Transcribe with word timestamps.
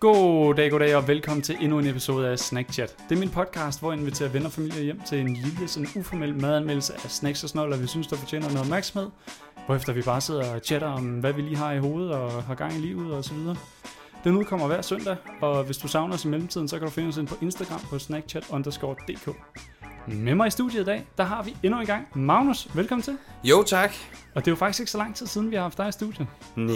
God 0.00 0.54
dag, 0.54 0.70
god 0.70 0.80
dag 0.80 0.96
og 0.96 1.08
velkommen 1.08 1.42
til 1.42 1.56
endnu 1.60 1.78
en 1.78 1.86
episode 1.86 2.28
af 2.28 2.38
Snack 2.38 2.72
Chat. 2.72 2.96
Det 3.08 3.14
er 3.14 3.20
min 3.20 3.30
podcast, 3.30 3.80
hvor 3.80 3.92
jeg 3.92 4.00
inviterer 4.00 4.28
venner 4.28 4.48
og 4.48 4.52
familie 4.52 4.82
hjem 4.82 5.00
til 5.06 5.20
en 5.20 5.34
lille, 5.34 5.68
sådan 5.68 5.88
uformel 5.96 6.40
madanmeldelse 6.40 6.94
af 6.94 7.00
snacks 7.00 7.44
og 7.44 7.50
snoller, 7.50 7.76
vi 7.76 7.86
synes, 7.86 8.06
der 8.06 8.16
fortjener 8.16 8.46
noget 8.46 8.60
opmærksomhed. 8.60 9.10
Hvorefter 9.66 9.92
vi 9.92 10.02
bare 10.02 10.20
sidder 10.20 10.54
og 10.54 10.60
chatter 10.64 10.88
om, 10.88 11.04
hvad 11.04 11.32
vi 11.32 11.42
lige 11.42 11.56
har 11.56 11.72
i 11.72 11.78
hovedet 11.78 12.12
og 12.12 12.42
har 12.42 12.54
gang 12.54 12.74
i 12.74 12.78
livet 12.78 13.12
og 13.12 13.24
så 13.24 13.34
videre. 13.34 13.56
Den 14.24 14.36
udkommer 14.36 14.66
hver 14.66 14.82
søndag, 14.82 15.16
og 15.40 15.64
hvis 15.64 15.78
du 15.78 15.88
savner 15.88 16.14
os 16.14 16.24
i 16.24 16.28
mellemtiden, 16.28 16.68
så 16.68 16.78
kan 16.78 16.86
du 16.86 16.90
finde 16.90 17.08
os 17.08 17.16
ind 17.16 17.26
på 17.26 17.36
Instagram 17.42 17.80
på 17.80 17.96
snackchat_dk. 17.96 19.34
Med 20.12 20.34
mig 20.34 20.46
i 20.46 20.50
studiet 20.50 20.80
i 20.80 20.84
dag, 20.84 21.06
der 21.18 21.24
har 21.24 21.42
vi 21.42 21.56
endnu 21.62 21.80
en 21.80 21.86
gang 21.86 22.06
Magnus. 22.14 22.68
Velkommen 22.74 23.02
til. 23.02 23.16
Jo, 23.44 23.62
tak. 23.62 23.92
Og 24.34 24.44
det 24.44 24.48
er 24.48 24.52
jo 24.52 24.56
faktisk 24.56 24.80
ikke 24.80 24.90
så 24.90 24.98
lang 24.98 25.14
tid 25.16 25.26
siden, 25.26 25.50
vi 25.50 25.56
har 25.56 25.62
haft 25.62 25.78
dig 25.78 25.88
i 25.88 25.92
studiet. 25.92 26.26
Nej. 26.56 26.74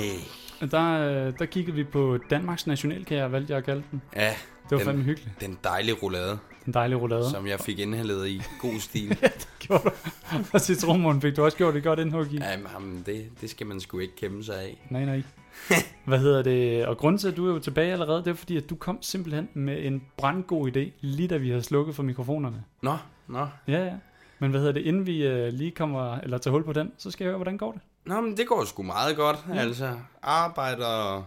Der, 0.71 1.27
øh, 1.27 1.33
der 1.39 1.45
kiggede 1.47 1.77
vi 1.77 1.85
på 1.85 2.19
Danmarks 2.31 2.67
nationalkage, 2.67 3.33
valgte 3.33 3.51
jeg 3.51 3.59
at 3.59 3.65
kalde 3.65 3.83
den. 3.91 4.03
Ja, 4.17 4.29
Det 4.29 4.71
var 4.71 4.77
Den- 4.77 4.87
fandme 4.87 5.03
hyggeligt. 5.05 5.41
den 5.41 5.59
dejlige 5.65 5.95
roulade, 6.03 6.39
En 6.67 6.75
dejlig 6.75 7.01
roulade. 7.01 7.31
som 7.31 7.47
jeg 7.47 7.61
fik 7.61 7.79
indhældet 7.79 8.29
i 8.29 8.43
god 8.61 8.81
stil. 8.81 9.19
gjorde 9.61 9.83
du. 9.85 9.91
Og 10.53 10.61
citronmålen 10.61 11.21
fik 11.23 11.37
du 11.37 11.45
også 11.45 11.57
gjort 11.57 11.77
et 11.77 11.83
godt 11.83 11.99
indhug 11.99 12.27
i. 12.33 12.37
ja, 12.37 12.59
jamen, 12.75 13.03
det, 13.07 13.25
det 13.41 13.51
skal 13.51 13.67
man 13.67 13.81
sgu 13.81 13.99
ikke 13.99 14.17
kæmpe 14.17 14.45
sig 14.45 14.61
af. 14.61 14.87
Nej, 14.91 15.05
nej. 15.05 15.23
Hvad 16.05 16.19
hedder 16.19 16.43
det? 16.43 16.87
Og 16.87 16.99
grunden 16.99 17.19
til, 17.19 17.29
at 17.29 17.37
du 17.37 17.49
er 17.49 17.53
jo 17.53 17.59
tilbage 17.59 17.93
allerede, 17.93 18.19
det 18.25 18.31
er 18.31 18.35
fordi, 18.35 18.57
at 18.57 18.71
du 18.71 18.75
kom 18.77 18.99
simpelthen 19.03 19.49
med 19.55 19.85
en 19.87 20.03
brandgod 20.17 20.77
idé, 20.77 20.91
lige 21.01 21.29
da 21.29 21.37
vi 21.37 21.49
havde 21.49 21.63
slukket 21.63 21.95
for 21.97 22.03
mikrofonerne. 22.03 22.65
Nå, 22.83 22.97
nå. 23.29 23.47
Ja, 23.69 23.85
ja. 23.85 23.95
Men 24.39 24.51
hvad 24.51 24.61
hedder 24.61 24.73
det, 24.75 24.81
inden 24.83 25.07
vi 25.07 25.27
øh, 25.27 25.53
lige 25.53 25.71
kommer, 25.71 26.19
eller 26.19 26.39
tager 26.39 26.53
hul 26.53 26.65
på 26.65 26.73
den, 26.73 26.93
så 26.99 27.11
skal 27.11 27.25
jeg 27.25 27.29
høre, 27.31 27.37
hvordan 27.39 27.59
går 27.59 27.73
det? 27.73 27.81
Nå, 28.07 28.21
men 28.21 28.37
det 28.37 28.47
går 28.47 28.65
sgu 28.65 28.83
meget 28.83 29.17
godt. 29.17 29.45
Ja. 29.49 29.55
Altså, 29.55 29.97
arbejder 30.23 30.87
og 30.87 31.25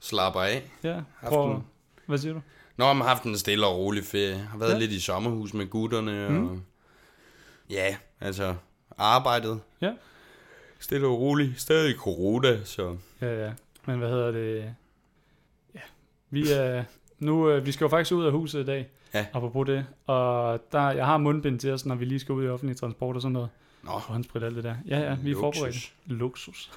slapper 0.00 0.40
af. 0.40 0.70
Ja, 0.82 1.00
prøv, 1.26 1.50
en- 1.52 1.64
hvad 2.06 2.18
siger 2.18 2.32
du? 2.34 2.40
Nå, 2.76 2.92
man 2.92 2.96
har 3.02 3.08
haft 3.08 3.22
en 3.24 3.38
stille 3.38 3.66
og 3.66 3.76
rolig 3.78 4.04
ferie. 4.04 4.34
Har 4.36 4.58
været 4.58 4.72
Ja. 4.72 4.78
lidt 4.78 4.90
i 4.92 5.00
sommerhus 5.00 5.54
med 5.54 5.66
gutterne. 5.70 6.28
Mm. 6.28 6.46
Og... 6.48 6.58
Ja, 7.70 7.96
altså, 8.20 8.54
arbejdet. 8.98 9.60
Ja. 9.80 9.92
Stille 10.78 11.06
og 11.06 11.18
roligt. 11.20 11.60
Stadig 11.60 11.94
corona, 11.96 12.64
så... 12.64 12.96
Ja, 13.20 13.44
ja. 13.44 13.52
Men 13.86 13.98
hvad 13.98 14.08
hedder 14.08 14.30
det? 14.30 14.74
Ja, 15.74 15.80
vi 16.30 16.50
er... 16.52 16.84
Nu, 17.18 17.50
øh, 17.50 17.66
vi 17.66 17.72
skal 17.72 17.84
jo 17.84 17.88
faktisk 17.88 18.12
ud 18.14 18.24
af 18.24 18.32
huset 18.32 18.60
i 18.60 18.64
dag, 18.64 18.88
Ja. 19.14 19.26
apropos 19.32 19.66
det. 19.66 19.86
Og 20.06 20.60
der, 20.72 20.90
jeg 20.90 21.06
har 21.06 21.18
mundbind 21.18 21.58
til 21.58 21.72
os, 21.72 21.86
når 21.86 21.94
vi 21.94 22.04
lige 22.04 22.18
skal 22.18 22.32
ud 22.32 22.44
i 22.44 22.48
offentlig 22.48 22.76
transport 22.76 23.16
og 23.16 23.22
sådan 23.22 23.32
noget. 23.32 23.48
Nå, 23.82 23.90
Og 23.90 24.00
håndsprit 24.00 24.42
alt 24.42 24.56
det 24.56 24.64
der. 24.64 24.74
Ja, 24.88 24.98
ja, 24.98 25.16
vi 25.22 25.30
er 25.30 25.34
Luksus. 25.34 25.40
forberedt. 25.60 25.92
Luksus. 26.06 26.70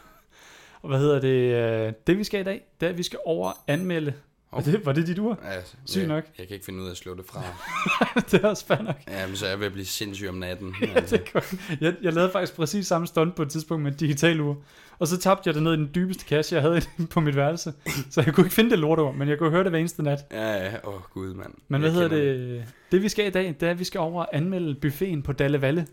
Og 0.81 0.89
hvad 0.89 0.99
hedder 0.99 1.19
det? 1.19 1.87
øh, 1.87 1.93
Det 2.07 2.17
vi 2.17 2.23
skal 2.23 2.39
i 2.41 2.43
dag, 2.43 2.61
det 2.79 2.85
er, 2.85 2.89
at 2.89 2.97
vi 2.97 3.03
skal 3.03 3.19
over 3.25 3.51
anmelde. 3.67 4.13
Oh. 4.51 4.65
Det, 4.65 4.85
var 4.85 4.91
det 4.93 5.07
dit 5.07 5.19
ur? 5.19 5.39
altså, 5.43 5.73
Sygt 5.85 5.99
jeg, 6.01 6.07
nok. 6.07 6.23
Jeg 6.37 6.47
kan 6.47 6.53
ikke 6.53 6.65
finde 6.65 6.81
ud 6.81 6.87
af 6.87 6.91
at 6.91 6.97
slå 6.97 7.15
det 7.15 7.25
fra. 7.25 7.41
det 8.31 8.43
er 8.43 8.47
også 8.47 8.65
fair 8.65 8.81
nok. 8.81 8.95
Jamen, 9.07 9.35
så 9.35 9.47
jeg 9.47 9.59
ved 9.59 9.65
at 9.65 9.71
blive 9.73 9.85
sindssyg 9.85 10.29
om 10.29 10.35
natten. 10.35 10.75
Ja, 10.81 10.99
det 10.99 11.13
er 11.13 11.31
godt. 11.33 11.53
jeg, 11.81 11.95
jeg 12.01 12.13
lavede 12.13 12.31
faktisk 12.31 12.55
præcis 12.55 12.87
samme 12.87 13.07
stunt 13.07 13.35
på 13.35 13.41
et 13.41 13.49
tidspunkt 13.49 13.83
med 13.83 13.91
et 13.91 13.99
digital 13.99 14.39
ur. 14.41 14.57
Og 14.99 15.07
så 15.07 15.17
tabte 15.17 15.47
jeg 15.47 15.53
det 15.53 15.63
ned 15.63 15.73
i 15.73 15.77
den 15.77 15.91
dybeste 15.95 16.25
kasse, 16.25 16.55
jeg 16.55 16.61
havde 16.61 16.81
på 17.13 17.19
mit 17.19 17.35
værelse. 17.35 17.73
Så 18.09 18.21
jeg 18.21 18.33
kunne 18.33 18.45
ikke 18.45 18.55
finde 18.55 18.69
det 18.69 18.79
lortord, 18.79 19.15
men 19.15 19.29
jeg 19.29 19.37
kunne 19.37 19.49
høre 19.51 19.63
det 19.63 19.71
hver 19.71 19.79
eneste 19.79 20.03
nat. 20.03 20.19
Ja, 20.31 20.53
ja. 20.65 20.73
Åh, 20.87 20.93
oh, 20.95 21.01
gud, 21.13 21.33
mand. 21.33 21.53
Men 21.67 21.81
Jeg 21.81 21.91
hvad 21.91 22.01
hedder 22.01 22.17
kender 22.17 22.33
det? 22.57 22.65
Det 22.91 23.01
vi 23.03 23.09
skal 23.09 23.27
i 23.27 23.29
dag, 23.29 23.55
det 23.59 23.63
er, 23.67 23.71
at 23.71 23.79
vi 23.79 23.83
skal 23.83 23.99
over 23.99 24.21
og 24.23 24.35
anmelde 24.37 24.75
buffeten 24.75 25.21
på 25.23 25.33
Dalle 25.33 25.61
Valle. 25.61 25.87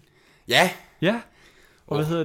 Ja, 0.48 0.70
Ja. 1.00 1.20
Og 1.86 1.96
hvad 1.96 2.06
Åh. 2.06 2.10
hedder 2.10 2.24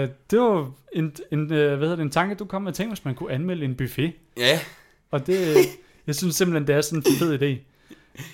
det? 0.00 0.30
Det 0.30 0.40
var 0.40 0.70
en, 0.92 1.16
en, 1.32 1.52
øh, 1.52 1.68
hvad 1.68 1.78
hedder 1.78 1.96
det, 1.96 2.02
en 2.02 2.10
tanke, 2.10 2.34
du 2.34 2.44
kom 2.44 2.62
med. 2.62 2.72
Tænk, 2.72 2.90
hvis 2.90 3.04
man 3.04 3.14
kunne 3.14 3.32
anmelde 3.32 3.64
en 3.64 3.74
buffet. 3.74 4.12
ja. 4.36 4.58
Og 5.10 5.26
det, 5.26 5.56
jeg 6.06 6.14
synes 6.14 6.36
simpelthen, 6.36 6.66
det 6.66 6.74
er 6.74 6.80
sådan 6.80 6.98
en 7.06 7.18
fed 7.18 7.42
idé. 7.42 7.58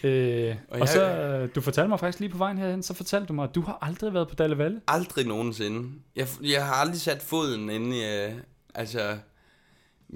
Øh, 0.07 0.57
og, 0.69 0.73
Og 0.73 0.79
jeg- 0.79 0.89
så, 0.89 1.03
øh, 1.05 1.49
du 1.55 1.61
fortalte 1.61 1.89
mig 1.89 2.01
faktisk 2.01 2.21
lige 2.21 2.31
på 2.31 2.39
vejen 2.39 2.59
herhen, 2.59 2.83
så 2.83 2.95
fortalte 2.95 3.27
du 3.27 3.33
mig, 3.33 3.45
at 3.45 3.55
du 3.55 3.61
har 3.61 3.79
aldrig 3.83 4.15
været 4.15 4.29
på 4.29 4.35
Dalle 4.35 4.59
Valle. 4.59 4.81
Aldrig 4.89 5.27
nogensinde. 5.27 5.89
Jeg, 6.17 6.29
jeg 6.43 6.67
har 6.67 6.75
aldrig 6.75 7.01
sat 7.01 7.23
foden 7.23 7.71
inde 7.71 7.97
i... 7.99 8.25
Øh, 8.25 8.33
altså... 8.75 9.17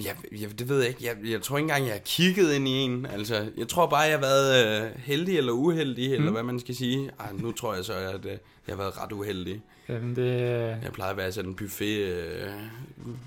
Jeg, 0.04 0.16
jeg, 0.40 0.58
det 0.58 0.68
ved 0.68 0.78
jeg 0.80 0.88
ikke. 0.88 1.04
Jeg, 1.04 1.16
jeg 1.32 1.42
tror 1.42 1.56
ikke 1.58 1.64
engang, 1.64 1.84
jeg 1.84 1.92
har 1.92 2.00
kigget 2.04 2.54
ind 2.54 2.68
i 2.68 2.70
en. 2.70 3.06
Altså, 3.06 3.50
jeg 3.56 3.68
tror 3.68 3.86
bare, 3.86 4.00
jeg 4.00 4.12
har 4.12 4.20
været 4.20 4.82
øh, 4.84 4.90
heldig 4.98 5.38
eller 5.38 5.52
uheldig, 5.52 6.08
mm. 6.08 6.14
eller 6.14 6.30
hvad 6.30 6.42
man 6.42 6.60
skal 6.60 6.74
sige. 6.76 7.10
Ej, 7.20 7.32
nu 7.32 7.52
tror 7.52 7.74
jeg 7.74 7.84
så, 7.84 7.92
at 7.92 8.24
øh, 8.24 8.30
jeg 8.30 8.38
har 8.68 8.76
været 8.76 8.98
ret 9.02 9.12
uheldig. 9.12 9.60
Jamen, 9.88 10.16
det, 10.16 10.22
øh, 10.22 10.40
Jeg 10.84 10.90
plejer 10.92 11.10
at 11.10 11.16
være 11.16 11.32
sådan 11.32 11.50
en 11.50 11.56
buffet, 11.56 11.98
øh, 11.98 12.48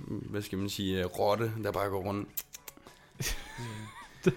hvad 0.08 0.42
skal 0.42 0.58
man 0.58 0.70
sige, 0.70 1.00
øh, 1.00 1.06
rotte, 1.06 1.52
der 1.64 1.72
bare 1.72 1.90
går 1.90 2.04
rundt. 2.04 2.28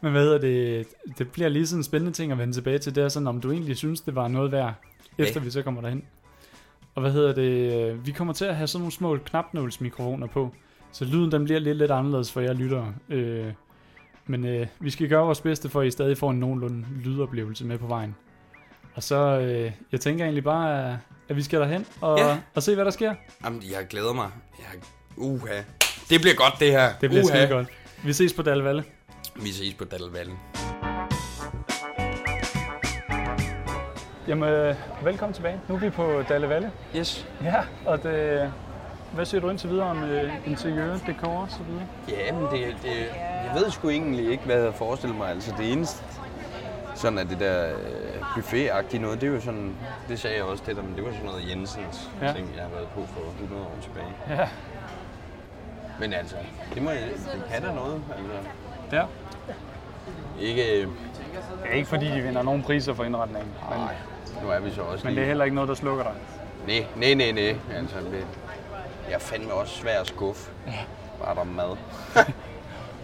men 0.00 0.12
hvad 0.12 0.22
hedder 0.22 0.38
det? 0.38 0.86
Det 1.18 1.30
bliver 1.32 1.48
lige 1.48 1.66
sådan 1.66 1.80
en 1.80 1.84
spændende 1.84 2.12
ting 2.12 2.32
at 2.32 2.38
vende 2.38 2.54
tilbage 2.54 2.78
til. 2.78 2.94
Det 2.94 3.04
er 3.04 3.08
sådan, 3.08 3.26
om 3.26 3.40
du 3.40 3.52
egentlig 3.52 3.76
synes, 3.76 4.00
det 4.00 4.14
var 4.14 4.28
noget 4.28 4.52
værd, 4.52 4.74
efter 5.18 5.40
Ja. 5.40 5.44
vi 5.44 5.50
så 5.50 5.62
kommer 5.62 5.80
derhen. 5.80 6.02
Og 6.94 7.00
hvad 7.02 7.12
hedder 7.12 7.34
det? 7.34 8.06
Vi 8.06 8.12
kommer 8.12 8.34
til 8.34 8.44
at 8.44 8.56
have 8.56 8.66
sådan 8.66 8.80
nogle 8.80 8.92
små 8.92 9.16
knapnålsmikrofoner 9.16 10.26
på. 10.26 10.54
Så 10.92 11.04
lyden 11.04 11.32
den 11.32 11.44
bliver 11.44 11.60
lidt, 11.60 11.78
lidt 11.78 11.90
anderledes 11.90 12.32
for 12.32 12.40
jer 12.40 12.52
lyttere. 12.52 12.94
Øh, 13.08 13.52
men 14.26 14.44
øh, 14.46 14.66
vi 14.80 14.90
skal 14.90 15.08
gøre 15.08 15.24
vores 15.24 15.40
bedste 15.40 15.68
for, 15.68 15.80
at 15.80 15.86
I 15.86 15.90
stadig 15.90 16.18
får 16.18 16.30
en 16.30 16.40
nogenlunde 16.40 16.86
lydoplevelse 17.04 17.64
med 17.64 17.78
på 17.78 17.86
vejen. 17.86 18.14
Og 18.94 19.02
så, 19.02 19.16
øh, 19.40 19.72
jeg 19.92 20.00
tænker 20.00 20.24
egentlig 20.24 20.44
bare, 20.44 20.90
at- 20.92 20.98
at 21.28 21.36
vi 21.36 21.42
skal 21.42 21.60
derhen 21.60 21.86
og, 22.00 22.18
Ja. 22.18 22.38
og 22.54 22.62
se, 22.62 22.74
hvad 22.74 22.84
der 22.84 22.90
sker. 22.90 23.14
Jamen, 23.44 23.62
jeg 23.62 23.86
glæder 23.90 24.12
mig. 24.12 24.30
Jeg, 24.58 24.80
uha. 25.16 25.62
Det 26.10 26.20
bliver 26.20 26.34
godt, 26.34 26.54
det 26.60 26.70
her. 26.70 26.92
Det 27.00 27.10
bliver 27.10 27.24
uha. 27.24 27.36
skide 27.36 27.48
godt. 27.48 27.68
Vi 28.04 28.12
ses 28.12 28.32
på 28.32 28.42
Dalle 28.42 28.64
Valle. 28.64 28.84
Vi 29.36 29.52
ses 29.52 29.74
på 29.74 29.84
Dalvallen. 29.84 30.38
Jamen, 34.28 34.48
øh, 34.48 34.74
velkommen 35.04 35.34
tilbage. 35.34 35.60
Nu 35.68 35.74
er 35.74 35.78
vi 35.78 35.90
på 35.90 36.22
Dalle 36.28 36.48
Valle. 36.48 36.70
Yes. 36.96 37.26
Ja, 37.42 37.54
og 37.86 38.02
det, 38.02 38.52
hvad 39.14 39.24
siger 39.24 39.40
du 39.40 39.50
indtil 39.50 39.70
videre 39.70 39.86
om 39.86 40.04
øh, 40.04 40.32
interiør, 40.46 40.98
dekor 41.06 41.28
og 41.28 41.48
så 41.50 41.58
videre? 41.68 41.86
Ja, 42.08 42.32
men 42.32 42.42
det, 42.42 42.76
det, 42.82 42.96
jeg 43.44 43.52
ved 43.54 43.70
sgu 43.70 43.88
egentlig 43.88 44.30
ikke, 44.30 44.44
hvad 44.44 44.54
jeg 44.54 44.62
havde 44.62 44.76
forestillet 44.76 45.18
mig. 45.18 45.30
Altså 45.30 45.54
det 45.58 45.72
eneste, 45.72 46.04
sådan 46.94 47.18
at 47.18 47.28
det 47.28 47.40
der 47.40 47.68
øh, 47.68 48.24
buffet 48.34 49.00
noget, 49.00 49.20
det 49.20 49.28
er 49.28 49.32
jo 49.32 49.40
sådan, 49.40 49.76
det 50.08 50.20
sagde 50.20 50.36
jeg 50.36 50.44
også 50.44 50.64
til 50.64 50.76
dig, 50.76 50.84
men 50.84 50.96
det 50.96 51.04
var 51.04 51.10
sådan 51.10 51.26
noget 51.26 51.50
Jensens 51.50 52.10
ja. 52.22 52.32
ting, 52.32 52.52
jeg 52.56 52.62
har 52.62 52.70
været 52.70 52.88
på 52.88 53.06
for 53.06 53.20
100 53.42 53.62
år 53.62 53.78
tilbage. 53.82 54.40
Ja. 54.40 54.48
Men 56.00 56.12
altså, 56.12 56.36
det, 56.74 56.82
må, 56.82 56.90
jeg- 56.90 57.00
det 57.34 57.44
kan 57.52 57.62
da 57.62 57.72
noget. 57.74 58.02
Altså, 58.16 58.50
Ja. 58.92 59.02
ikke, 60.40 60.80
øh, 60.80 60.86
Det 61.62 61.70
er 61.70 61.74
ikke 61.74 61.88
fordi, 61.88 62.06
de 62.06 62.20
vinder 62.22 62.42
nogen 62.42 62.62
priser 62.62 62.94
for 62.94 63.04
indretningen. 63.04 63.52
Men, 63.70 63.78
nej, 63.78 63.94
nu 64.42 64.48
er 64.50 64.60
vi 64.60 64.70
så 64.70 64.80
også 64.82 65.04
men 65.04 65.10
det 65.14 65.18
er 65.18 65.22
lige... 65.22 65.26
heller 65.26 65.44
ikke 65.44 65.54
noget, 65.54 65.68
der 65.68 65.74
slukker 65.74 66.04
dig. 66.04 66.12
Nej, 66.66 66.86
nej, 66.96 67.14
nej, 67.14 67.32
nej. 67.32 67.56
Altså, 67.78 67.96
det, 67.96 68.26
jeg 69.08 69.14
er 69.14 69.18
fandme 69.18 69.52
også 69.52 69.74
svær 69.74 70.00
at 70.00 70.06
skuffe. 70.06 70.50
Bare 71.24 71.34
der 71.34 71.40
er 71.40 71.44
mad. 71.44 71.76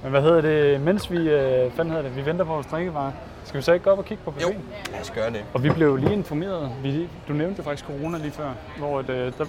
Men 0.02 0.10
hvad 0.10 0.22
hedder 0.22 0.40
det, 0.40 0.80
mens 0.80 1.10
vi, 1.10 1.16
øh, 1.28 1.72
fanden 1.72 1.90
hedder 1.94 2.02
det, 2.08 2.16
vi 2.16 2.26
venter 2.26 2.44
på 2.44 2.52
vores 2.52 2.66
drikkevarer, 2.66 3.12
skal 3.44 3.58
vi 3.58 3.62
så 3.62 3.72
ikke 3.72 3.84
gå 3.84 3.90
op 3.90 3.98
og 3.98 4.04
kigge 4.04 4.24
på 4.24 4.34
Jo, 4.40 4.46
buffeten? 4.46 4.64
lad 4.92 5.00
os 5.00 5.10
gøre 5.10 5.30
det. 5.30 5.44
Og 5.54 5.62
vi 5.62 5.70
blev 5.70 5.86
jo 5.88 5.96
lige 5.96 6.12
informeret, 6.12 6.70
vi, 6.82 7.08
du 7.28 7.32
nævnte 7.32 7.58
jo 7.58 7.62
faktisk 7.64 7.86
corona 7.86 8.18
lige 8.18 8.30
før, 8.30 8.50
hvor 8.78 9.00
et, 9.00 9.10
øh, 9.10 9.32
der 9.38 9.44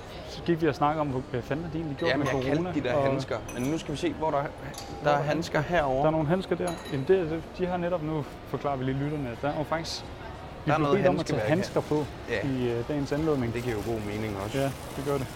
gik 0.46 0.62
vi 0.62 0.68
og 0.68 0.76
snakke 0.76 1.02
om, 1.02 1.08
hvad 1.08 1.42
fanden 1.42 1.66
de 1.74 1.78
egentlig 1.78 1.98
gjort 1.98 2.09
Jamen, 2.12 2.20
med 2.20 2.34
jeg 2.34 2.44
corona? 2.44 2.64
kaldte 2.72 2.82
de 2.82 2.88
der 2.88 2.94
og 2.96 3.03
handsker. 3.12 3.36
Men 3.53 3.64
nu 3.64 3.78
skal 3.78 3.92
vi 3.92 3.98
se, 3.98 4.14
hvor 4.14 4.32
der, 4.32 4.44
der 5.03 5.09
er 5.12 5.22
handsker 5.24 5.62
herovre. 5.62 6.00
Der 6.02 6.08
er 6.08 6.12
nogle 6.12 6.28
handsker 6.28 6.56
der. 6.56 6.72
Jamen 6.92 7.06
det, 7.08 7.30
det, 7.32 7.42
de 7.58 7.66
har 7.66 7.78
netop 7.78 8.03
nu, 8.03 8.26
forklarer 8.48 8.76
vi 8.78 8.84
lige 8.86 8.98
lytterne, 8.98 9.30
at 9.32 9.38
der 9.42 9.48
er 9.50 9.58
jo 9.58 9.64
faktisk, 9.64 10.03
vi 10.66 10.72
Der 10.72 10.78
er 10.78 10.82
noget 10.82 11.08
om 11.08 11.20
at 11.20 11.26
tage 11.26 11.42
handsker 11.42 11.82
på 11.82 12.06
Ja. 12.30 12.48
i 12.48 12.70
øh, 12.70 12.88
dagens 12.88 13.12
anledning. 13.12 13.53
Det 13.53 13.64
giver 13.64 13.76
jo 13.76 13.92
god 13.92 14.00
mening 14.02 14.38
også. 14.46 14.58
Ja, 14.58 14.64
det 14.64 15.03
gør 15.06 15.18
det. 15.18 15.28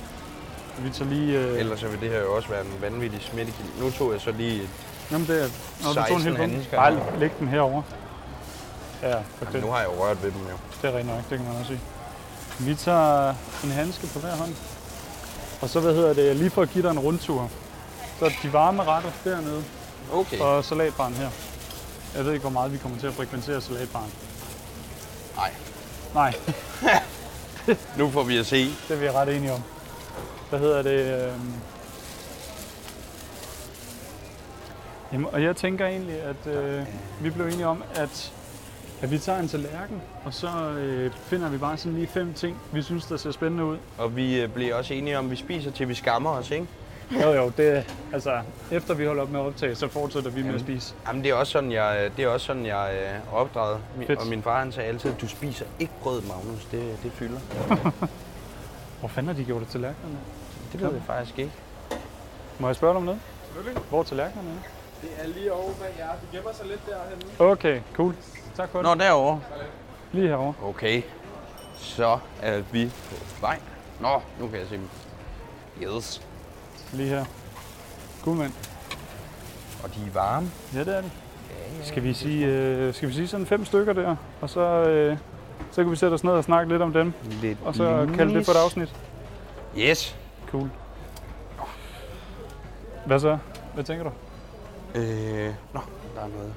Vi 0.79 0.89
tager 0.89 1.09
lige... 1.11 1.39
Øh, 1.39 1.59
Ellers 1.59 1.79
så 1.79 1.87
vil 1.87 2.01
det 2.01 2.09
her 2.09 2.19
jo 2.21 2.35
også 2.35 2.49
være 2.49 2.61
en 2.61 2.73
vanvittig 2.81 3.21
smittekilde. 3.21 3.69
Nu 3.83 3.89
tog 3.91 4.11
jeg 4.11 4.21
så 4.21 4.31
lige... 4.31 4.61
Jamen 5.11 5.27
det 5.27 5.43
er... 5.43 5.47
Når 5.83 5.89
du 6.03 6.07
tog 6.09 6.17
en 6.17 6.23
16 6.23 6.49
hel. 6.49 6.67
Bare 6.71 6.99
læg 7.19 7.31
den 7.39 7.47
herover. 7.47 7.81
Ja, 9.01 9.13
for 9.15 9.21
Jamen, 9.41 9.53
det, 9.53 9.61
nu 9.63 9.71
har 9.71 9.79
jeg 9.79 9.87
jo 9.87 10.03
rørt 10.03 10.23
ved 10.23 10.31
dem 10.31 10.41
jo. 10.41 10.57
det 10.81 10.87
er 10.89 10.97
rigtig 10.97 11.13
nok, 11.15 11.29
det 11.29 11.37
kan 11.37 11.47
man 11.47 11.55
også 11.55 11.67
sige. 11.67 11.81
Vi 12.59 12.75
tager 12.75 13.29
en 13.63 13.71
handske 13.71 14.07
på 14.07 14.19
hver 14.19 14.35
hånd. 14.35 14.55
Og 15.61 15.69
så, 15.69 15.79
hvad 15.79 15.93
hedder 15.93 16.13
det, 16.13 16.35
lige 16.35 16.49
for 16.49 16.61
at 16.61 16.69
give 16.69 16.83
dig 16.83 16.91
en 16.91 16.99
rundtur. 16.99 17.49
Så 18.19 18.31
de 18.43 18.53
varme 18.53 18.83
retter 18.83 19.09
dernede, 19.23 19.63
Okay. 20.13 20.39
og 20.39 20.65
salatbaren 20.65 21.13
her. 21.13 21.29
Jeg 22.15 22.25
ved 22.25 22.31
ikke, 22.33 22.41
hvor 22.41 22.49
meget 22.51 22.73
vi 22.73 22.77
kommer 22.77 22.99
til 22.99 23.07
at 23.07 23.13
frekventere 23.13 23.61
salatbaren. 23.61 24.11
Nej. 25.35 25.51
Nej, 26.13 26.33
Nu 27.97 28.09
får 28.11 28.23
vi 28.23 28.37
at 28.37 28.45
se. 28.45 28.65
det 28.87 28.91
er 28.95 28.95
vi 28.95 29.09
ret 29.09 29.35
enige 29.35 29.53
om. 29.53 29.61
Hvad 30.49 30.59
hedder 30.59 30.81
det? 30.81 31.25
Øh... 31.25 31.33
Jamen, 35.13 35.27
og 35.31 35.43
jeg 35.43 35.55
tænker 35.55 35.85
egentlig, 35.87 36.21
at 36.21 36.47
øh, 36.53 36.85
vi 37.21 37.29
blev 37.29 37.45
enige 37.47 37.67
om, 37.67 37.83
at, 37.95 38.33
at 39.01 39.11
vi 39.11 39.17
tager 39.17 39.39
en 39.39 39.47
tallerken, 39.47 40.01
og 40.25 40.33
så 40.33 40.47
øh, 40.77 41.11
finder 41.11 41.49
vi 41.49 41.57
bare 41.57 41.77
sådan 41.77 41.95
lige 41.95 42.07
fem 42.07 42.33
ting, 42.33 42.57
vi 42.73 42.81
synes, 42.81 43.05
der 43.05 43.17
ser 43.17 43.31
spændende 43.31 43.65
ud. 43.65 43.77
Og 43.97 44.15
vi 44.15 44.41
øh, 44.41 44.49
bliver 44.49 44.75
også 44.75 44.93
enige 44.93 45.17
om, 45.17 45.25
at 45.25 45.31
vi 45.31 45.35
spiser 45.35 45.71
til 45.71 45.89
vi 45.89 45.93
skammer 45.93 46.29
os, 46.29 46.51
ikke? 46.51 46.67
Jo, 47.11 47.33
jo, 47.33 47.51
det, 47.57 47.93
altså, 48.13 48.39
efter 48.71 48.93
vi 48.93 49.05
holder 49.05 49.23
op 49.23 49.31
med 49.31 49.39
at 49.39 49.45
optage, 49.45 49.75
så 49.75 49.87
fortsætter 49.87 50.31
vi 50.31 50.43
med 50.43 50.53
at 50.53 50.59
spise. 50.59 50.93
Jamen, 51.07 51.23
det 51.23 51.31
er 51.31 51.35
også 51.35 51.51
sådan, 51.51 51.71
jeg, 51.71 52.11
det 52.17 52.25
er 52.25 52.29
også 52.29 52.45
sådan, 52.45 52.65
jeg 52.65 52.91
øh, 52.93 53.09
er 53.09 53.19
opdraget. 53.31 53.79
Min, 53.97 54.07
Fedt. 54.07 54.19
og 54.19 54.27
min 54.27 54.41
far 54.41 54.59
han 54.59 54.71
sagde 54.71 54.89
altid, 54.89 55.13
du 55.21 55.27
spiser 55.27 55.65
ikke 55.79 55.93
brød, 56.01 56.21
Magnus. 56.21 56.65
Det, 56.65 56.97
det 57.03 57.11
fylder. 57.11 57.39
Hvor 58.99 59.07
fanden 59.07 59.27
har 59.27 59.35
de 59.35 59.43
gjort 59.45 59.61
det 59.61 59.69
til 59.69 59.79
lærkerne? 59.79 60.17
Det 60.71 60.81
ved 60.81 60.91
jeg 60.91 61.01
faktisk 61.07 61.39
ikke. 61.39 61.51
Må 62.59 62.67
jeg 62.67 62.75
spørge 62.75 62.93
dig 62.93 62.97
om 62.97 63.03
noget? 63.03 63.19
Hvor 63.89 63.99
er 63.99 64.03
tallerkenerne? 64.03 64.49
er? 64.49 64.76
Det 65.01 65.09
er 65.17 65.27
lige 65.27 65.53
over 65.53 65.73
bag 65.81 65.95
jer. 65.99 66.11
De 66.11 66.37
gemmer 66.37 66.53
sig 66.53 66.65
lidt 66.67 66.81
derhenne. 66.85 67.51
Okay, 67.51 67.81
cool. 67.93 68.15
Tak 68.55 68.69
for 68.69 68.79
det. 68.79 68.97
Nå, 68.97 69.03
derovre. 69.03 69.41
Lige 70.11 70.27
herovre. 70.27 70.53
Okay. 70.63 71.01
Så 71.75 72.19
er 72.41 72.61
vi 72.71 72.91
på 73.09 73.15
vej. 73.41 73.59
Nå, 73.99 74.21
nu 74.39 74.47
kan 74.47 74.59
jeg 74.59 74.67
se 74.67 74.75
dem. 74.75 74.89
Yes. 75.81 76.21
Lige 76.93 77.09
her. 77.09 77.25
Cool, 78.23 78.37
mand. 78.37 78.53
Og 79.83 79.95
de 79.95 79.99
er 80.07 80.11
varme. 80.13 80.51
Ja, 80.73 80.79
det 80.79 80.97
er 80.97 81.01
det. 81.01 81.11
Skal 81.83 82.03
vi 82.03 82.13
sige, 82.13 82.45
øh, 82.45 82.93
skal 82.93 83.09
vi 83.09 83.13
sige 83.13 83.27
sådan 83.27 83.45
fem 83.45 83.65
stykker 83.65 83.93
der, 83.93 84.15
og 84.41 84.49
så, 84.49 84.59
øh, 84.59 85.17
så 85.71 85.83
kan 85.83 85.91
vi 85.91 85.95
sætte 85.95 86.13
os 86.13 86.23
ned 86.23 86.33
og 86.33 86.43
snakke 86.43 86.71
lidt 86.71 86.81
om 86.81 86.93
dem, 86.93 87.13
Lidt 87.41 87.57
og 87.65 87.75
så 87.75 88.09
kalde 88.15 88.33
det 88.33 88.45
for 88.45 88.51
et 88.51 88.57
afsnit. 88.57 88.95
Yes. 89.77 90.17
Cool. 90.51 90.69
Hvad 93.05 93.19
så? 93.19 93.37
Hvad 93.73 93.83
tænker 93.83 94.03
du? 94.03 94.09
Øh, 94.95 95.53
nå, 95.73 95.79
der 96.15 96.21
er 96.21 96.27
noget. 96.27 96.53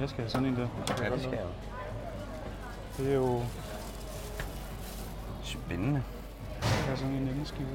Jeg 0.00 0.08
skal 0.08 0.20
have 0.22 0.30
sådan 0.30 0.46
en 0.46 0.56
der. 0.56 0.66
Ja, 1.04 1.10
det 1.10 1.20
skal 1.20 1.32
jeg 1.32 1.40
jo. 1.42 3.04
Det 3.04 3.10
er 3.12 3.16
jo 3.16 3.40
Spændende. 5.44 6.02
jeg 6.62 6.70
har 6.88 6.96
sådan 6.96 7.12
en 7.12 7.24
lille 7.26 7.46
skive. 7.46 7.66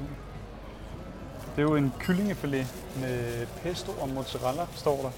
Det 1.56 1.64
er 1.64 1.68
jo 1.68 1.76
en 1.76 1.92
kyllingefilet 1.98 2.66
med 3.00 3.46
pesto 3.62 3.92
og 4.00 4.08
mozzarella, 4.08 4.62
står 4.74 4.96
der. 5.02 5.10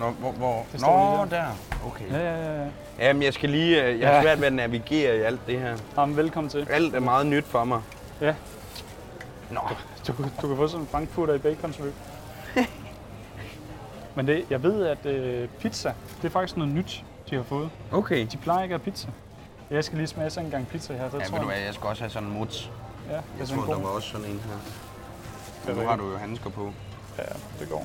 Nå, 0.00 0.10
hvor? 0.10 0.32
hvor? 0.32 0.66
Det 0.72 0.80
står 0.80 1.16
Nå, 1.16 1.24
lige 1.24 1.36
der. 1.36 1.46
Okay. 1.86 2.10
Ja, 2.10 2.18
ja, 2.18 2.52
ja. 2.54 2.62
ja. 2.62 2.68
Jamen, 2.98 3.22
jeg 3.22 3.34
skal 3.34 3.50
lige... 3.50 3.84
øh, 3.84 4.00
Jeg 4.00 4.08
har 4.08 4.14
Ja. 4.16 4.22
svært 4.22 4.40
ved 4.40 4.46
at 4.46 4.52
navigere 4.52 5.16
i 5.16 5.20
alt 5.20 5.40
det 5.46 5.60
her. 5.60 5.76
Jamen, 5.96 6.16
velkommen 6.16 6.50
til. 6.50 6.66
Alt 6.70 6.94
er 6.94 7.00
meget 7.00 7.26
nyt 7.26 7.44
for 7.44 7.64
mig. 7.64 7.80
Ja. 8.20 8.34
Nå, 9.50 9.60
Du, 10.06 10.12
du 10.42 10.48
kan 10.48 10.56
få 10.56 10.68
sådan 10.68 10.80
en 10.80 10.88
frankfurter 10.90 11.34
i 11.34 11.38
baconsvøb. 11.38 11.94
Men 14.14 14.26
det, 14.26 14.44
jeg 14.50 14.62
ved, 14.62 14.86
at 14.86 15.06
øh, 15.06 15.48
pizza, 15.48 15.92
det 16.22 16.24
er 16.28 16.32
faktisk 16.32 16.56
noget 16.56 16.72
nyt, 16.74 17.04
de 17.30 17.36
har 17.36 17.42
fået. 17.42 17.70
okay. 17.92 18.26
De 18.32 18.36
plejer 18.36 18.62
ikke 18.62 18.74
at 18.74 18.80
have 18.80 18.90
pizza. 18.92 19.08
Jeg 19.70 19.84
skal 19.84 19.98
lige 19.98 20.06
smage 20.06 20.30
sådan 20.30 20.44
en 20.46 20.50
gang 20.50 20.68
pizza 20.68 20.92
her. 20.94 21.10
Så 21.10 21.18
Ja, 21.18 21.24
tror 21.24 21.36
ved 21.36 21.44
du 21.44 21.50
jeg, 21.50 21.56
hvad, 21.56 21.64
jeg 21.66 21.74
skal 21.74 21.86
også 21.88 22.02
have 22.02 22.10
sådan 22.10 22.28
en 22.28 22.34
muts. 22.34 22.70
ja, 23.10 23.14
det 23.16 23.22
Jeg 23.38 23.48
tror, 23.48 23.74
der 23.74 23.80
var 23.80 23.88
også 23.88 24.08
sådan 24.08 24.26
en 24.26 24.40
her. 25.66 25.72
Er 25.72 25.76
Nu 25.76 25.88
har 25.88 25.96
du 25.96 26.10
jo 26.10 26.16
handsker 26.16 26.50
på. 26.50 26.72
Ja, 27.18 27.22
det 27.60 27.68
går. 27.70 27.78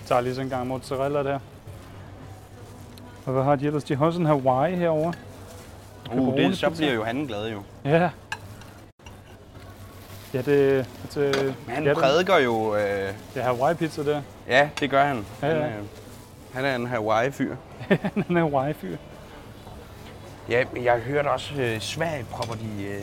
Jeg 0.00 0.06
tager 0.06 0.20
lige 0.20 0.34
sådan 0.34 0.46
en 0.46 0.50
gang 0.50 0.66
mozzarella 0.66 1.22
der. 1.22 1.38
Og 3.26 3.32
hvad 3.32 3.42
har 3.42 3.56
de 3.56 3.66
ellers? 3.66 3.84
De 3.84 3.96
har 3.96 4.06
også 4.06 4.20
en 4.20 4.26
Hawaii 4.26 4.76
herovre. 4.76 5.12
Uh, 6.12 6.36
det, 6.36 6.58
så 6.58 6.70
bliver 6.70 6.92
jo 6.92 7.04
han 7.04 7.16
glad 7.26 7.48
jo. 7.50 7.62
Ja. 7.84 8.10
Ja, 10.34 10.42
det, 10.42 10.86
det, 11.14 11.54
Men 11.66 11.74
han 11.74 11.84
ja, 11.84 11.94
prædiker 11.94 12.38
jo... 12.38 12.76
Øh, 12.76 12.82
det 12.82 13.14
er 13.34 13.42
Hawaii 13.42 13.74
pizza 13.74 14.04
der. 14.04 14.22
ja, 14.48 14.68
det 14.80 14.90
gør 14.90 15.04
han. 15.04 15.26
Ja, 15.42 15.46
Han, 15.46 15.56
ja. 15.56 15.66
øh, 15.66 15.72
han 16.52 16.64
er 16.64 16.76
en 16.76 16.86
Hawaii-fyr. 16.86 17.56
Han 18.26 18.36
er 18.36 18.40
Hawaii-fyr. 18.40 18.96
Ja, 20.48 20.64
jeg 20.82 20.98
hørte 20.98 21.28
også, 21.30 21.54
øh, 21.54 21.80
Sverige 21.80 22.24
propper 22.30 22.54
de... 22.54 22.84
Øh, 22.84 23.02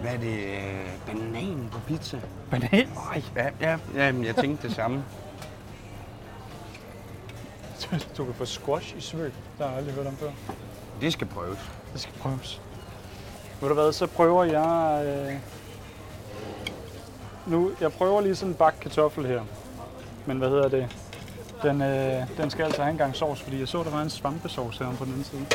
hvad 0.00 0.14
er 0.14 0.18
det? 0.18 0.38
Øh, 0.38 0.86
banan 1.06 1.68
på 1.72 1.78
pizza. 1.86 2.18
Banan? 2.50 2.88
Ej, 3.12 3.22
Ja, 3.36 3.48
ja, 3.60 3.78
ja 3.94 4.14
jeg 4.24 4.36
tænkte 4.36 4.68
det 4.68 4.76
samme. 4.76 5.04
du 8.16 8.24
kan 8.24 8.34
få 8.34 8.44
squash 8.44 8.96
i 8.96 9.00
svøb. 9.00 9.32
Det 9.58 9.66
har 9.66 9.68
jeg 9.68 9.76
aldrig 9.76 9.94
hørt 9.94 10.06
om 10.06 10.16
før. 10.16 10.30
Det 11.00 11.12
skal 11.12 11.26
prøves. 11.26 11.58
Det 11.92 12.00
skal 12.00 12.14
prøves. 12.20 12.60
Ved 13.60 13.68
du 13.68 13.74
hvad, 13.74 13.92
så 13.92 14.06
prøver 14.06 14.44
jeg... 14.44 15.04
Øh... 15.06 15.34
Nu, 17.48 17.70
jeg 17.80 17.92
prøver 17.92 18.20
lige 18.20 18.34
sådan 18.34 18.50
en 18.52 18.54
bakke 18.54 18.80
kartoffel 18.80 19.26
her. 19.26 19.40
Men 20.26 20.38
hvad 20.38 20.48
hedder 20.48 20.68
det? 20.68 20.96
Den, 21.62 21.82
øh, 21.82 22.22
den 22.36 22.50
skal 22.50 22.64
altså 22.64 22.82
have 22.82 22.92
en 22.92 22.98
gang 22.98 23.16
sovs, 23.16 23.40
fordi 23.40 23.60
jeg 23.60 23.68
så, 23.68 23.82
der 23.82 23.90
var 23.90 24.02
en 24.02 24.10
svampesauce 24.10 24.84
her 24.84 24.92
på 24.92 25.04
den 25.04 25.12
anden 25.12 25.24
side. 25.24 25.46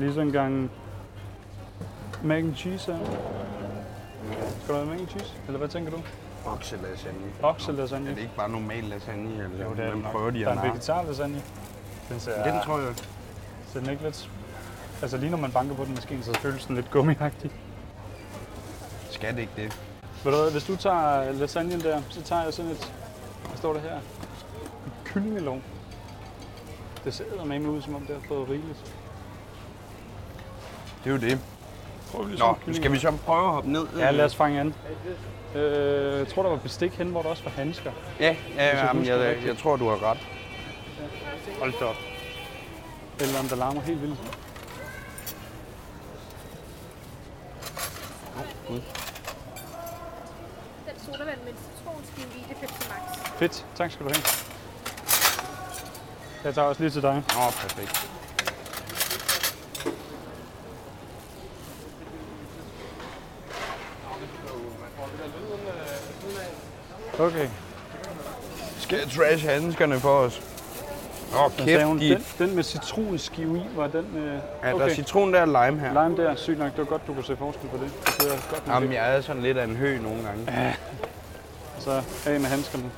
Lige 0.00 0.14
sådan 0.14 0.26
en 0.26 0.32
gang 0.32 0.70
mac 2.22 2.38
and 2.38 2.56
cheese 2.56 2.92
her. 2.92 2.98
Skal 4.62 4.74
du 4.74 4.78
have 4.78 4.86
mac 4.86 4.98
and 5.00 5.08
cheese? 5.08 5.34
Eller 5.46 5.58
hvad 5.58 5.68
tænker 5.68 5.90
du? 5.90 6.02
Okselasagne. 6.46 7.18
Okselasagne? 7.42 8.10
Er 8.10 8.14
det 8.14 8.22
ikke 8.22 8.36
bare 8.36 8.48
normal 8.50 8.84
lasagne? 8.84 9.44
Eller 9.44 9.64
Jo, 9.64 9.74
det 9.74 9.84
er 9.84 9.88
hvem 9.90 10.02
prøver 10.02 10.30
de 10.30 10.40
Der 10.40 10.48
er 10.48 10.62
en 10.62 10.68
vegetarlasagne. 10.68 11.42
Den 12.08 12.20
ser, 12.20 12.52
Den 12.52 12.60
tror 12.64 12.78
jeg. 12.78 12.94
ser 13.72 13.80
den 13.80 13.90
ikke 13.90 14.02
lidt... 14.02 14.30
Altså 15.02 15.16
lige 15.16 15.30
når 15.30 15.38
man 15.38 15.52
banker 15.52 15.74
på 15.74 15.84
den 15.84 15.94
maskine, 15.94 16.22
så 16.22 16.38
føles 16.38 16.66
den 16.66 16.76
lidt 16.76 16.90
gummiagtig. 16.90 17.50
Skal 19.10 19.34
det 19.34 19.40
ikke 19.40 19.52
det? 19.56 19.80
Ved 20.24 20.32
du 20.32 20.38
hvad, 20.38 20.50
hvis 20.52 20.64
du 20.64 20.76
tager 20.76 21.32
lasagnen 21.32 21.80
der, 21.80 22.02
så 22.08 22.22
tager 22.22 22.42
jeg 22.44 22.54
sådan 22.54 22.70
et... 22.70 22.92
Hvad 23.46 23.56
står 23.56 23.72
der 23.72 23.80
her? 23.80 23.96
Et 23.96 24.92
kyllingelov. 25.04 25.60
Det 27.04 27.14
ser 27.14 27.44
med 27.44 27.60
ud, 27.66 27.82
som 27.82 27.94
om 27.94 28.00
det 28.00 28.14
har 28.14 28.22
fået 28.28 28.48
rigeligt. 28.48 28.94
Det 31.04 31.10
er 31.10 31.14
jo 31.14 31.20
det. 31.20 31.38
Nå, 32.38 32.56
skal 32.72 32.92
vi 32.92 32.98
så 32.98 33.12
prøve 33.26 33.46
at 33.46 33.52
hoppe 33.52 33.72
ned? 33.72 33.86
Ja, 33.98 34.10
lad 34.10 34.24
os 34.24 34.36
fange 34.36 34.60
an. 34.60 34.74
Øh, 35.54 36.18
jeg 36.18 36.28
tror, 36.28 36.42
der 36.42 36.50
var 36.50 36.56
bestik 36.56 36.92
hen, 36.92 37.08
hvor 37.08 37.22
der 37.22 37.28
også 37.28 37.44
var 37.44 37.50
handsker. 37.50 37.92
Ja, 38.20 38.36
ja 38.56 38.76
jeg 38.76 38.84
jamen, 38.84 39.06
jeg, 39.06 39.18
rigtigt. 39.18 39.46
jeg 39.46 39.58
tror, 39.58 39.76
du 39.76 39.88
har 39.88 40.10
ret. 40.10 40.18
Hold 41.58 41.72
da 41.80 41.84
op. 41.84 41.96
Eller 43.20 43.38
om 43.38 43.48
der 43.48 43.56
larmer 43.56 43.80
helt 43.80 44.02
vildt. 44.02 44.18
Den 48.68 48.78
sodavand 51.06 51.38
med 51.44 51.52
en 51.52 51.58
citronskive 51.76 52.26
i, 52.36 52.44
det 52.48 52.56
er 52.56 52.60
Pepsi 52.60 52.88
Max. 52.88 53.18
Fedt. 53.38 53.66
Tak 53.76 53.90
skal 53.90 54.06
du 54.06 54.10
have. 54.10 54.22
Jeg 56.44 56.54
tager 56.54 56.68
også 56.68 56.82
lige 56.82 56.90
til 56.90 57.02
dig. 57.02 57.14
Nå, 57.14 57.40
perfekt. 57.40 58.19
Okay. 67.20 67.48
Skal 68.78 68.98
jeg 68.98 69.08
trash 69.08 69.48
handskerne 69.48 70.00
for 70.00 70.18
os? 70.18 70.42
Åh, 71.34 71.44
oh, 71.44 71.50
sagde 71.56 71.84
hun, 71.84 71.98
kæft, 71.98 72.38
de... 72.38 72.38
den, 72.38 72.48
den 72.48 72.56
med 72.56 72.64
citronskive 72.64 73.58
i, 73.58 73.62
var 73.76 73.86
den 73.86 74.06
med... 74.14 74.22
Ja, 74.22 74.38
der 74.62 74.68
er 74.68 74.74
Okay. 74.74 74.94
citron, 74.94 75.32
der 75.32 75.40
er 75.40 75.46
lime 75.46 75.80
her. 75.80 76.04
Lime 76.04 76.16
der, 76.16 76.34
sygt 76.34 76.58
nok. 76.58 76.70
Det 76.70 76.78
var 76.78 76.84
godt, 76.84 77.06
du 77.06 77.14
kunne 77.14 77.24
se 77.24 77.36
forskel 77.36 77.68
på 77.68 77.76
det. 77.76 77.92
Det 78.06 78.14
kunne 78.18 78.30
jeg 78.30 78.40
godt 78.50 78.62
Jamen, 78.66 78.88
lide. 78.88 79.02
jeg 79.02 79.16
er 79.16 79.20
sådan 79.20 79.42
lidt 79.42 79.58
af 79.58 79.64
en 79.64 79.76
hø 79.76 79.98
nogle 79.98 80.22
gange. 80.22 80.76
Så 81.78 82.02
af 82.26 82.40
med 82.40 82.48
handskerne. 82.48 82.90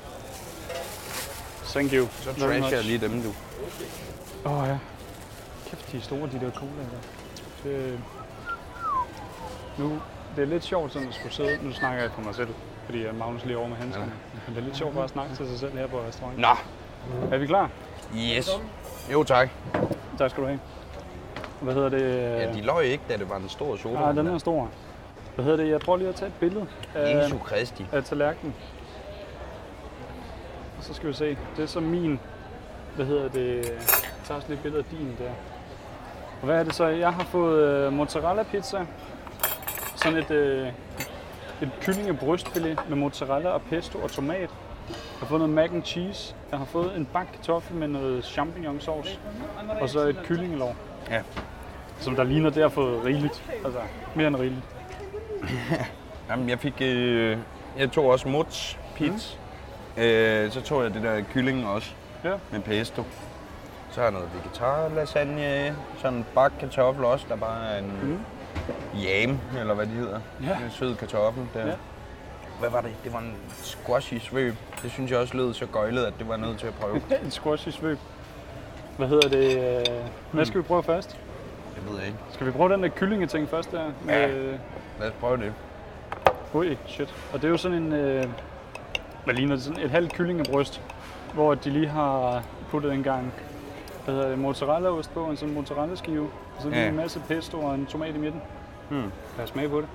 Thank 1.65 1.93
you. 1.93 2.07
Så 2.21 2.31
much. 2.61 2.73
jeg 2.73 2.85
lige 2.85 2.99
dem, 2.99 3.23
du. 3.23 3.29
Åh 4.45 4.63
oh, 4.63 4.69
ja. 4.69 4.79
Kæft, 5.71 5.93
de 5.93 5.97
er 5.97 6.01
store, 6.01 6.21
de 6.21 6.41
der 6.45 6.51
cola 6.51 6.71
der. 6.93 7.01
Det, 7.65 8.01
nu, 9.79 10.01
det 10.37 10.43
er 10.43 10.47
lidt 10.47 10.65
sjovt 10.65 10.93
sådan 10.93 11.09
at 11.09 11.15
skulle 11.15 11.35
sidde, 11.35 11.59
nu 11.63 11.73
snakker 11.73 12.03
jeg 12.03 12.11
for 12.15 12.23
mig 12.23 12.35
selv, 12.35 12.49
fordi 12.85 13.05
jeg 13.05 13.15
Magnus 13.15 13.45
lige 13.45 13.59
over 13.59 13.69
med 13.69 13.77
handskerne. 13.77 14.13
Men 14.47 14.55
det 14.57 14.61
er 14.63 14.65
lidt 14.65 14.77
sjovt 14.77 14.95
bare 14.95 15.05
at 15.05 15.11
snakke 15.11 15.35
til 15.37 15.49
sig 15.49 15.59
selv 15.59 15.79
her 15.79 15.87
på 15.87 16.01
restauranten. 16.09 16.41
Nå, 16.43 16.49
Er 17.33 17.39
vi 17.39 17.47
klar? 17.47 17.71
yes. 18.17 18.51
Jo, 19.13 19.23
tak. 19.25 19.49
Tak 20.19 20.31
skal 20.31 20.43
du 20.43 20.49
have. 20.49 20.61
Hvad 21.61 21.75
hedder 21.75 21.89
det? 21.89 22.03
Ja, 22.17 22.53
de 22.53 22.61
løg 22.63 22.85
ikke, 22.87 23.05
da 23.09 23.17
det 23.17 23.31
var 23.31 23.37
en 23.37 23.49
stor 23.49 23.77
soda. 23.77 23.95
Nej, 23.95 24.13
den 24.13 24.27
er 24.27 24.39
stor. 24.39 24.69
Hvad 25.35 25.45
hedder 25.45 25.65
det? 25.65 25.71
Jeg 25.71 25.81
tror 25.81 25.97
lige 25.97 26.09
at 26.09 26.15
tage 26.15 26.27
et 26.29 26.35
billede 26.41 26.67
af, 26.95 27.25
Jesu 27.25 27.39
Kristi. 27.39 27.87
af 27.93 28.05
tallerkenen. 28.05 28.55
Og 30.79 30.85
så 30.85 30.95
skal 30.95 31.09
vi 31.09 31.13
se. 31.15 31.37
Det 31.57 31.63
er 31.63 31.67
så 31.67 31.81
min, 31.81 32.21
hvad 32.97 33.07
hedder 33.07 33.29
det? 33.29 33.57
Jeg 33.57 33.65
tager 34.25 34.37
også 34.37 34.49
lige 34.49 34.57
et 34.57 34.63
billede 34.63 34.79
af 34.91 34.97
din 34.97 35.17
der. 35.19 35.31
Og 36.41 36.47
hvad 36.47 36.57
er 36.59 36.63
det 36.63 36.75
så? 36.75 36.87
Jeg 36.87 37.13
har 37.13 37.25
fået 37.25 37.65
øh, 37.87 37.93
mozzarella 37.93 38.43
pizza. 38.43 38.87
Sådan 39.97 40.19
et, 40.19 40.31
øh, 40.31 40.69
et 41.63 41.71
kyllingebrystfilet 41.81 42.81
med 42.89 42.97
mozzarella 42.97 43.49
og 43.49 43.63
pesto 43.63 43.99
og 43.99 44.11
tomat. 44.11 44.51
Jeg 44.89 44.97
har 45.21 45.27
fået 45.27 45.41
noget 45.41 45.55
mac 45.55 45.71
and 45.73 45.83
cheese. 45.85 46.35
Jeg 46.51 46.59
har 46.59 46.67
fået 46.67 46.97
en 46.97 47.07
bagt 47.13 47.33
kartoffel 47.33 47.77
med 47.77 47.89
noget 47.89 48.25
champignonsauce. 48.25 49.19
Og 49.81 49.89
så 49.89 49.99
et 50.01 50.17
kyllingelov, 50.25 50.77
Ja. 51.11 51.23
som 51.99 52.17
der 52.17 52.25
ligner, 52.25 52.51
det 52.51 52.63
har 52.63 52.69
fået 52.69 53.05
rigeligt. 53.05 53.43
Altså, 53.65 53.81
mere 54.15 54.27
end 54.29 54.37
rigeligt. 54.37 54.63
Jamen, 56.31 56.49
jeg 56.49 56.59
fik... 56.59 56.75
Øh, 56.81 57.39
jeg 57.79 57.91
tog 57.93 58.05
også 58.05 58.29
mods 58.29 58.79
pizza. 58.95 59.37
Mm. 59.97 60.03
Øh, 60.03 60.51
så 60.51 60.61
tog 60.61 60.83
jeg 60.83 60.95
det 60.95 61.03
der 61.03 61.21
kylling 61.33 61.67
også 61.69 61.91
Ja. 62.25 62.33
med 62.51 62.61
pesto. 62.61 63.05
Så 63.91 64.01
har 64.01 64.03
jeg 64.03 64.13
noget 64.13 64.29
vegetar 64.35 64.89
lasagne, 64.89 65.77
sådan 65.99 66.19
en 66.19 66.27
bagt 66.35 66.59
kartoffel 66.59 67.05
også, 67.05 67.27
der 67.29 67.37
bare 67.37 67.67
er 67.75 67.79
en 67.79 67.93
mm. 68.03 68.19
Jam, 68.95 69.39
eller 69.59 69.75
hvad 69.75 69.87
det 69.87 69.95
hedder. 69.95 70.21
Ja. 70.43 70.57
En 70.65 70.71
sød 70.71 70.95
kartoffel. 70.97 71.47
Der. 71.55 71.67
Ja. 71.67 71.73
Hvad 72.61 72.71
var 72.71 72.81
det? 72.81 72.91
Det 73.05 73.13
var 73.13 73.19
en 73.19 73.35
squashy 73.63 74.15
svøb. 74.19 74.55
Det 74.83 74.91
synes 74.91 75.11
jeg 75.11 75.19
også 75.19 75.37
lød 75.37 75.55
så 75.55 75.67
gøjlet, 75.67 76.05
at 76.05 76.13
det 76.19 76.29
var 76.29 76.37
nødt 76.37 76.59
til 76.59 76.67
at 76.67 76.75
prøve. 76.75 77.01
en 77.25 77.31
squashy 77.31 77.69
svøb. 77.69 77.99
Hvad 78.97 79.09
hedder 79.09 79.29
det? 79.29 79.79
øh, 79.81 79.87
Hvad 80.33 80.45
skal 80.45 80.59
vi 80.61 80.67
prøve 80.67 80.83
først? 80.83 81.19
Jeg 81.77 81.93
ved 81.95 82.03
ikke. 82.07 82.19
Skal 82.31 82.47
vi 82.47 82.51
prøve 82.53 82.73
den 82.73 82.83
der 82.83 82.89
kyllingeting 82.89 83.49
først 83.49 83.73
der? 83.73 83.85
Med, 84.05 84.15
Ja. 84.15 84.29
øh, 84.29 84.59
Lad 85.01 85.09
os 85.09 85.15
prøve 85.21 85.37
det. 85.37 85.53
Ui, 86.55 86.79
shit. 86.87 87.15
Og 87.33 87.39
det 87.43 87.45
er 87.45 87.51
jo 87.51 87.57
sådan 87.57 87.77
en, 87.83 87.93
øh, 87.93 88.25
hvad 89.25 89.35
ligner 89.35 89.55
det, 89.55 89.65
sådan 89.65 89.83
et 89.83 89.91
halvt 89.91 90.13
kyllingebryst, 90.13 90.83
hvor 91.35 91.55
de 91.55 91.71
lige 91.71 91.89
har 91.89 92.43
puttet 92.71 92.93
en 92.93 93.03
gang, 93.03 93.33
hvad 94.05 94.15
hedder 94.15 94.29
det, 94.29 94.39
mozzarellaost 94.39 95.15
på, 95.15 95.25
en 95.25 95.37
sådan 95.37 95.55
mozzarella 95.55 95.97
skive, 95.97 96.29
så 96.61 96.69
lige 96.69 96.81
Ja. 96.83 96.89
en 96.89 96.97
masse 96.97 97.21
pesto 97.29 97.61
og 97.63 97.75
en 97.75 97.87
tomat 97.87 98.15
i 98.15 98.19
midten. 98.19 98.43
Hmm. 98.91 99.13
Lad 99.37 99.45
os 99.45 99.49
smage 99.51 99.69
på 99.69 99.81
det. 99.81 99.89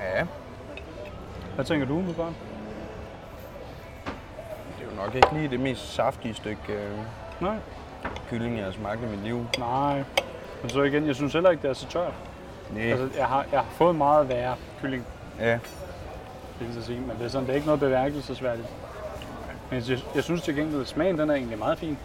Ja, 0.00 0.26
Hvad 1.54 1.64
tænker 1.64 1.86
du 1.86 1.94
umiddelbart? 1.96 2.32
det 4.78 4.86
er 4.86 4.90
jo 4.90 4.96
nok 5.04 5.14
ikke 5.14 5.28
lige 5.32 5.48
det 5.48 5.60
mest 5.60 5.94
saftige 5.94 6.34
stykke 6.34 6.60
øh, 6.72 6.98
Nej. 7.40 7.56
kylling, 8.30 8.56
jeg 8.56 8.64
har 8.64 8.72
smagt 8.72 9.00
i 9.02 9.06
mit 9.06 9.18
liv. 9.18 9.46
Nej. 9.58 10.02
Men 10.62 10.70
så 10.70 10.82
igen, 10.82 11.06
jeg 11.06 11.14
synes 11.14 11.32
heller 11.32 11.50
ikke, 11.50 11.62
det 11.62 11.70
er 11.70 11.74
så 11.74 11.86
tørt. 11.88 12.12
Nej. 12.70 12.82
Altså, 12.82 13.18
jeg 13.18 13.26
har, 13.26 13.46
jeg 13.52 13.60
har 13.60 13.70
fået 13.70 13.94
meget 13.96 14.28
værre 14.28 14.54
kylling, 14.80 15.04
Ja. 15.40 15.58
vil 16.60 16.74
jeg 16.74 16.82
sige, 16.84 17.00
men 17.00 17.10
det 17.18 17.24
er, 17.24 17.28
sådan, 17.28 17.46
det 17.46 17.52
er 17.52 17.54
ikke 17.56 17.66
noget 17.66 17.80
bemærkelsesværdigt. 17.80 18.68
Men 19.70 19.82
jeg, 19.88 19.98
jeg 20.14 20.24
synes 20.24 20.42
til 20.42 20.56
gengæld, 20.56 20.80
at 20.80 20.88
smagen 20.88 21.18
den 21.18 21.30
er 21.30 21.34
egentlig 21.34 21.58
meget 21.58 21.78
fin. 21.78 21.98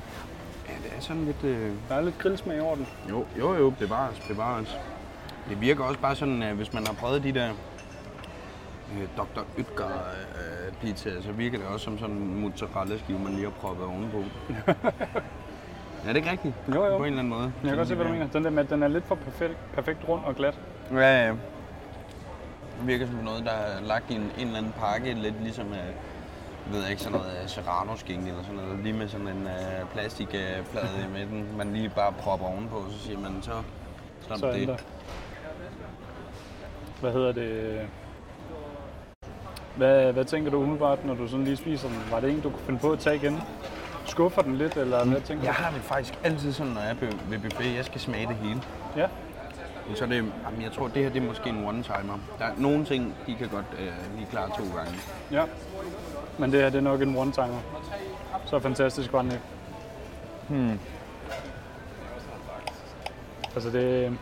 Ja, 0.68 0.74
det 0.84 0.98
er 0.98 1.02
sådan 1.02 1.26
lidt... 1.26 1.44
Øh... 1.44 1.72
Der 1.90 1.96
er 1.96 2.02
lidt 2.02 2.18
grillsmag 2.18 2.62
over 2.62 2.76
den. 2.76 2.88
Jo, 3.10 3.26
jo, 3.40 3.54
jo, 3.54 3.70
bevares, 3.70 4.20
bevares. 4.28 4.78
Det 5.50 5.62
virker 5.62 5.84
også 5.84 6.00
bare 6.00 6.16
sådan, 6.16 6.44
at 6.44 6.56
hvis 6.56 6.74
man 6.74 6.88
har 6.88 6.94
prøvet 6.94 7.24
de 7.24 7.32
der 7.32 7.50
øh, 8.94 9.08
Dr. 9.18 9.42
Ytger 9.60 9.88
øh, 9.88 10.74
pizza, 10.82 11.22
så 11.22 11.32
virker 11.32 11.58
det 11.58 11.68
også 11.68 11.84
som 11.84 12.00
sådan 12.00 12.16
en 12.16 12.42
mozzarella 12.42 12.98
skive, 12.98 13.20
man 13.20 13.34
lige 13.34 13.44
har 13.44 13.52
proppet 13.52 13.86
ovenpå. 13.86 14.24
er 16.06 16.08
det 16.08 16.16
ikke 16.16 16.32
rigtigt? 16.32 16.54
Jo, 16.76 16.86
jo. 16.86 16.98
På 16.98 17.04
en 17.04 17.10
eller 17.10 17.20
anden 17.20 17.34
måde. 17.34 17.54
Jeg 17.64 17.70
kan 17.70 17.78
godt 17.78 17.88
se, 17.88 17.96
hvad 17.96 18.06
du 18.06 18.12
mener. 18.12 18.28
Den 18.28 18.44
der 18.44 18.50
med, 18.50 18.64
at 18.64 18.70
den 18.70 18.84
er 18.84 18.88
lidt 18.88 19.06
for 19.08 19.16
perfekt, 19.16 19.58
perfekt 19.74 20.00
rund 20.08 20.26
og 20.26 20.36
glat. 20.36 20.60
Ja, 20.92 21.26
ja. 21.26 21.30
Det 22.80 22.88
virker 22.88 23.06
som 23.06 23.16
noget, 23.16 23.46
der 23.46 23.52
er 23.52 23.82
lagt 23.82 24.12
i 24.12 24.14
en, 24.14 24.22
en 24.22 24.48
eller 24.48 24.58
anden 24.58 24.74
pakke, 24.80 25.14
lidt 25.14 25.44
ligesom, 25.44 25.68
øh, 25.68 25.94
jeg 26.66 26.74
ved 26.82 26.88
ikke, 26.90 27.02
sådan 27.02 27.20
noget 27.20 27.38
øh, 27.44 27.50
serrano 27.50 27.96
skinke 27.96 28.28
eller 28.30 28.44
sådan 28.44 28.56
noget, 28.56 28.80
lige 28.84 28.94
med 28.94 29.08
sådan 29.08 29.28
en 29.28 29.48
øh, 29.48 29.90
plastikplade 29.94 31.08
i 31.10 31.20
midten, 31.20 31.58
man 31.58 31.74
lige 31.74 31.90
bare 31.96 32.12
propper 32.20 32.46
ovenpå, 32.48 32.84
så 32.92 33.00
siger 33.00 33.20
man, 33.20 33.42
så, 33.42 33.52
så, 34.22 34.38
Så 34.38 34.52
det. 34.52 34.68
der. 34.68 34.78
Hvad 37.02 37.12
hedder 37.12 37.32
det? 37.32 37.82
Hvad, 39.76 40.14
hvad 40.14 40.26
tænker 40.26 40.52
du 40.52 40.58
umiddelbart, 40.58 41.06
når 41.06 41.14
du 41.14 41.28
sådan 41.28 41.46
lige 41.46 41.58
spiser 41.58 41.88
den? 41.88 41.98
Var 42.12 42.20
det 42.20 42.30
en, 42.30 42.42
du 42.42 42.50
kunne 42.50 42.66
finde 42.66 42.80
på 42.80 42.92
at 42.92 43.00
tage 43.00 43.16
igen? 43.16 43.40
Skuffer 44.06 44.42
den 44.42 44.56
lidt, 44.58 44.78
eller 44.78 45.06
hvad 45.06 45.22
tænker 45.22 45.44
Jeg 45.44 45.56
du? 45.58 45.64
har 45.64 45.72
det 45.72 45.82
faktisk 45.82 46.20
altid 46.24 46.54
sådan, 46.54 46.72
når 46.72 46.82
jeg 46.82 46.90
er 46.90 46.96
ved 47.30 47.40
buffet, 47.40 47.76
jeg 47.76 47.86
skal 47.86 48.02
smage 48.02 48.28
det 48.28 48.36
hele. 48.36 48.62
Ja, 48.98 49.08
Men 49.88 49.96
Så 49.96 50.04
er 50.04 50.08
det, 50.10 50.16
jamen, 50.16 50.62
jeg 50.62 50.72
tror, 50.72 50.88
det 50.88 51.04
her 51.04 51.10
det 51.10 51.22
er 51.24 51.28
måske 51.28 51.50
en 51.50 51.66
one-timer. 51.68 52.18
Der 52.40 52.46
er 52.46 52.52
nogle 52.58 52.86
ting, 52.86 53.16
de 53.28 53.36
kan 53.36 53.48
godt 53.50 53.66
øh, 53.80 53.88
lige 54.16 54.28
klare 54.32 54.50
to 54.50 54.64
gange. 54.78 54.92
ja. 55.32 55.44
Men 56.38 56.52
det 56.52 56.60
her, 56.62 56.70
det 56.70 56.78
er 56.78 56.82
nok 56.82 57.02
en 57.02 57.18
one-timer. 57.18 57.60
Så 58.46 58.60
fantastisk 58.60 59.14
var 59.14 59.22
den 59.22 59.32
ikke. 59.32 59.44
Hmm. 60.50 60.80
Altså 63.56 63.70
det... 63.70 64.18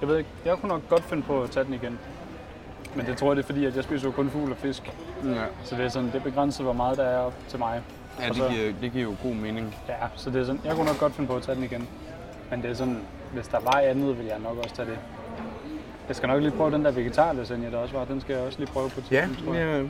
Jeg 0.00 0.08
ved 0.08 0.18
ikke, 0.18 0.30
jeg 0.44 0.56
kunne 0.56 0.68
nok 0.68 0.88
godt 0.88 1.04
finde 1.04 1.22
på 1.22 1.42
at 1.42 1.50
tage 1.50 1.64
den 1.64 1.74
igen. 1.74 1.98
Men 2.94 3.06
det 3.06 3.16
tror 3.16 3.28
jeg, 3.28 3.36
det 3.36 3.42
er 3.42 3.46
fordi, 3.46 3.64
at 3.64 3.76
jeg 3.76 3.84
spiser 3.84 4.06
jo 4.08 4.12
kun 4.12 4.30
fugl 4.30 4.50
og 4.50 4.56
fisk. 4.56 4.92
Ja, 5.24 5.44
Så 5.64 5.76
det 5.76 5.84
er 5.84 5.88
sådan, 5.88 6.06
det 6.08 6.14
er 6.14 6.20
begrænset, 6.20 6.64
hvor 6.64 6.72
meget 6.72 6.96
der 6.98 7.04
er 7.04 7.18
op 7.18 7.34
til 7.48 7.58
mig. 7.58 7.82
ja 8.20 8.28
det, 8.28 8.36
så- 8.36 8.48
giver, 8.48 8.72
det 8.80 8.92
giver 8.92 9.04
jo 9.04 9.14
god 9.22 9.34
mening. 9.34 9.76
Ja, 9.88 9.94
så 10.16 10.30
det 10.30 10.40
er 10.40 10.44
sådan, 10.44 10.60
jeg 10.64 10.74
kunne 10.74 10.86
nok 10.86 10.98
godt 11.00 11.14
finde 11.14 11.28
på 11.28 11.36
at 11.36 11.42
tage 11.42 11.54
den 11.56 11.64
igen. 11.64 11.88
Men 12.50 12.62
det 12.62 12.70
er 12.70 12.74
sådan, 12.74 13.00
hvis 13.32 13.48
der 13.48 13.58
var 13.60 13.78
andet, 13.84 14.18
vil 14.18 14.26
jeg 14.26 14.38
nok 14.38 14.56
også 14.58 14.74
tage 14.74 14.88
det. 14.90 14.98
Jeg 16.08 16.16
skal 16.16 16.26
nok 16.28 16.40
lige 16.42 16.50
prøve 16.50 16.70
den 16.70 16.84
der 16.84 16.90
vegetar 16.90 17.32
lasagne, 17.32 17.70
der 17.70 17.78
også 17.78 17.94
var. 17.98 18.04
Den 18.04 18.20
skal 18.20 18.36
jeg 18.36 18.44
også 18.44 18.58
lige 18.58 18.72
prøve 18.72 18.90
på 18.90 19.00
Ja, 19.10 19.20
tidspunkt, 19.26 19.44
tror 19.44 19.54
jeg. 19.54 19.66
jeg, 19.76 19.88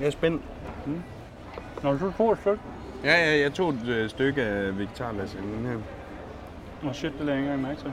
jeg 0.00 0.06
er 0.06 0.10
spændt. 0.10 0.42
Nå, 1.82 1.98
så 1.98 2.12
tog 2.18 2.32
et 2.32 2.38
stykke. 2.38 2.60
Ja, 3.04 3.12
ja, 3.30 3.40
jeg 3.40 3.52
tog 3.52 3.70
et 3.70 3.88
øh, 3.88 4.10
stykke 4.10 4.42
af 4.42 4.78
vegetarlasagne 4.78 5.68
her. 5.68 5.78
Nå 6.82 6.92
shit, 6.92 7.12
det 7.18 7.20
lader 7.20 7.32
jeg 7.32 7.38
ikke 7.38 7.52
engang 7.54 7.62
mærke 7.68 7.80
til. 7.80 7.92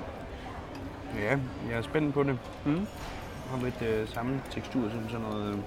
Ja, 1.24 1.30
jeg 1.72 1.78
er 1.78 1.82
spændt 1.82 2.14
på 2.14 2.24
det. 2.24 2.38
Mm. 2.66 2.88
Har 3.50 3.64
lidt 3.64 3.82
øh, 3.82 4.08
samme 4.08 4.42
tekstur 4.52 4.82
som 4.90 5.10
sådan 5.10 5.26
noget... 5.32 5.50
Øh. 5.54 5.58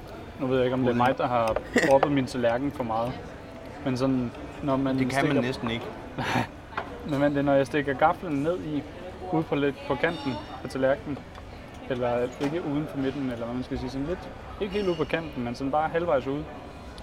Nu 0.40 0.46
ved 0.46 0.56
jeg 0.56 0.64
ikke, 0.66 0.74
om 0.74 0.80
det 0.82 0.90
er 0.90 0.94
mig, 0.94 1.18
der 1.18 1.26
har 1.26 1.56
proppet 1.88 2.12
min 2.12 2.26
tallerken 2.26 2.70
for 2.72 2.84
meget. 2.84 3.12
Men 3.84 3.96
sådan, 3.96 4.30
når 4.62 4.76
man 4.76 4.98
Det 4.98 5.10
kan 5.10 5.18
stikker, 5.18 5.34
man 5.34 5.44
næsten 5.44 5.70
ikke. 5.70 5.84
Men 7.10 7.22
det 7.22 7.36
er, 7.38 7.42
når 7.42 7.54
jeg 7.54 7.66
stikker 7.66 7.94
gaflen 7.94 8.42
ned 8.42 8.58
i, 8.64 8.82
ude 9.32 9.42
på, 9.42 9.54
lidt, 9.54 9.74
på 9.88 9.94
kanten 9.94 10.32
af 10.64 10.70
tallerkenen, 10.70 11.18
eller 11.90 12.28
ikke 12.40 12.64
uden 12.64 12.86
for 12.86 12.98
midten, 12.98 13.22
eller 13.30 13.44
hvad 13.44 13.54
man 13.54 13.64
skal 13.64 13.78
sige, 13.78 13.90
sådan 13.90 14.06
lidt, 14.06 14.30
ikke 14.60 14.74
helt 14.74 14.88
ude 14.88 14.96
på 14.96 15.04
kanten, 15.04 15.44
men 15.44 15.54
sådan 15.54 15.70
bare 15.70 15.88
halvvejs 15.88 16.26
ude, 16.26 16.44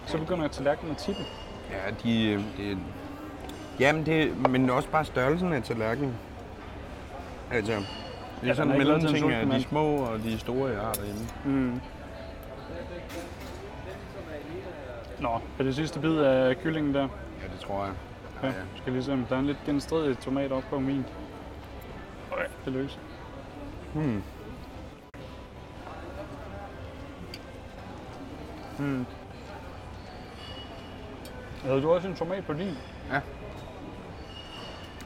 så 0.05 0.17
begynder 0.17 0.47
tallerkenen 0.47 0.91
at 0.91 0.97
tippe. 0.97 1.21
Ja, 1.71 1.91
de... 2.03 2.31
øh, 2.31 2.39
Det, 2.57 2.77
jamen, 3.79 4.05
det, 4.05 4.49
men 4.49 4.69
også 4.69 4.89
bare 4.89 5.05
størrelsen 5.05 5.53
af 5.53 5.63
tallerkenen. 5.63 6.15
Altså, 7.51 7.71
det 7.71 7.79
er 8.43 8.47
ja, 8.47 8.53
sådan 8.53 8.71
en 8.71 8.77
mellemting 8.77 9.31
af 9.33 9.45
de 9.45 9.61
små 9.63 9.95
og 9.95 10.19
de 10.19 10.39
store, 10.39 10.69
jeg 10.71 10.79
har 10.81 10.93
derhjemme. 10.93 11.21
Mm. 11.45 11.81
Nå, 15.19 15.39
er 15.59 15.63
det 15.63 15.75
sidste 15.75 15.99
bid 15.99 16.17
af 16.17 16.57
kyllingen 16.57 16.93
der? 16.93 17.01
Ja, 17.01 17.47
det 17.53 17.59
tror 17.59 17.83
jeg. 17.85 17.93
Ja, 18.43 18.47
ja. 18.47 18.53
skal 18.77 18.93
lige 18.93 19.03
se, 19.03 19.13
om 19.13 19.25
der 19.25 19.35
er 19.35 19.39
en 19.39 19.45
lidt 19.45 19.57
genstridig 19.65 20.19
tomat 20.19 20.51
op 20.51 20.63
på 20.69 20.79
min. 20.79 21.05
Okay, 22.31 22.45
det 22.65 22.73
lykkes. 22.73 22.99
Hmm. 23.93 24.23
Hmm. 28.77 29.05
Havde 31.63 31.81
du 31.81 31.91
også 31.91 32.07
en 32.07 32.15
tomat 32.15 32.45
på 32.45 32.53
din? 32.53 32.77
Ja. 33.11 33.21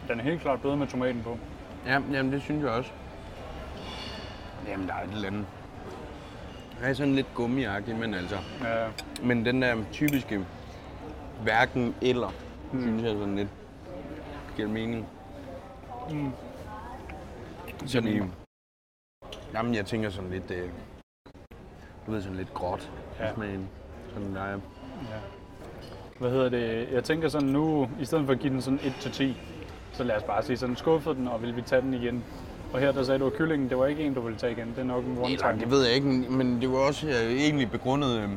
Den 0.07 0.19
er 0.19 0.23
helt 0.23 0.41
klart 0.41 0.61
bedre 0.61 0.77
med 0.77 0.87
tomaten 0.87 1.23
på. 1.23 1.37
Ja, 1.85 2.01
jamen 2.11 2.31
det 2.31 2.41
synes 2.41 2.63
jeg 2.63 2.71
også. 2.71 2.91
Jamen, 4.67 4.87
der 4.87 4.93
er 4.93 5.03
et 5.03 5.11
eller 5.11 5.27
andet. 5.27 5.45
Jeg 6.81 6.89
er 6.89 6.93
sådan 6.93 7.15
lidt 7.15 7.33
gummiagtig, 7.33 7.95
men 7.95 8.13
altså... 8.13 8.35
Ja, 8.63 8.87
Men 9.23 9.45
den 9.45 9.61
der 9.61 9.75
typiske 9.91 10.45
hverken 11.43 11.95
eller, 12.01 12.33
mm. 12.71 12.81
synes 12.81 13.03
jeg 13.03 13.11
sådan 13.11 13.35
lidt 13.35 13.49
giver 14.55 14.67
mening. 14.67 15.07
Mm. 16.11 16.31
Sådan 17.85 18.09
i... 18.09 18.21
Jamen, 19.53 19.75
jeg 19.75 19.85
tænker 19.85 20.09
sådan 20.09 20.29
lidt... 20.29 20.51
Øh, 20.51 20.69
du 22.07 22.11
ved, 22.11 22.21
sådan 22.21 22.37
lidt 22.37 22.53
gråt 22.53 22.91
Ja. 23.19 23.33
smagen. 23.33 23.69
Sådan 24.13 24.35
der 24.35 24.41
er... 24.41 24.51
ja. 24.51 24.59
Hvad 26.19 26.29
hedder 26.31 26.49
det? 26.49 26.87
Jeg 26.91 27.03
tænker 27.03 27.29
sådan 27.29 27.47
nu, 27.47 27.89
i 28.01 28.05
stedet 28.05 28.25
for 28.25 28.33
at 28.33 28.39
give 28.39 28.53
den 28.53 28.61
sådan 28.61 28.79
1-10, 28.79 29.23
så 29.93 30.03
lad 30.03 30.15
os 30.15 30.23
bare 30.23 30.43
sige 30.43 30.57
sådan, 30.57 30.75
skuffede 30.75 31.15
den, 31.15 31.27
og 31.27 31.41
vil 31.41 31.55
vi 31.55 31.61
tage 31.61 31.81
den 31.81 31.93
igen? 31.93 32.23
Og 32.73 32.79
her 32.79 32.91
der 32.91 33.03
sagde 33.03 33.19
du, 33.19 33.27
at 33.27 33.33
kyllingen, 33.33 33.69
det 33.69 33.77
var 33.77 33.85
ikke 33.85 34.03
en, 34.03 34.13
du 34.13 34.21
ville 34.21 34.37
tage 34.39 34.51
igen. 34.51 34.67
Det 34.69 34.77
er 34.77 34.83
nok 34.83 35.05
en 35.05 35.17
one 35.17 35.35
time. 35.37 35.59
det 35.59 35.71
ved 35.71 35.85
jeg 35.85 35.95
ikke, 35.95 36.07
men 36.07 36.61
det 36.61 36.71
var 36.71 36.77
også 36.77 37.07
øh, 37.07 37.13
egentlig 37.13 37.71
begrundet 37.71 38.19
øh, 38.19 38.29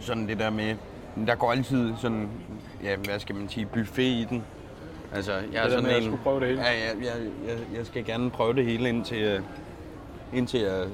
sådan 0.00 0.28
det 0.28 0.38
der 0.38 0.50
med... 0.50 0.76
Der 1.26 1.34
går 1.34 1.52
altid 1.52 1.92
sådan, 1.98 2.28
ja, 2.82 2.96
hvad 2.96 3.18
skal 3.18 3.34
man 3.34 3.48
sige, 3.48 3.66
buffet 3.66 4.02
i 4.02 4.26
den. 4.30 4.42
Altså, 5.14 5.32
jeg 5.32 5.40
er 5.58 5.62
der 5.62 5.70
sådan 5.70 5.84
med 5.84 5.90
at 5.92 5.96
en... 5.98 6.04
skulle 6.04 6.22
prøve 6.22 6.40
det 6.40 6.48
hele. 6.48 6.62
Ja, 6.62 6.72
ja 6.72 6.86
jeg, 6.86 7.22
jeg, 7.48 7.76
jeg 7.76 7.86
skal 7.86 8.04
gerne 8.04 8.30
prøve 8.30 8.54
det 8.54 8.64
hele, 8.64 8.88
indtil, 8.88 9.22
øh, 9.22 9.40
indtil 10.32 10.60
jeg 10.60 10.84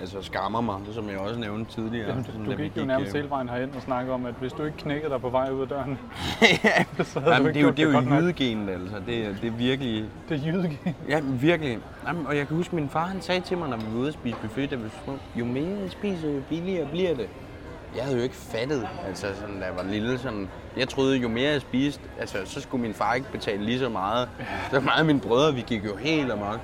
altså, 0.00 0.22
skammer 0.22 0.60
mig, 0.60 0.80
som 0.92 1.08
jeg 1.08 1.18
også 1.18 1.40
nævnte 1.40 1.72
tidligere. 1.72 2.08
Jamen, 2.08 2.24
Sådan, 2.24 2.44
du, 2.44 2.50
da 2.50 2.56
du 2.56 2.62
gik 2.62 2.76
jo 2.76 2.84
nærmest 2.84 3.08
øh, 3.14 3.16
hele 3.16 3.30
vejen 3.30 3.48
herind 3.48 3.70
og 3.76 3.82
snakkede 3.82 4.14
om, 4.14 4.26
at 4.26 4.34
hvis 4.40 4.52
du 4.52 4.64
ikke 4.64 4.76
knækkede 4.78 5.10
dig 5.12 5.20
på 5.20 5.28
vej 5.28 5.50
ud 5.50 5.62
af 5.62 5.68
døren, 5.68 5.98
så 7.04 7.20
havde 7.20 7.30
du 7.30 7.30
Jamen, 7.30 7.46
ikke 7.46 7.52
det 7.52 7.56
er 7.56 7.60
jo, 7.60 7.66
gjort 7.92 8.04
det 8.04 8.12
er 8.12 8.16
jo 8.16 8.22
jydegenet, 8.22 8.68
altså. 8.72 8.96
Det, 9.06 9.18
er- 9.26 9.34
det 9.42 9.46
er 9.46 9.50
virkelig... 9.56 10.04
Det 10.28 10.40
er 10.40 10.46
jydegen. 10.52 10.78
Ja, 11.08 11.20
virkelig. 11.40 11.78
Jamen, 12.06 12.26
og 12.26 12.36
jeg 12.36 12.46
kan 12.48 12.56
huske, 12.56 12.72
at 12.72 12.80
min 12.80 12.88
far 12.88 13.06
han 13.06 13.20
sagde 13.22 13.40
til 13.40 13.58
mig, 13.58 13.68
når 13.68 13.76
vi 13.76 13.84
var 13.92 13.98
ude 13.98 14.08
at 14.08 14.14
spise 14.14 14.36
buffet, 14.42 14.70
da 14.70 14.76
vi 14.76 14.82
var 14.82 14.90
små, 15.04 15.14
jo 15.36 15.44
mere 15.44 15.78
jeg 15.82 15.90
spiser, 15.90 16.30
jo 16.30 16.40
billigere 16.48 16.88
bliver 16.90 17.14
det. 17.14 17.28
Jeg 17.96 18.04
havde 18.04 18.16
jo 18.16 18.22
ikke 18.22 18.34
fattet, 18.34 18.88
altså 19.06 19.26
sådan, 19.40 19.60
da 19.60 19.66
jeg 19.66 19.76
var 19.76 19.82
lille, 19.82 20.18
sådan, 20.18 20.48
jeg 20.76 20.88
troede, 20.88 21.16
jo 21.16 21.28
mere 21.28 21.50
jeg 21.50 21.60
spiste, 21.60 22.00
altså, 22.20 22.38
så 22.44 22.60
skulle 22.60 22.82
min 22.82 22.94
far 22.94 23.14
ikke 23.14 23.32
betale 23.32 23.64
lige 23.64 23.78
så 23.78 23.88
meget. 23.88 24.28
Så 24.70 24.80
meget 24.80 24.98
af 24.98 25.04
mine 25.04 25.20
brødre, 25.20 25.54
vi 25.54 25.64
gik 25.66 25.84
jo 25.84 25.96
helt 25.96 26.32
amok. 26.32 26.60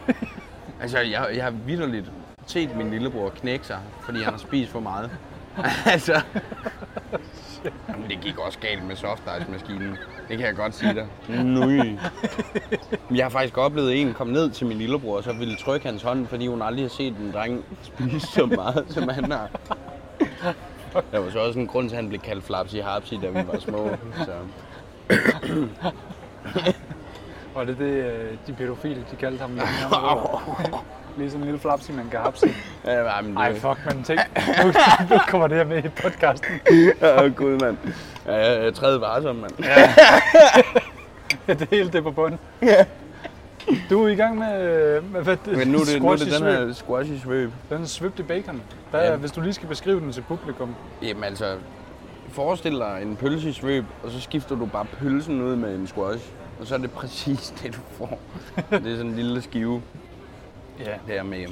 altså, 0.82 0.98
jeg, 0.98 1.28
jeg 1.34 1.44
har 1.44 1.50
vidderligt 1.50 2.12
set 2.46 2.76
min 2.76 2.90
lillebror 2.90 3.28
knække 3.28 3.66
sig, 3.66 3.78
fordi 4.04 4.22
han 4.22 4.32
har 4.32 4.38
spist 4.38 4.70
for 4.70 4.80
meget. 4.80 5.10
altså, 5.86 6.20
Jamen, 7.88 8.10
det 8.10 8.20
gik 8.20 8.38
også 8.38 8.58
galt 8.58 8.84
med 8.84 8.96
softice-maskinen. 8.96 9.96
Det 10.28 10.38
kan 10.38 10.46
jeg 10.46 10.54
godt 10.56 10.74
sige 10.74 10.94
dig. 10.94 11.06
Nøj. 11.44 11.96
Jeg 13.14 13.24
har 13.24 13.30
faktisk 13.30 13.58
oplevet 13.58 14.00
en 14.00 14.14
komme 14.14 14.32
ned 14.32 14.50
til 14.50 14.66
min 14.66 14.78
lillebror, 14.78 15.16
og 15.16 15.24
så 15.24 15.32
ville 15.32 15.56
trykke 15.56 15.86
hans 15.86 16.02
hånd, 16.02 16.26
fordi 16.26 16.46
hun 16.46 16.62
aldrig 16.62 16.84
har 16.84 16.88
set 16.88 17.16
en 17.16 17.32
dreng 17.32 17.64
spise 17.82 18.20
så 18.20 18.46
meget, 18.46 18.84
som 18.88 19.08
han 19.08 19.32
har. 19.32 19.48
Der 21.12 21.18
var 21.18 21.30
så 21.30 21.38
også 21.38 21.58
en 21.58 21.66
grund 21.66 21.88
til, 21.88 21.96
at 21.96 22.02
han 22.02 22.08
blev 22.08 22.20
kaldt 22.20 22.44
Flapsy 22.44 22.76
Harpsy, 22.76 23.14
da 23.22 23.28
vi 23.28 23.46
var 23.52 23.58
små. 23.58 23.90
Så. 24.24 24.32
Og 27.54 27.66
det 27.66 27.72
er 27.74 27.78
det, 27.78 27.84
øh, 27.84 28.30
de 28.46 28.52
pædofile, 28.52 29.04
de 29.10 29.16
kaldte 29.16 29.40
ham. 29.40 29.50
Lige 31.18 31.30
sådan 31.30 31.40
en 31.40 31.44
lille 31.44 31.60
flapsi, 31.60 31.92
man 31.92 32.08
kan 32.10 32.20
hapse. 32.20 32.54
Ja, 32.84 33.20
men 33.20 33.36
det... 33.36 33.38
Ej, 33.38 33.54
fuck, 33.54 33.78
man 33.86 34.02
tænk. 34.04 34.20
Nu, 34.64 34.72
nu 35.10 35.20
kommer 35.28 35.46
det 35.46 35.56
her 35.56 35.64
med 35.64 35.84
i 35.84 35.88
podcasten. 35.88 36.60
Åh, 37.02 37.24
oh, 37.24 37.34
gud, 37.34 37.60
mand. 37.60 37.76
Ja, 38.26 38.36
jeg 38.36 38.66
er 38.66 38.70
tredje 38.70 39.00
varsom, 39.00 39.36
mand. 39.36 39.52
det 41.58 41.68
hele 41.70 41.90
det 41.90 42.02
på 42.02 42.10
bunden. 42.10 42.38
Ja. 42.62 42.84
Du 43.90 44.02
er 44.04 44.08
i 44.08 44.14
gang 44.14 44.38
med, 44.38 44.62
øh, 44.96 45.12
med 45.12 45.22
hvad, 45.22 45.36
Men 45.46 45.68
nu 45.68 45.78
er 45.78 45.84
det, 45.84 46.02
nu 46.02 46.08
er 46.08 46.16
det 46.16 46.26
den 46.32 46.42
her 46.42 46.72
squashy 46.72 47.12
svøb. 47.18 47.50
Den 47.70 47.86
svøbt 47.86 48.18
i 48.18 48.22
bacon. 48.22 48.62
Hvad, 48.90 49.00
Ja. 49.02 49.16
Hvis 49.16 49.30
du 49.32 49.40
lige 49.40 49.52
skal 49.52 49.68
beskrive 49.68 50.00
den 50.00 50.12
til 50.12 50.22
publikum. 50.22 50.74
Jamen 51.02 51.24
altså, 51.24 51.56
forestil 52.28 52.72
dig 52.78 52.98
en 53.02 53.16
pølse 53.16 53.48
i 53.48 53.52
svøb, 53.52 53.84
og 54.02 54.10
så 54.10 54.20
skifter 54.20 54.56
du 54.56 54.66
bare 54.66 54.84
pølsen 54.84 55.42
ud 55.42 55.56
med 55.56 55.74
en 55.74 55.86
squash. 55.86 56.24
Og 56.60 56.66
så 56.66 56.74
er 56.74 56.78
det 56.78 56.90
præcis 56.90 57.50
det, 57.62 57.74
du 57.74 57.80
får. 57.90 58.18
det 58.70 58.92
er 58.92 58.96
sådan 58.96 59.06
en 59.06 59.16
lille 59.16 59.42
skive 59.42 59.82
Ja. 60.78 61.14
der 61.14 61.22
med, 61.22 61.38
jeg 61.38 61.48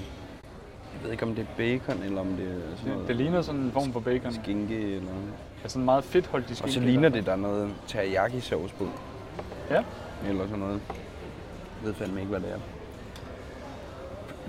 ved 1.03 1.11
ikke 1.13 1.23
om 1.27 1.35
det 1.35 1.43
er 1.43 1.57
bacon, 1.57 2.03
eller 2.03 2.21
om 2.21 2.27
det 2.27 2.47
er 2.47 2.51
sådan 2.77 2.85
Det, 2.85 2.93
noget 2.93 3.09
det 3.09 3.17
ligner 3.17 3.43
sådan 3.43 3.61
en 3.61 3.73
form 3.73 3.93
for 3.93 4.01
bacon. 4.01 4.33
skinke, 4.33 4.75
eller... 4.95 5.11
Ja, 5.65 5.69
sådan 5.69 5.85
meget 5.85 6.05
fedtholdig 6.05 6.57
skinke. 6.57 6.69
Og 6.69 6.73
så 6.73 6.81
ligner 6.81 7.09
det, 7.09 7.27
der 7.27 7.33
er 7.33 7.37
noget 7.37 7.71
teriyaki 7.87 8.41
sauce 8.41 8.75
på, 8.79 8.89
Ja. 9.71 9.83
eller 10.29 10.45
sådan 10.45 10.59
noget. 10.59 10.81
Ved 11.83 11.95
fandme 11.95 12.21
ikke, 12.21 12.31
hvad 12.31 12.41
det 12.41 12.53
er. 12.53 12.59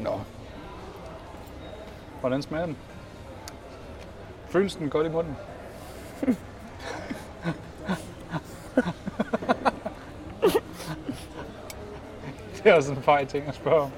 Nå, 0.04 0.20
Hvordan 2.20 2.42
smager 2.42 2.66
den? 2.66 2.78
Føles 4.50 4.76
den 4.76 4.90
godt 4.90 5.08
i 5.08 5.10
munden? 5.10 5.36
det 12.64 12.72
er 12.72 12.74
også 12.74 12.92
en 12.92 13.02
fej 13.02 13.26
ting 13.26 13.48
at 13.48 13.56
spørge 13.56 13.82
om. 13.82 13.92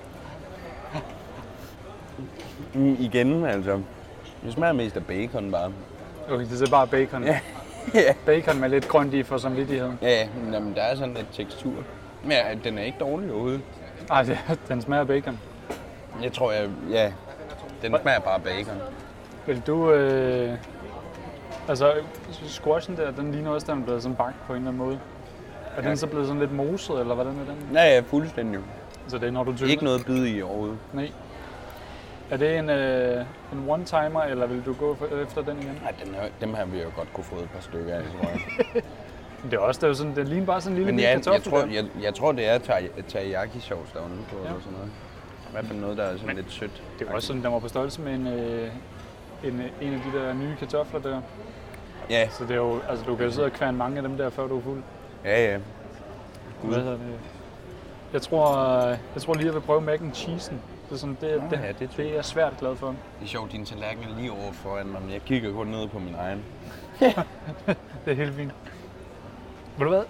Mm, 2.73 2.95
igen 2.99 3.45
altså. 3.45 3.81
Det 4.43 4.53
smager 4.53 4.73
mest 4.73 4.97
af 4.97 5.05
bacon 5.05 5.51
bare. 5.51 5.73
Okay, 6.29 6.45
det 6.45 6.61
er 6.61 6.71
bare 6.71 6.87
bacon. 6.87 7.23
Ja. 7.23 7.39
ja. 7.93 8.13
Bacon 8.25 8.59
med 8.59 8.69
lidt 8.69 8.87
grønt 8.87 9.13
i 9.13 9.23
for 9.23 9.37
samvittigheden. 9.37 9.99
Ja, 10.01 10.27
men 10.43 10.53
jamen, 10.53 10.75
der 10.75 10.81
er 10.81 10.95
sådan 10.95 11.13
lidt 11.13 11.27
tekstur. 11.33 11.83
Men 12.23 12.31
ja, 12.31 12.43
den 12.63 12.77
er 12.77 12.83
ikke 12.83 12.97
dårlig 12.99 13.31
overhovedet. 13.31 13.61
Ej, 14.09 14.23
det, 14.23 14.39
den 14.67 14.81
smager 14.81 15.03
bacon. 15.03 15.39
Jeg 16.23 16.33
tror, 16.33 16.51
jeg... 16.51 16.69
Ja, 16.89 17.11
den 17.81 17.95
smager 18.01 18.19
bare 18.19 18.39
bacon. 18.39 18.75
Vil 19.45 19.61
du... 19.67 19.91
Øh, 19.91 20.57
altså, 21.69 21.93
squashen 22.47 22.97
der, 22.97 23.11
den 23.11 23.31
ligner 23.31 23.49
også, 23.51 23.71
den 23.71 23.81
er 23.81 23.85
blevet 23.85 24.01
sådan 24.03 24.15
bagt 24.15 24.35
på 24.47 24.53
en 24.53 24.57
eller 24.57 24.71
anden 24.71 24.85
måde. 24.85 24.99
Er 25.77 25.81
Ja. 25.83 25.89
den 25.89 25.97
så 25.97 26.07
blevet 26.07 26.27
sådan 26.27 26.39
lidt 26.39 26.51
moset, 26.51 26.99
eller 26.99 27.15
hvordan 27.15 27.33
er 27.33 27.45
den? 27.45 27.69
Ja, 27.73 27.83
ja, 27.95 27.99
fuldstændig. 27.99 28.59
Så 29.07 29.17
det 29.17 29.27
er, 29.27 29.31
når 29.31 29.43
du 29.43 29.55
tykker? 29.57 29.71
Ikke 29.71 29.83
noget 29.83 30.05
bid 30.05 30.25
i 30.35 30.41
overhovedet. 30.41 30.77
Nej. 30.93 31.11
Er 32.31 32.37
det 32.37 32.57
en, 32.57 32.69
øh, 32.69 33.25
en 33.53 33.69
one-timer, 33.69 34.21
eller 34.21 34.45
vil 34.47 34.65
du 34.65 34.73
gå 34.73 34.95
for, 34.95 35.05
efter 35.05 35.41
den 35.41 35.57
igen? 35.61 35.79
Nej, 35.83 35.93
den 36.05 36.15
her, 36.15 36.21
dem 36.41 36.53
her 36.53 36.65
vil 36.65 36.77
jeg 36.77 36.85
jo 36.85 36.91
godt 36.95 37.13
kunne 37.13 37.23
få 37.23 37.35
et 37.35 37.49
par 37.49 37.61
stykker 37.61 37.95
af, 37.95 38.01
tror 38.03 38.29
jeg. 38.29 38.39
Det 39.43 39.53
er 39.53 39.57
også 39.59 39.77
det 39.79 39.83
er 39.83 39.87
jo 39.87 39.93
sådan, 39.93 40.15
det 40.15 40.27
ligner 40.27 40.45
bare 40.45 40.61
sådan 40.61 40.77
en 40.77 40.83
lille 40.83 40.91
Men 40.91 40.99
ja, 40.99 41.13
kartoffel. 41.13 41.33
jeg, 41.33 41.43
tror, 41.43 41.61
der. 41.61 41.73
jeg, 41.73 41.85
jeg 42.03 42.13
tror, 42.15 42.31
det 42.31 42.47
er 42.49 42.57
ter- 42.57 43.01
teriyaki 43.07 43.59
sauce 43.59 43.93
derude 43.93 44.09
på, 44.29 44.35
Ja. 44.43 44.47
eller 44.47 44.59
sådan 44.59 44.73
noget. 44.73 44.89
I 45.49 45.51
hvert 45.51 45.65
fald 45.65 45.79
noget, 45.79 45.97
der 45.97 46.03
er 46.03 46.17
sådan 46.17 46.35
lidt 46.35 46.51
sødt. 46.51 46.83
Det 46.99 47.07
er 47.07 47.13
også 47.13 47.27
sådan, 47.27 47.43
den 47.43 47.51
var 47.51 47.59
på 47.59 47.67
størrelse 47.67 48.01
med 48.01 48.13
en, 48.13 48.27
øh, 48.27 48.69
en, 49.43 49.59
øh, 49.59 49.65
en 49.81 49.93
af 49.93 50.01
de 50.11 50.19
der 50.19 50.33
nye 50.33 50.55
kartofler 50.59 50.99
der. 50.99 51.21
Ja, 52.09 52.29
Så 52.29 52.43
det 52.43 52.51
er 52.51 52.55
jo, 52.55 52.79
altså 52.89 53.05
du 53.05 53.15
kan 53.15 53.25
jo 53.25 53.31
sidde 53.31 53.45
og 53.45 53.51
kværne 53.53 53.77
mange 53.77 53.97
af 53.97 54.03
dem 54.03 54.17
der, 54.17 54.29
før 54.29 54.47
du 54.47 54.57
er 54.57 54.61
fuld. 54.61 54.81
ja, 55.25 55.51
ja. 55.51 55.57
Hvad 56.63 56.77
hedder 56.77 56.91
det? 56.91 56.99
Jeg 58.13 58.21
tror, 58.21 58.77
øh, 58.87 58.97
jeg 59.15 59.21
tror 59.21 59.33
lige, 59.33 59.45
jeg 59.45 59.53
vil 59.53 59.61
prøve 59.61 59.81
mac 59.81 60.01
and 60.01 60.11
cheese'en. 60.13 60.53
Det 60.89 60.95
er, 60.95 60.99
sådan, 60.99 61.17
det, 61.21 61.37
Nå, 61.43 61.47
det, 61.49 61.59
ja, 61.63 61.67
det 61.79 61.89
det 61.97 62.09
er 62.09 62.13
jeg 62.15 62.25
svært 62.25 62.53
glad 62.59 62.75
for. 62.75 62.87
Det 62.87 62.95
er 63.23 63.27
sjovt, 63.27 63.51
din 63.51 63.65
tallerken 63.65 64.03
er 64.03 64.15
lige 64.19 64.31
over 64.31 64.51
foran 64.51 64.87
mig, 64.87 65.01
men 65.01 65.11
jeg 65.11 65.21
kigger 65.25 65.53
kun 65.53 65.67
ned 65.67 65.87
på 65.87 65.99
min 65.99 66.15
egen. 66.19 66.43
Det 68.05 68.11
er 68.11 68.13
helt 68.13 68.35
fint. 68.35 68.51
Ved 69.77 69.85
du 69.85 69.89
hvad? 69.89 70.03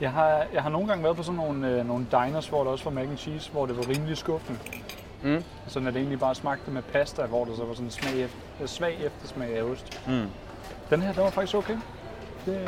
Jeg, 0.00 0.12
har, 0.12 0.46
jeg 0.52 0.62
har 0.62 0.70
nogle 0.70 0.88
gange 0.88 1.04
været 1.04 1.16
på 1.16 1.22
sådan 1.22 1.36
nogle, 1.36 1.68
øh, 1.68 1.86
nogle 1.86 2.06
diners, 2.10 2.48
hvor 2.48 2.64
der 2.64 2.70
også 2.70 2.84
var 2.84 2.90
mac 2.90 3.08
and 3.08 3.18
cheese, 3.18 3.50
hvor 3.52 3.66
det 3.66 3.76
var 3.76 3.88
rimelig 3.88 4.16
skuffende. 4.16 4.60
Mm. 5.22 5.44
Sådan 5.66 5.88
at 5.88 5.94
det 5.94 6.00
egentlig 6.00 6.18
bare 6.20 6.34
smagte 6.34 6.70
med 6.70 6.82
pasta, 6.82 7.26
hvor 7.26 7.44
der 7.44 7.56
så 7.56 7.64
var 7.64 7.74
sådan 7.74 7.86
en 7.86 7.90
smag 7.90 8.20
efter, 8.20 8.38
øh, 8.60 8.68
svag 8.68 8.96
eftersmag 9.00 9.56
af 9.56 9.62
ost. 9.62 10.00
Mm. 10.06 10.26
Den 10.90 11.02
her, 11.02 11.12
den 11.12 11.22
var 11.22 11.30
faktisk 11.30 11.54
okay. 11.54 11.76
Det, 12.46 12.64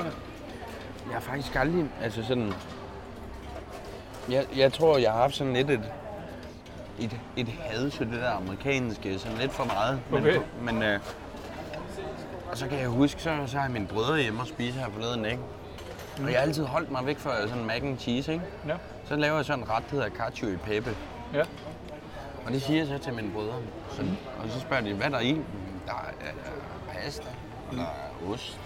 Jeg 1.07 1.15
har 1.15 1.21
faktisk 1.21 1.57
aldrig, 1.57 1.85
altså 2.03 2.25
sådan... 2.25 2.53
Jeg, 4.31 4.47
jeg 4.57 4.73
tror, 4.73 4.99
jeg 4.99 5.13
har 5.13 5.19
haft 5.21 5.35
sådan 5.35 5.53
lidt 5.53 5.71
et, 5.71 5.93
et, 6.99 7.17
et 7.37 7.49
had 7.49 7.91
til 7.91 8.07
det 8.07 8.21
der 8.21 8.31
amerikanske, 8.31 9.19
sådan 9.19 9.39
lidt 9.39 9.53
for 9.53 9.65
meget. 9.65 10.01
Okay. 10.13 10.39
Men, 10.61 10.75
men 10.75 10.83
øh, 10.83 11.01
og 12.51 12.59
så 12.59 12.69
kan 12.69 12.79
jeg 12.79 12.89
huske, 12.89 13.23
så, 13.23 13.37
så 13.47 13.59
har 13.59 13.69
mine 13.69 13.87
brødre 13.87 14.21
hjemme 14.21 14.41
og 14.41 14.47
spise 14.47 14.79
her 14.79 14.91
forleden, 14.91 15.25
ikke? 15.25 15.43
Og 16.23 16.31
jeg 16.31 16.39
har 16.41 16.47
altid 16.47 16.65
holdt 16.65 16.91
mig 16.91 17.07
væk 17.07 17.19
fra 17.19 17.49
sådan 17.49 17.65
mac 17.65 17.83
and 17.83 17.99
cheese, 17.99 18.33
ikke? 18.33 18.45
ja, 18.69 18.75
Så 19.05 19.17
laver 19.17 19.37
jeg 19.37 19.45
sådan 19.45 19.65
en 19.65 19.71
ret, 19.71 19.85
der 19.91 19.97
hedder 19.97 20.09
cacio 20.11 20.49
e 20.49 20.57
pepe. 20.65 20.97
ja. 21.35 21.43
Og 22.47 22.53
det 22.53 22.63
siger 22.63 22.79
jeg 22.79 22.87
så 22.87 22.99
til 22.99 23.15
mine 23.15 23.31
brødre. 23.33 23.55
Så, 23.91 24.03
og 24.45 24.51
så 24.51 24.61
spørger 24.61 24.83
de, 24.83 24.95
hvad 24.95 25.07
er 25.07 25.11
der 25.11 25.21
i? 25.21 25.31
Der 25.87 25.93
er 25.93 26.29
øh, 26.29 26.95
pasta, 26.95 27.29
og 27.71 27.77
der 27.77 27.83
er 27.83 28.33
ost 28.33 28.59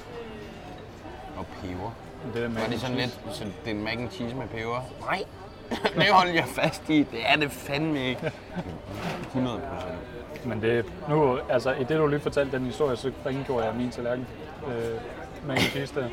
og 1.37 1.47
peber. 1.63 1.91
Det 2.35 2.45
er 2.45 2.49
mac 2.49 2.63
Var 2.63 2.69
det 2.69 2.81
sådan 2.81 2.97
lidt, 2.97 3.21
så 3.33 3.45
det 3.45 3.53
er 3.67 3.71
en 3.71 3.85
mac 3.85 3.93
and 3.97 4.11
cheese 4.11 4.37
med 4.37 4.47
peber? 4.49 4.83
Nej, 5.01 5.23
det 6.05 6.09
holder 6.13 6.33
jeg 6.33 6.45
fast 6.47 6.89
i. 6.89 6.99
Det 7.03 7.21
er 7.31 7.37
det 7.37 7.51
fandme 7.53 8.09
ikke. 8.09 8.33
100 9.27 9.61
procent. 9.61 10.47
Men 10.47 10.63
det, 10.63 10.85
nu, 11.09 11.39
altså, 11.49 11.73
i 11.73 11.85
det 11.85 11.99
du 11.99 12.07
lige 12.07 12.21
fortalte 12.21 12.57
den 12.59 12.67
historie, 12.67 12.97
så 12.97 13.13
rengjorde 13.27 13.67
jeg 13.67 13.75
min 13.75 13.91
tallerken. 13.91 14.27
Øh, 14.67 15.01
mac 15.47 15.57
and 15.57 15.67
cheese 15.71 15.95
der. 15.95 16.09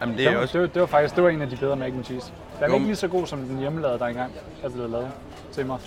Jamen 0.00 0.14
det 0.16 0.24
Det 0.24 0.30
er 0.32 0.34
var, 0.34 0.42
også... 0.42 0.52
det, 0.52 0.60
var, 0.60 0.66
det 0.66 0.80
var 0.80 0.86
faktisk 0.86 1.14
det 1.16 1.24
var 1.24 1.30
en 1.30 1.42
af 1.42 1.48
de 1.50 1.56
bedre 1.56 1.76
mac 1.76 1.88
and 1.92 2.04
cheese. 2.04 2.32
Den 2.56 2.64
er 2.64 2.68
Jo. 2.68 2.74
ikke 2.74 2.86
lige 2.86 2.96
så 2.96 3.08
god 3.08 3.26
som 3.26 3.38
den 3.38 3.58
hjemmelavede, 3.58 3.98
der 3.98 4.06
engang 4.06 4.32
er 4.62 4.68
blevet 4.68 4.90
lavet 4.90 5.10
til 5.52 5.66
mig. 5.66 5.78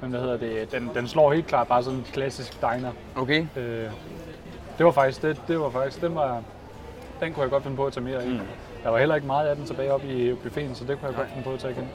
Men 0.00 0.10
hvad 0.10 0.20
hedder 0.20 0.36
det? 0.36 0.72
Den, 0.72 0.90
den 0.94 1.08
slår 1.08 1.32
helt 1.32 1.46
klart 1.46 1.66
bare 1.68 1.82
sådan 1.82 1.98
en 1.98 2.06
klassisk 2.12 2.60
diner. 2.60 2.90
Okay. 3.16 3.46
Øh, 3.56 3.90
det 4.78 4.86
var 4.86 4.92
faktisk 4.92 5.22
det, 5.22 5.40
det 5.48 5.60
var 5.60 5.70
faktisk, 5.70 6.00
den 6.00 6.14
var, 6.14 6.42
den 7.20 7.32
kunne 7.32 7.42
jeg 7.42 7.50
godt 7.50 7.62
finde 7.62 7.76
på 7.76 7.86
at 7.86 7.92
tage 7.92 8.04
mere 8.04 8.26
i. 8.26 8.28
Mm. 8.32 8.40
Der 8.84 8.90
var 8.90 8.98
heller 8.98 9.14
ikke 9.14 9.26
meget 9.26 9.48
af 9.48 9.56
den 9.56 9.64
tilbage 9.64 9.92
op 9.92 10.04
i 10.04 10.34
buffeten, 10.34 10.74
så 10.74 10.84
det 10.84 10.98
kunne 10.98 11.08
jeg 11.08 11.16
godt 11.16 11.28
finde 11.28 11.44
på 11.44 11.52
at 11.52 11.58
tage 11.58 11.72
igen. 11.72 11.88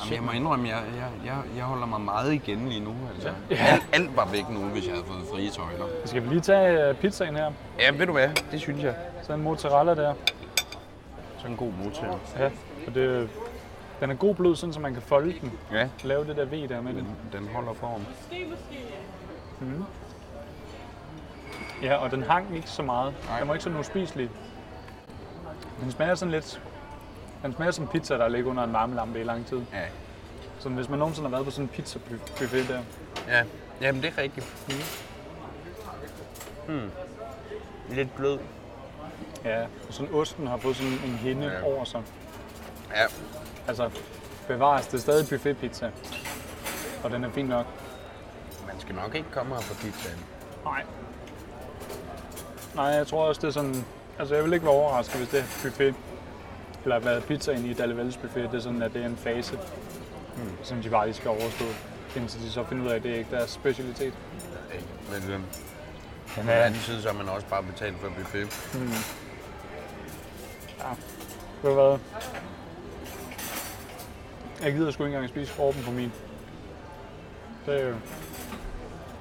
Jamen, 0.00 0.14
jeg 0.14 0.22
må 0.22 0.32
indrømme, 0.32 0.68
jeg, 0.68 0.82
jeg, 0.96 1.08
jeg, 1.26 1.36
jeg 1.56 1.64
holder 1.64 1.86
mig 1.86 2.00
meget 2.00 2.32
igen 2.32 2.68
lige 2.68 2.80
nu. 2.80 2.94
Altså. 3.14 3.32
Ja. 3.50 3.56
Alt, 3.56 3.86
alt 3.92 4.16
var 4.16 4.28
væk 4.32 4.48
nu, 4.50 4.60
hvis 4.60 4.86
jeg 4.86 4.92
havde 4.94 5.06
fået 5.06 5.24
frie 5.32 5.50
tøjler. 5.50 5.84
Skal 6.04 6.22
vi 6.22 6.28
lige 6.28 6.40
tage 6.40 6.88
øh, 6.88 6.94
pizzaen 6.94 7.36
her? 7.36 7.52
Ja, 7.78 7.90
ved 7.90 8.06
du 8.06 8.12
hvad? 8.12 8.28
Det 8.50 8.60
synes 8.60 8.82
jeg. 8.82 8.94
Så 9.22 9.32
en 9.32 9.42
mozzarella 9.42 9.94
der. 9.94 10.14
Sådan 11.36 11.50
en 11.50 11.56
god 11.56 11.72
motor. 11.84 12.20
Ja, 12.38 12.50
og 12.86 12.94
det, 12.94 13.28
den 14.00 14.10
er 14.10 14.14
god 14.14 14.34
blød, 14.34 14.56
sådan 14.56 14.72
så 14.72 14.80
man 14.80 14.92
kan 14.92 15.02
folde 15.02 15.34
den. 15.40 15.52
Ja, 15.72 15.88
Lave 16.04 16.24
det 16.26 16.36
der 16.36 16.44
V 16.44 16.68
der 16.68 16.80
med 16.80 16.94
den. 16.94 17.16
den, 17.32 17.40
den 17.40 17.48
holder 17.54 17.72
form. 17.72 18.00
Mm. 19.60 19.84
Ja, 21.82 21.94
og 21.96 22.10
den 22.10 22.22
hang 22.22 22.56
ikke 22.56 22.70
så 22.70 22.82
meget. 22.82 23.14
Nej. 23.28 23.38
Den 23.38 23.48
var 23.48 23.54
ikke 23.54 23.64
sådan 23.64 23.78
uspiselig. 23.78 24.30
Den 25.82 25.90
smager 25.90 26.14
sådan 26.14 26.32
lidt... 26.32 26.60
Den 27.42 27.54
smager 27.54 27.70
som 27.70 27.88
pizza, 27.88 28.14
der 28.14 28.28
ligger 28.28 28.50
under 28.50 28.64
en 28.64 28.72
varmelampe 28.72 29.20
i 29.20 29.24
lang 29.24 29.46
tid. 29.46 29.60
Ja. 29.72 29.82
Så 30.58 30.68
hvis 30.68 30.88
man 30.88 30.98
nogensinde 30.98 31.28
har 31.28 31.36
været 31.36 31.44
på 31.44 31.50
sådan 31.50 31.64
en 31.64 31.68
pizza-buffet 31.68 32.68
der, 32.68 32.80
Ja. 33.28 33.42
Jamen, 33.80 34.02
det 34.02 34.12
er 34.16 34.22
rigtigt. 34.22 34.46
Hmm. 36.68 36.90
Lidt 37.88 38.16
blød. 38.16 38.38
Ja, 39.44 39.62
og 39.62 39.68
sådan 39.94 40.14
osten 40.14 40.46
har 40.46 40.56
fået 40.56 40.76
sådan 40.76 40.92
en 40.92 41.14
hinde 41.18 41.46
ja. 41.46 41.62
over 41.64 41.84
sig. 41.84 42.02
Ja, 42.94 43.04
Altså, 43.68 43.90
bevares, 44.48 44.86
det 44.86 44.94
er 44.94 44.98
stadig 44.98 45.26
buffetpizza. 45.28 45.90
Og 47.04 47.10
den 47.10 47.24
er 47.24 47.30
fin 47.30 47.46
nok. 47.46 47.66
man 48.66 48.80
skal 48.80 48.94
nok 48.94 49.14
ikke 49.14 49.30
komme 49.32 49.54
her 49.54 49.62
på 49.62 49.74
pizzaen. 49.74 50.18
Nej. 50.64 50.82
Nej, 52.74 52.84
jeg 52.84 53.06
tror 53.06 53.28
også, 53.28 53.40
det 53.40 53.48
er 53.48 53.52
sådan... 53.52 53.84
Altså, 54.18 54.34
jeg 54.34 54.44
vil 54.44 54.52
ikke 54.52 54.66
være 54.66 54.74
overrasket, 54.74 55.16
hvis 55.16 55.28
det 55.28 55.40
er 55.40 55.44
buffet. 55.62 55.94
Eller 56.86 56.98
hvad 56.98 57.20
pizzaen 57.20 57.64
i 57.66 57.72
Dallevalles 57.74 58.16
buffet, 58.16 58.48
det 58.50 58.56
er 58.58 58.62
sådan, 58.62 58.82
at 58.82 58.94
det 58.94 59.02
er 59.02 59.06
en 59.06 59.16
fase, 59.16 59.58
mm. 60.36 60.50
som 60.62 60.82
de 60.82 60.88
bare 60.90 61.06
lige 61.06 61.14
skal 61.16 61.28
overstå, 61.30 61.64
indtil 62.16 62.40
de 62.42 62.50
så 62.50 62.64
finder 62.64 62.84
ud 62.84 62.90
af, 62.90 62.96
at 62.96 63.02
det 63.02 63.10
er 63.10 63.14
ikke 63.18 63.30
deres 63.30 63.50
specialitet. 63.50 64.12
Men 65.12 65.30
øh, 65.30 65.40
på 66.28 66.40
den 66.40 66.48
Ja. 66.48 66.66
anden 66.66 66.80
side, 66.80 67.02
så 67.02 67.08
har 67.08 67.16
man 67.18 67.28
også 67.28 67.46
bare 67.46 67.62
betalt 67.62 67.96
for 68.00 68.08
buffet. 68.08 68.70
Ved 71.62 71.70
du 71.70 71.74
hvad? 71.74 71.98
Jeg 74.62 74.72
gider 74.72 74.90
sgu 74.90 75.04
ikke 75.04 75.14
engang 75.16 75.28
spise 75.30 75.52
skorpen 75.52 75.82
på 75.82 75.90
min. 75.90 76.12
Det 77.66 77.80
er 77.82 77.88
jo... 77.88 77.94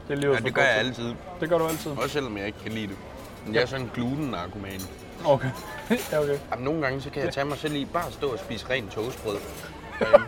Det 0.07 0.13
er 0.13 0.15
lige 0.15 0.31
Ja, 0.31 0.37
det 0.39 0.53
gør 0.53 0.61
jeg 0.61 0.71
altid. 0.75 1.13
Det 1.41 1.49
gør 1.49 1.57
du 1.57 1.67
altid? 1.67 1.91
Også 1.91 2.09
selvom 2.09 2.37
jeg 2.37 2.45
ikke 2.47 2.59
kan 2.59 2.71
lide 2.71 2.87
det. 2.87 2.97
Men 3.45 3.55
jeg 3.55 3.61
er 3.61 3.65
sådan 3.65 3.85
en 3.85 3.91
gluten-narkoman. 3.93 4.81
Okay. 5.25 5.49
ja, 6.11 6.19
okay. 6.19 6.37
Jamen, 6.51 6.65
nogle 6.65 6.81
gange 6.81 7.01
så 7.01 7.09
kan 7.09 7.23
jeg 7.23 7.33
tage 7.33 7.45
mig 7.45 7.57
selv 7.57 7.75
i 7.75 7.85
bare 7.85 8.07
at 8.07 8.13
stå 8.13 8.29
og 8.29 8.39
spise 8.39 8.69
rent 8.69 8.91
toastbrød. 8.91 9.37
derhjemme. 9.99 10.27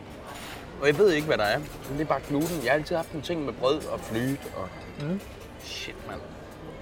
og 0.80 0.86
jeg 0.86 0.98
ved 0.98 1.12
ikke, 1.12 1.26
hvad 1.26 1.38
der 1.38 1.44
er. 1.44 1.58
Men 1.58 1.98
det 1.98 2.00
er 2.00 2.04
bare 2.08 2.20
gluten. 2.28 2.56
Jeg 2.64 2.72
har 2.72 2.78
altid 2.78 2.96
haft 2.96 3.12
en 3.12 3.22
ting 3.22 3.44
med 3.44 3.52
brød 3.52 3.86
og 3.86 4.00
flyt 4.00 4.40
og... 4.56 4.68
Mm. 5.00 5.20
Shit, 5.62 5.96
mand. 6.08 6.20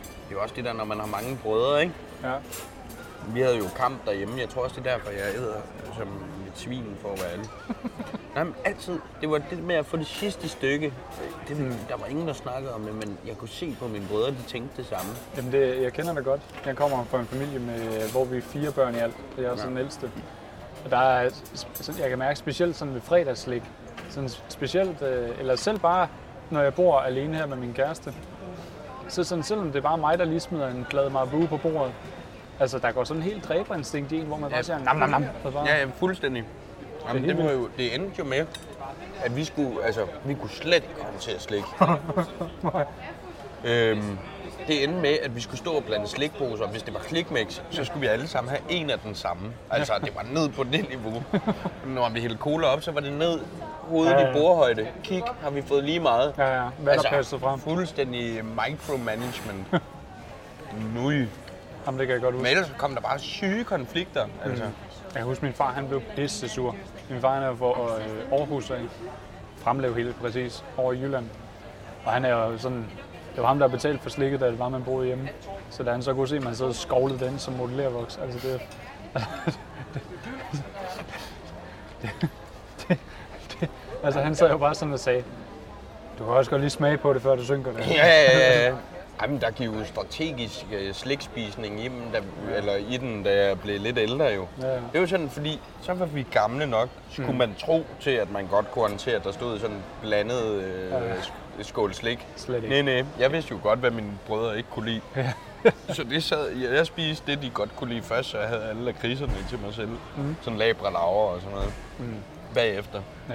Det 0.05 0.35
er 0.35 0.39
jo 0.39 0.43
også 0.43 0.55
det 0.55 0.65
der, 0.65 0.73
når 0.73 0.85
man 0.85 0.99
har 1.01 1.07
mange 1.07 1.39
brødre, 1.43 1.83
ikke? 1.83 1.95
Ja. 2.23 2.35
Vi 3.29 3.41
havde 3.41 3.57
jo 3.57 3.65
kamp 3.77 4.07
derhjemme. 4.07 4.41
Jeg 4.41 4.49
tror 4.49 4.63
også, 4.63 4.81
det 4.81 4.87
er 4.87 4.97
derfor, 4.97 5.11
jeg 5.11 5.35
æder 5.35 5.61
som 5.97 6.09
svin, 6.59 6.97
for 7.01 7.09
at 7.13 7.21
være 7.23 7.33
ærlig. 7.33 7.47
Nej, 8.35 8.45
men 8.45 8.55
altid. 8.65 8.99
Det 9.21 9.31
var 9.31 9.41
det 9.51 9.63
med 9.63 9.75
at 9.75 9.87
få 9.87 9.97
det 9.97 10.07
sidste 10.07 10.49
stykke. 10.49 10.93
Det, 11.49 11.57
der 11.89 11.97
var 11.97 12.07
ingen, 12.07 12.29
der 12.29 12.33
snakkede 12.33 12.75
om 12.75 12.83
det, 12.83 12.95
men 12.95 13.19
jeg 13.27 13.37
kunne 13.37 13.49
se 13.49 13.77
på 13.81 13.89
mine 13.89 14.07
brødre, 14.11 14.31
de 14.31 14.43
tænkte 14.47 14.77
det 14.77 14.87
samme. 14.87 15.13
Jamen, 15.37 15.53
det, 15.53 15.83
jeg 15.83 15.93
kender 15.93 16.15
det 16.15 16.25
godt. 16.25 16.41
Jeg 16.67 16.77
kommer 16.77 17.05
fra 17.05 17.21
en 17.21 17.27
familie, 17.27 17.59
med, 17.59 18.11
hvor 18.13 18.25
vi 18.25 18.37
er 18.37 18.43
fire 18.43 18.73
børn 18.73 18.95
i 18.95 18.99
alt. 18.99 19.17
Jeg 19.39 19.45
er 19.45 19.57
sådan 19.57 19.71
den 19.71 19.79
ældste. 19.79 20.11
Og 20.85 20.91
der 20.91 20.99
er, 20.99 21.31
sådan, 21.75 22.01
jeg 22.01 22.09
kan 22.09 22.19
mærke 22.19 22.39
specielt 22.39 22.77
sådan 22.77 22.95
ved 22.95 23.01
fredagslik, 23.01 23.63
sådan 24.11 24.31
specielt, 24.49 25.03
øh, 25.03 25.29
eller 25.39 25.57
selv 25.57 25.79
bare, 25.79 26.09
når 26.51 26.63
jeg 26.63 26.75
bor 26.75 26.99
alene 26.99 27.37
her 27.37 27.47
med 27.47 27.57
min 27.57 27.73
kæreste, 27.73 28.15
så 29.09 29.25
sådan, 29.25 29.45
selvom 29.45 29.67
det 29.67 29.77
er 29.77 29.83
bare 29.83 29.99
mig, 29.99 30.19
der 30.19 30.25
lige 30.25 30.41
smider 30.41 30.69
en 30.69 30.87
plade 30.91 31.11
marabu 31.11 31.47
på 31.47 31.57
bordet, 31.57 31.93
altså 32.61 32.79
der 32.79 32.93
går 32.93 33.05
sådan 33.05 33.23
en 33.23 33.29
helt 33.29 33.45
dræberinstinkt 33.49 34.13
i 34.13 34.17
en, 34.17 34.27
hvor 34.27 34.37
man 34.37 34.51
bare 34.51 34.57
Ja. 34.59 34.63
siger, 34.63 34.79
nam, 34.79 34.97
nam, 34.97 35.11
nam. 35.11 35.25
Bare, 35.43 35.67
Ja, 35.67 35.79
ja, 35.79 35.87
fuldstændig. 35.99 36.45
Jamen, 37.09 37.25
det, 37.29 37.39
var 37.39 37.51
jo, 37.53 37.69
det 37.77 37.95
endte 37.95 38.13
jo 38.19 38.25
med, 38.25 38.47
at 39.25 39.37
vi 39.37 39.45
skulle, 39.45 39.85
altså, 39.85 40.07
vi 40.25 40.35
kunne 40.35 40.51
slet 40.51 40.75
ikke 40.75 40.89
håndtere 41.03 41.39
slik. 41.41 41.63
øhm, 43.65 44.19
det 44.69 44.85
endte 44.85 45.01
med, 45.01 45.19
at 45.23 45.37
vi 45.37 45.41
skulle 45.41 45.59
stå 45.59 45.73
og 45.73 45.85
blande 45.85 46.07
slikposer. 46.09 46.67
Hvis 46.67 46.83
det 46.83 46.95
var 46.95 47.01
klikmix, 47.01 47.61
så 47.71 47.85
skulle 47.85 48.01
vi 48.01 48.07
alle 48.07 48.29
sammen 48.29 48.49
have 48.51 48.61
en 48.69 48.91
af 48.91 48.99
den 48.99 49.15
samme. 49.15 49.53
Altså, 49.71 49.93
det 50.05 50.15
var 50.17 50.23
ned 50.33 50.49
på 50.49 50.65
det 50.65 50.89
niveau. 50.89 51.23
Når 51.87 52.09
vi 52.09 52.21
hældte 52.21 52.39
cola 52.39 52.67
op, 52.67 52.83
så 52.83 52.93
var 52.93 53.01
det 53.01 53.13
ned 53.13 53.41
hovedet 53.89 54.13
Ja, 54.13 54.19
i 54.19 54.23
ja. 54.27 54.33
bordhøjde. 54.33 54.87
Kig, 55.05 55.23
har 55.43 55.51
vi 55.51 55.63
fået 55.63 55.85
lige 55.85 56.01
meget. 56.01 56.35
ja, 56.39 56.63
ja. 56.63 56.69
Hvad 56.79 56.95
altså, 57.15 57.39
frem. 57.39 57.59
fuldstændig 57.61 58.41
micromanagement. 58.45 59.67
Nul. 60.95 61.29
Jamen, 61.87 61.99
det 62.01 62.07
kan 62.07 62.15
jeg 62.15 62.23
godt 62.23 62.35
Men 62.35 62.41
huske. 62.41 62.51
ellers 62.51 62.73
kom 62.79 62.95
der 62.95 63.01
bare 63.01 63.19
syge 63.19 63.65
konflikter. 63.65 64.27
Altså. 64.45 64.65
Jeg 64.65 64.73
kan 65.15 65.25
huske, 65.25 65.45
min 65.45 65.55
far 65.55 65.73
han 65.73 65.89
blev 65.89 66.03
pisse 66.17 66.49
sur. 66.49 66.77
Min 67.11 67.21
far 67.21 67.35
han 67.35 67.43
er 67.43 67.57
fra 67.57 67.99
øh, 67.99 68.39
Aarhus 68.41 68.71
af. 68.71 68.81
Fremlev 69.57 69.95
helt 69.97 70.21
præcis 70.21 70.65
over 70.77 70.93
i 70.93 71.01
Jylland. 71.01 71.27
Og 72.05 72.13
han 72.13 72.25
er 72.25 72.29
jo 72.31 72.59
sådan, 72.59 72.87
det 73.35 73.43
var 73.43 73.49
ham, 73.49 73.59
der 73.59 73.69
betalte 73.69 74.03
for 74.03 74.11
slikket, 74.11 74.41
da 74.41 74.47
det 74.47 74.59
var, 74.59 74.69
man 74.69 74.85
boede 74.85 75.07
hjemme. 75.07 75.29
Så 75.71 75.83
da 75.83 75.91
han 75.91 76.03
så 76.03 76.15
kunne 76.15 76.29
se, 76.29 76.37
at 76.37 76.43
man 76.45 76.55
sad 76.55 76.67
og 76.67 76.75
skovlede 76.75 77.25
den 77.25 77.39
som 77.39 77.55
modellervoks. 77.55 78.19
Altså 78.23 78.49
det, 78.49 78.61
det, 82.03 82.11
det, 82.89 82.99
det, 83.61 83.69
altså 84.05 84.21
han 84.21 84.35
sad 84.35 84.51
jo 84.51 84.59
bare 84.59 84.75
sådan 84.75 84.93
og 84.95 85.01
sagde, 85.01 85.25
du 86.19 86.25
kan 86.25 86.35
også 86.35 86.51
godt 86.51 86.61
lige 86.61 86.71
smage 86.71 86.97
på 86.97 87.13
det, 87.13 87.23
før 87.23 87.35
du 87.37 87.45
synker 87.45 87.73
det. 87.73 87.81
Ja, 87.91 88.07
ja, 88.07 88.67
ja. 88.67 88.75
Jamen, 89.23 89.41
der 89.41 89.51
gik 89.51 89.67
jo 89.67 89.85
strategisk 89.85 90.67
øh, 90.73 90.95
slikspisning 90.95 91.81
i, 91.81 91.89
dem, 91.89 92.03
da, 92.13 92.21
eller 92.57 92.75
i 92.77 92.97
den, 92.97 93.23
da 93.23 93.47
jeg 93.47 93.61
blev 93.61 93.81
lidt 93.81 93.99
ældre 93.99 94.25
jo. 94.25 94.47
Ja. 94.63 94.73
Det 94.93 95.01
var 95.01 95.07
sådan, 95.07 95.31
fordi 95.31 95.61
så 95.83 95.95
var 95.95 96.07
vi 96.07 96.27
gamle 96.31 96.67
nok, 96.67 96.89
kunne 97.17 97.39
man 97.39 97.55
tro 97.59 97.85
til, 98.01 98.11
at 98.11 98.31
man 98.31 98.47
godt 98.47 98.71
kunne 98.71 98.89
håndtere, 98.89 99.17
at 99.17 99.25
der 99.25 99.33
stod 99.33 99.59
sådan 99.59 99.83
blandet 100.03 100.43
øh, 100.55 100.91
Ja, 100.91 100.99
ja. 101.05 101.15
sk- 101.15 101.63
skål 101.63 101.95
slik. 101.95 102.27
Slet 102.37 102.57
ikke. 102.65 102.69
Nej, 102.83 102.83
nej. 102.83 103.05
Jeg 103.19 103.33
vidste 103.33 103.51
jo 103.55 103.59
godt, 103.63 103.79
hvad 103.79 103.91
mine 103.91 104.19
brødre 104.27 104.57
ikke 104.57 104.69
kunne 104.71 104.87
lide. 104.91 105.01
Ja. 105.17 105.33
så 105.95 106.05
det 106.05 106.23
sad, 106.25 106.49
jeg, 106.51 106.73
jeg 106.75 106.87
spiste 106.87 107.33
det, 107.33 107.43
de 107.43 107.51
godt 107.51 107.77
kunne 107.77 107.91
lide 107.91 108.03
først, 108.03 108.29
så 108.31 108.39
jeg 108.39 108.49
havde 108.49 108.65
alle 108.65 108.85
lakridserne 108.85 109.33
til 109.49 109.59
mig 109.59 109.75
selv. 109.75 109.89
Mm. 110.17 110.37
Sådan 110.43 110.59
labre 110.59 110.93
laver 110.93 111.05
og 111.31 111.41
sådan 111.41 111.57
noget. 111.57 111.73
Mm. 111.99 112.15
Bagefter. 112.55 113.03
Ja. 113.29 113.35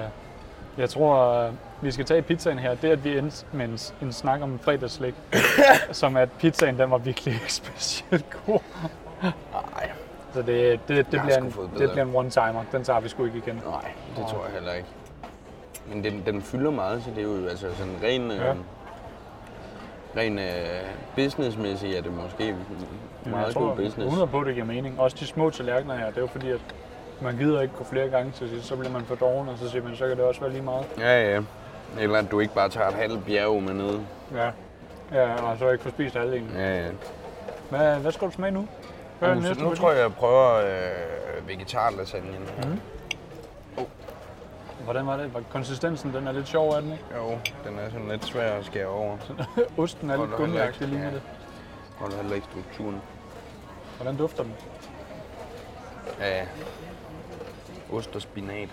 Jeg 0.78 0.90
tror, 0.90 1.44
øh, 1.46 1.54
vi 1.82 1.92
skal 1.92 2.06
tage 2.06 2.22
pizzaen 2.22 2.60
her. 2.60 2.76
Det, 2.76 2.90
at 2.90 3.04
vi 3.04 3.18
endte 3.18 3.46
med 3.52 3.66
en, 3.66 3.80
en 4.02 4.14
snak 4.14 4.42
om 4.42 4.60
fredagslæg, 4.60 5.14
som 5.92 6.18
at 6.18 6.32
pizzaen 6.32 6.80
den 6.80 6.92
var 6.92 6.98
virkelig 6.98 7.34
ikke 7.34 7.54
specielt 7.64 8.26
god. 8.46 8.60
Nej, 9.22 9.92
Så 10.34 10.42
det, 10.42 10.80
det, 10.88 11.12
det, 11.12 11.20
har 11.20 11.26
bliver, 11.26 11.38
en, 11.38 11.54
det 11.78 11.92
bliver 11.92 12.06
en 12.06 12.16
one-timer. 12.16 12.64
Den 12.72 12.84
tager 12.84 13.00
vi 13.00 13.10
sgu 13.10 13.26
ikke 13.26 13.38
igen. 13.38 13.56
nej, 13.56 13.92
det 14.18 14.26
tror 14.28 14.44
jeg 14.46 14.54
heller 14.54 14.74
ikke. 14.74 14.88
Men 15.88 16.04
den, 16.04 16.24
den 16.26 16.42
fylder 16.42 16.72
meget, 16.72 17.04
så 17.04 17.10
det 17.10 17.18
er 17.18 17.24
jo 17.24 17.48
altså 17.48 17.68
sådan 17.78 17.96
ren... 18.04 18.32
Ja. 18.32 18.50
Øh, 18.50 18.56
ren 20.18 20.40
øh, 20.40 20.46
businessmæssigt 21.16 21.98
er 21.98 22.02
det 22.02 22.14
måske 22.14 22.56
meget 23.26 23.46
jeg 23.46 23.54
god 23.54 23.68
tror, 23.68 23.76
business. 23.76 23.98
100 23.98 24.28
på, 24.28 24.44
det 24.44 24.54
giver 24.54 24.66
mening. 24.66 25.00
Også 25.00 25.18
de 25.20 25.28
små 25.28 25.50
tallerkener 25.50 25.96
her, 25.96 26.06
det 26.08 26.18
er 26.18 26.22
jo 26.22 26.28
fordi, 26.28 26.52
at 26.52 26.60
man 27.22 27.38
gider 27.38 27.62
ikke 27.62 27.74
gå 27.78 27.84
flere 27.84 28.10
gange 28.10 28.32
til 28.32 28.50
sidst. 28.50 28.66
Så 28.68 28.76
bliver 28.76 28.92
man 28.92 29.06
for 29.06 29.16
doven, 29.16 29.50
og 29.50 29.58
så 29.58 29.70
siger 29.70 29.84
man, 29.84 29.96
så 29.96 30.08
kan 30.08 30.18
det 30.18 30.26
også 30.26 30.42
være 30.42 30.52
lige 30.52 30.62
meget. 30.62 30.86
Ja, 31.00 31.34
ja. 31.34 31.42
Eller 32.00 32.20
at 32.20 32.32
du 32.32 32.40
ikke 32.40 32.54
bare 32.54 32.70
tager 32.70 32.88
et 32.88 32.94
halvt 32.94 33.26
bjerg 33.26 33.64
med 33.64 33.74
ned. 33.74 34.00
Ja. 34.36 34.50
Ja, 35.14 35.34
og 35.44 35.58
så 35.58 35.70
ikke 35.70 35.84
få 35.84 35.90
spist 35.90 36.16
halvdelen. 36.16 36.52
Ja, 36.56 36.84
ja. 36.86 36.90
Hvad, 37.70 37.96
hvad 37.96 38.12
skal 38.12 38.28
du 38.28 38.32
smage 38.34 38.52
nu? 38.52 38.68
Hvad 39.20 39.30
er 39.30 39.36
så 39.36 39.42
næste 39.42 39.64
nu 39.64 39.76
tror 39.76 39.92
jeg, 39.92 40.02
jeg 40.02 40.14
prøver 40.14 40.56
øh, 40.56 41.48
vegetarlasagnen. 41.48 42.32
Mm. 42.58 42.64
din? 42.64 42.82
Hvordan 44.84 45.08
var 45.08 45.18
det? 45.18 45.34
Var 45.34 45.42
konsistensen, 45.52 46.14
den 46.14 46.28
er 46.28 46.32
lidt 46.32 46.48
sjov, 46.48 46.70
er 46.70 46.80
den 46.80 46.92
ikke? 46.92 47.04
Jo, 47.18 47.30
den 47.66 47.80
er 47.80 47.90
sådan 47.92 48.08
lidt 48.08 48.26
svær 48.26 48.52
at 48.52 48.66
skære 48.66 48.86
over. 48.88 49.18
Osten 49.78 50.10
er 50.10 50.18
lidt 50.18 50.32
gummiagtig 50.36 50.88
lige 50.88 51.00
med 51.00 51.08
Ja. 51.08 51.14
det. 51.14 51.22
Holder 51.98 52.16
heller 52.18 52.36
ikke 52.36 52.48
strukturen. 52.52 53.02
Hvordan 53.98 54.18
dufter 54.18 54.44
den? 54.44 54.54
Ja, 56.20 56.38
ja. 56.38 56.46
Ost 57.92 58.16
og 58.16 58.22
spinat. 58.22 58.70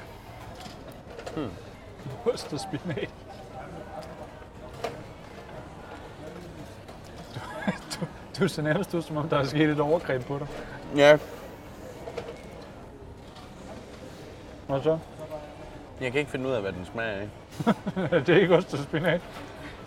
Ost 2.26 2.52
og 2.52 2.60
spinat. 2.60 3.10
Du, 7.34 7.40
du, 8.00 8.06
du 8.38 8.48
ser 8.48 8.62
nærmest 8.62 8.94
ud, 8.94 9.02
som 9.02 9.16
om 9.16 9.28
der 9.28 9.38
er 9.38 9.44
sket 9.44 9.70
et 9.70 9.80
overgreb 9.80 10.24
på 10.24 10.38
dig. 10.38 10.46
Ja, 10.96 11.18
Og 14.68 14.82
så? 14.82 14.98
jeg 16.00 16.12
kan 16.12 16.18
ikke 16.18 16.30
finde 16.30 16.48
ud 16.48 16.52
af, 16.54 16.60
hvad 16.60 16.72
den 16.72 16.84
smager 16.92 17.10
af. 17.10 17.28
det 18.26 18.28
er 18.28 18.40
ikke 18.40 18.54
ost 18.56 18.74
og 18.74 18.78
spinat. 18.80 19.20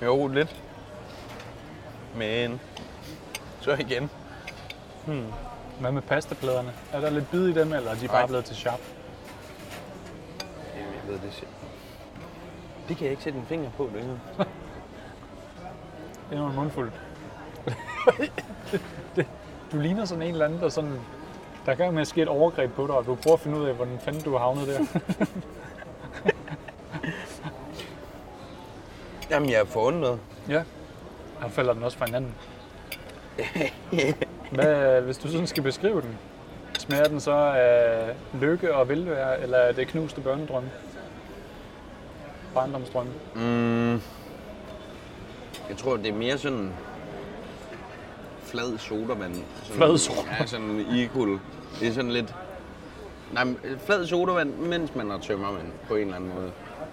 Jo, 0.01 0.27
lidt. 0.27 0.61
Men 2.15 2.61
så 3.61 3.71
igen. 3.73 4.09
Hvad 5.79 5.91
med 5.91 6.01
pastapladerne? 6.01 6.73
Er 6.93 6.99
der 7.01 7.09
lidt 7.09 7.31
bid 7.31 7.47
i 7.47 7.53
dem, 7.53 7.73
eller 7.73 7.91
er 7.91 7.95
de 7.95 8.07
bare 8.07 8.17
Nej. 8.19 8.27
blevet 8.27 8.45
til 8.45 8.55
sharp? 8.55 8.79
Det 11.13 11.33
selv. 11.33 11.47
Det 12.87 12.97
kan 12.97 13.03
jeg 13.03 13.11
ikke 13.11 13.23
sætte 13.23 13.39
en 13.39 13.45
finger 13.45 13.69
på, 13.77 13.89
det 13.93 14.03
her. 14.03 14.45
Endnu 16.31 16.47
en 16.47 16.55
mundfuld. 16.55 16.91
det, 19.15 19.25
du 19.71 19.79
ligner 19.79 20.05
sådan 20.05 20.21
en 20.21 20.31
eller 20.31 20.45
anden, 20.45 20.59
der 20.59 20.69
sådan... 20.69 20.99
Der 21.65 21.71
er 21.71 21.75
gang 21.75 21.93
med 21.93 22.01
at 22.01 22.07
ske 22.07 22.21
et 22.21 22.27
overgreb 22.27 22.73
på 22.73 22.87
dig, 22.87 22.95
og 22.95 23.05
du 23.05 23.15
prøver 23.15 23.37
at 23.37 23.39
finde 23.41 23.59
ud 23.59 23.65
af, 23.65 23.75
hvordan 23.75 23.99
fanden 23.99 24.23
du 24.23 24.31
har 24.31 24.37
havnet 24.39 24.67
der. 24.67 24.79
Jamen, 29.29 29.49
jeg 29.49 29.59
er 29.59 29.65
forundret. 29.65 30.19
ja. 30.49 30.63
Her 31.41 31.49
falder 31.49 31.73
den 31.73 31.83
også 31.83 31.97
fra 31.97 32.05
hinanden. 32.05 32.35
Hvad, 34.51 35.01
hvis 35.01 35.17
du 35.17 35.31
sådan 35.31 35.47
skal 35.47 35.63
beskrive 35.63 36.01
den, 36.01 36.17
smager 36.79 37.03
den 37.03 37.19
så 37.19 37.31
af 37.33 38.15
lykke 38.33 38.75
og 38.75 38.89
velvære, 38.89 39.41
eller 39.41 39.57
er 39.57 39.71
det 39.71 39.87
knuste 39.87 40.21
børnedrømme? 40.21 40.69
Barndomsdrømme? 42.53 43.11
Mm, 43.35 43.91
Jeg 45.69 45.77
tror, 45.77 45.97
det 45.97 46.07
er 46.07 46.13
mere 46.13 46.37
sådan 46.37 46.73
flad 48.43 48.77
sodavand. 48.77 49.33
Sådan, 49.63 49.77
Flad 49.77 49.97
sodavand? 49.97 50.35
Ja, 50.39 50.45
sådan 50.45 50.85
equal. 50.95 51.39
Det 51.79 51.87
er 51.87 51.91
sådan 51.91 52.11
lidt... 52.11 52.35
Nej, 53.31 53.43
men 53.43 53.57
flad 53.85 54.05
sodavand, 54.05 54.53
mens 54.55 54.95
man 54.95 55.09
har 55.09 55.17
tømmermand 55.17 55.67
på 55.87 55.95
en 55.95 56.01
eller 56.01 56.15
anden 56.15 56.31
måde. 56.35 56.51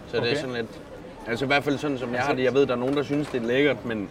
Så 0.09 0.17
okay. 0.17 0.27
det 0.29 0.37
er 0.37 0.41
sådan 0.41 0.55
lidt... 0.57 0.81
Altså 1.27 1.45
i 1.45 1.47
hvert 1.47 1.65
fald 1.65 1.79
sådan, 1.79 1.99
som 1.99 2.13
jeg 2.15 2.21
har 2.23 2.35
det. 2.35 2.45
Jeg 2.45 2.55
ved, 2.55 2.67
der 2.67 2.73
er 2.73 2.77
nogen, 2.79 2.97
der 2.97 3.03
synes, 3.03 3.29
det 3.29 3.43
er 3.43 3.47
lækkert, 3.47 3.85
men 3.85 4.09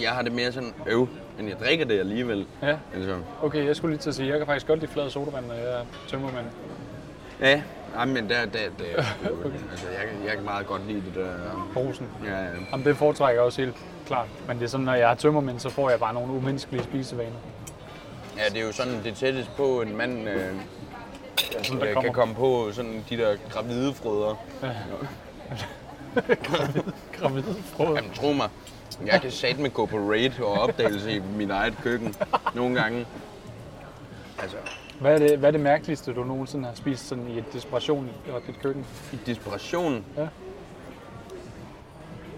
jeg 0.00 0.10
har 0.10 0.22
det 0.22 0.32
mere 0.32 0.52
sådan 0.52 0.74
øv. 0.86 1.08
Men 1.36 1.48
jeg 1.48 1.56
drikker 1.60 1.84
det 1.84 1.98
alligevel. 2.00 2.46
Ja, 2.62 2.76
Altså, 2.94 3.16
okay, 3.42 3.66
jeg 3.66 3.76
skulle 3.76 3.92
lige 3.94 4.02
til 4.02 4.08
at 4.08 4.14
sige, 4.14 4.28
jeg 4.28 4.38
kan 4.38 4.46
faktisk 4.46 4.66
godt 4.66 4.80
lide 4.80 4.92
flad 4.92 5.10
sodavand, 5.10 5.46
når 5.46 5.54
jeg 5.54 5.64
er 5.80 5.84
tømmermand. 6.08 6.46
ja, 7.40 7.62
Ej, 7.96 8.04
men 8.04 8.28
der, 8.28 8.44
der, 8.44 8.58
der, 8.78 8.84
altså, 9.70 9.86
jeg, 9.88 10.08
kan- 10.08 10.26
jeg 10.26 10.34
kan 10.34 10.44
meget 10.44 10.66
godt 10.66 10.86
lide 10.86 11.02
det 11.06 11.14
der. 11.14 11.68
Posen. 11.74 12.08
Ja, 12.24 12.30
ja. 12.38 12.46
Jamen, 12.72 12.86
det 12.86 12.96
foretrækker 12.96 13.40
jeg 13.40 13.46
også 13.46 13.62
helt 13.62 13.76
klart. 14.06 14.26
Men 14.48 14.58
det 14.58 14.64
er 14.64 14.68
sådan, 14.68 14.86
når 14.86 14.94
jeg 14.94 15.10
er 15.10 15.14
tømmermænd, 15.14 15.58
så 15.60 15.70
får 15.70 15.90
jeg 15.90 15.98
bare 16.00 16.14
nogle 16.14 16.32
umenneskelige 16.32 16.82
spisevaner. 16.84 17.36
ja, 18.36 18.42
det 18.54 18.60
er 18.62 18.66
jo 18.66 18.72
sådan 18.72 19.04
det 19.04 19.14
tætteste 19.16 19.50
på 19.56 19.80
en 19.82 19.96
mand 19.96 20.28
øh, 20.28 20.54
Sådan, 21.62 21.80
der 21.80 21.84
jeg 21.86 21.94
kommer 21.94 22.02
kan 22.02 22.12
komme 22.12 22.34
på 22.34 22.68
sådan 22.72 23.04
de 23.10 23.16
der 23.16 23.36
gravide 23.50 23.94
frøder. 23.94 24.34
gravide 27.20 27.54
frøder. 27.76 27.94
Jamen 27.94 28.10
tro 28.14 28.32
mig, 28.32 28.48
jeg 29.06 29.20
kan 29.20 29.30
satme 29.30 29.68
gå 29.68 29.86
på 29.86 29.96
raid 29.96 30.40
og 30.40 30.52
opdagelse 30.52 31.12
i 31.16 31.18
mit 31.36 31.50
eget 31.50 31.74
køkken 31.82 32.14
nogle 32.54 32.80
gange. 32.82 33.06
Altså, 34.38 34.56
Hvad 35.00 35.14
er, 35.14 35.18
det, 35.18 35.38
hvad 35.38 35.48
er 35.48 35.52
det 35.52 35.60
mærkeligste, 35.60 36.12
du 36.12 36.24
nogensinde 36.24 36.64
har 36.68 36.74
spist 36.74 37.08
sådan 37.08 37.28
i 37.28 37.38
et 37.38 37.52
desperation 37.52 38.10
i 38.26 38.30
dit 38.46 38.60
køkken? 38.62 38.86
i 39.12 39.18
desperation. 39.26 40.04
Ja. 40.16 40.28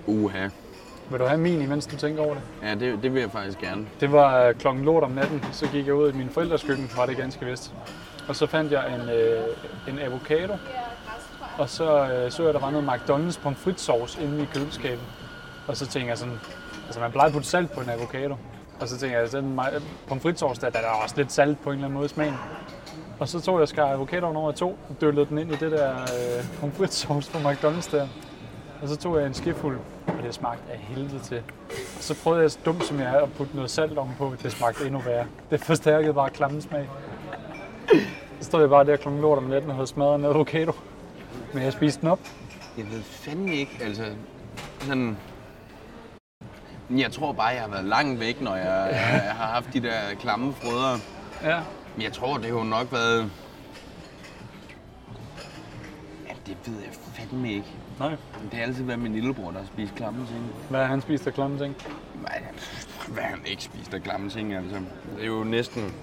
Uha. 0.07 0.49
Vil 1.11 1.21
du 1.21 1.25
have 1.25 1.41
min, 1.41 1.63
imens 1.63 1.87
du 1.87 1.97
tænker 1.97 2.23
over 2.23 2.35
det? 2.35 2.43
Ja, 2.63 2.75
det, 2.75 3.03
det 3.03 3.15
vil 3.15 3.21
jeg 3.21 3.31
faktisk 3.31 3.59
gerne. 3.59 3.87
Det 4.01 4.13
var 4.13 4.43
øh, 4.43 4.55
klokken 4.55 4.85
lort 4.85 5.03
om 5.03 5.11
natten, 5.11 5.45
så 5.53 5.69
gik 5.69 5.87
jeg 5.87 5.95
ud 5.95 6.13
i 6.13 6.17
min 6.17 6.29
forældres 6.29 6.63
køkken, 6.63 6.91
var 6.97 7.07
det 7.07 7.17
ganske 7.17 7.47
vist. 7.47 7.75
Og 8.29 8.37
så 8.37 8.47
fandt 8.47 8.73
jeg 8.73 8.95
en, 8.95 9.09
øh, 9.09 9.45
en 9.89 9.99
avocado, 9.99 10.53
og 11.59 11.69
så 11.69 12.13
øh, 12.13 12.31
så 12.31 12.45
jeg, 12.45 12.55
der 12.55 12.61
var 12.61 12.71
noget 12.71 12.89
McDonald's 12.89 13.41
pomfritsauce 13.43 14.23
inde 14.23 14.43
i 14.43 14.47
køleskabet. 14.55 15.05
Og 15.67 15.77
så 15.77 15.87
tænkte 15.87 16.11
jeg 16.11 16.19
sådan, 16.19 16.39
altså 16.87 17.01
man 17.01 17.13
plejer 17.13 17.27
at 17.27 17.33
putte 17.33 17.49
salt 17.49 17.73
på 17.73 17.81
en 17.81 17.91
avocado. 17.91 18.37
Og 18.81 18.89
så 18.89 18.99
tænkte 18.99 19.19
jeg, 19.19 19.33
den 19.33 19.59
ma- 19.61 19.75
der, 20.61 20.79
er 20.79 21.03
også 21.03 21.17
lidt 21.17 21.33
salt 21.33 21.63
på 21.63 21.71
en 21.71 21.75
eller 21.75 21.85
anden 21.87 21.95
måde 21.95 22.07
i 22.07 22.09
smagen. 22.09 22.35
Og 23.19 23.29
så 23.29 23.41
tog 23.41 23.61
jeg 23.61 23.69
skar 23.69 23.87
avocadoen 23.93 24.37
over 24.37 24.53
to, 24.53 24.79
og 24.89 25.01
dyllede 25.01 25.27
den 25.27 25.39
ind 25.39 25.53
i 25.53 25.57
det 25.57 25.73
der 25.73 25.93
øh, 26.01 26.45
pomfritsauce 26.61 27.31
fra 27.31 27.53
McDonald's 27.53 27.97
der. 27.97 28.09
Og 28.83 28.89
så 28.89 28.97
tog 28.97 29.19
jeg 29.19 29.27
en 29.27 29.35
skefuld, 29.35 29.79
og 30.07 30.15
det 30.23 30.35
smagte 30.35 30.73
af 30.73 30.79
helvede 30.79 31.19
til. 31.19 31.43
Og 31.71 32.03
så 32.03 32.15
prøvede 32.23 32.43
jeg, 32.43 32.51
så 32.51 32.59
dumt 32.65 32.85
som 32.85 33.01
jeg 33.01 33.07
er, 33.15 33.21
at 33.21 33.33
putte 33.33 33.57
noget 33.57 33.71
salt 33.71 33.99
ovenpå. 33.99 34.35
Det 34.43 34.53
smagte 34.53 34.87
endnu 34.87 35.01
værre. 35.01 35.27
Det 35.51 35.61
forstærkede 35.61 36.15
bare 36.15 36.31
klamme 36.31 36.63
smag. 36.63 36.89
Så 38.41 38.47
stod 38.47 38.61
jeg 38.61 38.71
bare 38.71 38.85
der 38.85 38.97
klokken 38.97 39.23
lort 39.23 39.39
om 39.39 39.45
natten 39.45 39.71
og 39.71 39.77
havde 39.77 39.87
smadret 39.87 40.19
en 40.19 40.25
avocado. 40.25 40.73
Men 41.55 41.63
jeg 41.63 41.73
spiste 41.73 42.01
den 42.01 42.09
op. 42.09 42.21
Jeg 42.79 42.85
ved 42.91 43.03
fandme 43.03 43.55
ikke, 43.55 43.79
altså 43.81 44.05
sådan... 44.81 45.17
Jeg 46.91 47.13
tror 47.13 47.33
bare, 47.33 47.47
jeg 47.47 47.61
har 47.61 47.69
været 47.69 47.85
langt 47.85 48.21
væk, 48.21 48.41
når 48.41 48.57
jeg, 48.57 48.89
jeg 48.93 49.35
har 49.37 49.47
haft 49.47 49.73
de 49.73 49.81
der 49.81 50.15
klamme 50.21 50.53
frøder. 50.53 50.99
Ja. 51.43 51.61
Men 51.97 52.03
jeg 52.03 52.13
tror, 52.13 52.37
det 52.37 52.45
har 52.45 52.53
jo 52.53 52.65
nok 52.65 52.93
været... 52.93 53.31
Ja, 56.27 56.33
det 56.47 56.57
ved 56.67 56.81
jeg 56.81 56.91
fandme 57.15 57.53
ikke. 57.53 57.67
Nej. 57.99 58.11
Det 58.51 58.55
har 58.55 58.63
altid 58.63 58.85
været 58.85 58.99
min 58.99 59.13
lillebror, 59.13 59.51
der 59.51 59.59
har 59.59 59.67
spist 59.67 59.95
klamme 59.95 60.27
ting. 60.27 60.45
Hvad 60.71 60.81
har 60.81 60.87
han 60.87 61.01
spist 61.01 61.27
af 61.27 61.35
klamme 61.35 61.59
ting? 61.59 61.77
Nej, 62.23 62.43
hvad 63.09 63.23
har 63.23 63.31
han 63.31 63.41
ikke 63.47 63.63
spist 63.63 63.95
af 63.95 64.03
klamme 64.03 64.31
ting, 64.31 64.55
altså. 64.55 64.77
Det 65.17 65.23
er 65.23 65.27
jo 65.27 65.45
næsten... 65.45 65.95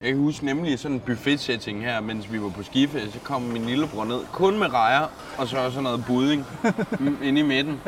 Jeg 0.00 0.08
kan 0.08 0.18
huske 0.18 0.44
nemlig 0.44 0.78
sådan 0.78 0.94
en 0.94 1.00
buffet-setting 1.00 1.82
her, 1.82 2.00
mens 2.00 2.32
vi 2.32 2.42
var 2.42 2.48
på 2.48 2.62
skiferie, 2.62 3.10
så 3.10 3.18
kom 3.18 3.42
min 3.42 3.64
lillebror 3.64 4.04
ned, 4.04 4.20
kun 4.32 4.58
med 4.58 4.72
rejer, 4.72 5.06
og 5.38 5.48
så 5.48 5.70
sådan 5.70 5.82
noget 5.82 6.04
budding 6.06 6.44
inde 7.26 7.40
i 7.40 7.44
midten. 7.44 7.80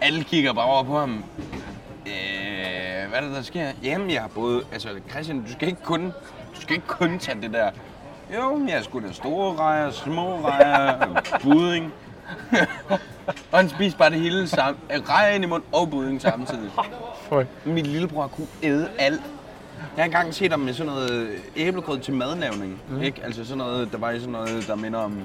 Alle 0.00 0.24
kigger 0.24 0.52
bare 0.52 0.64
over 0.66 0.82
på 0.82 0.98
ham. 0.98 1.24
Øh, 2.06 3.08
hvad 3.08 3.18
er 3.18 3.20
det, 3.20 3.34
der 3.36 3.42
sker? 3.42 3.66
Jamen, 3.82 4.10
jeg 4.10 4.20
har 4.20 4.28
både... 4.28 4.62
Altså, 4.72 4.88
Christian, 5.10 5.42
du 5.42 5.52
skal 5.52 5.68
ikke 5.68 5.82
kun, 5.82 6.04
du 6.56 6.60
skal 6.60 6.76
ikke 6.76 6.86
kun 6.86 7.18
tage 7.18 7.40
det 7.40 7.52
der... 7.52 7.70
Jo, 8.34 8.66
jeg 8.68 8.84
skulle 8.84 9.08
da 9.08 9.12
store 9.12 9.56
rejer, 9.56 9.90
små 9.90 10.40
rejer, 10.48 11.22
budding. 11.42 11.92
og 13.52 13.58
han 13.58 13.68
spiste 13.68 13.98
bare 13.98 14.10
det 14.10 14.20
hele 14.20 14.48
sammen. 14.48 14.82
Rejer 14.90 15.34
ind 15.34 15.44
i 15.44 15.46
mund 15.46 15.62
og 15.72 15.90
budding 15.90 16.22
samtidig. 16.22 16.70
Føj. 17.28 17.46
Min 17.64 17.86
lillebror 17.86 18.26
kunne 18.26 18.46
æde 18.62 18.88
alt. 18.98 19.20
Jeg 19.96 20.02
har 20.02 20.04
engang 20.04 20.34
set 20.34 20.50
ham 20.50 20.60
med 20.60 20.74
sådan 20.74 20.92
noget 20.92 21.36
æblegrød 21.56 21.98
til 21.98 22.14
madlavning. 22.14 22.80
Mm. 22.88 23.02
Ikke? 23.02 23.20
Altså 23.24 23.44
sådan 23.44 23.58
noget, 23.58 23.92
der 23.92 23.98
var 23.98 24.10
i 24.10 24.18
sådan 24.18 24.32
noget, 24.32 24.66
der 24.66 24.74
minder 24.74 24.98
om 24.98 25.18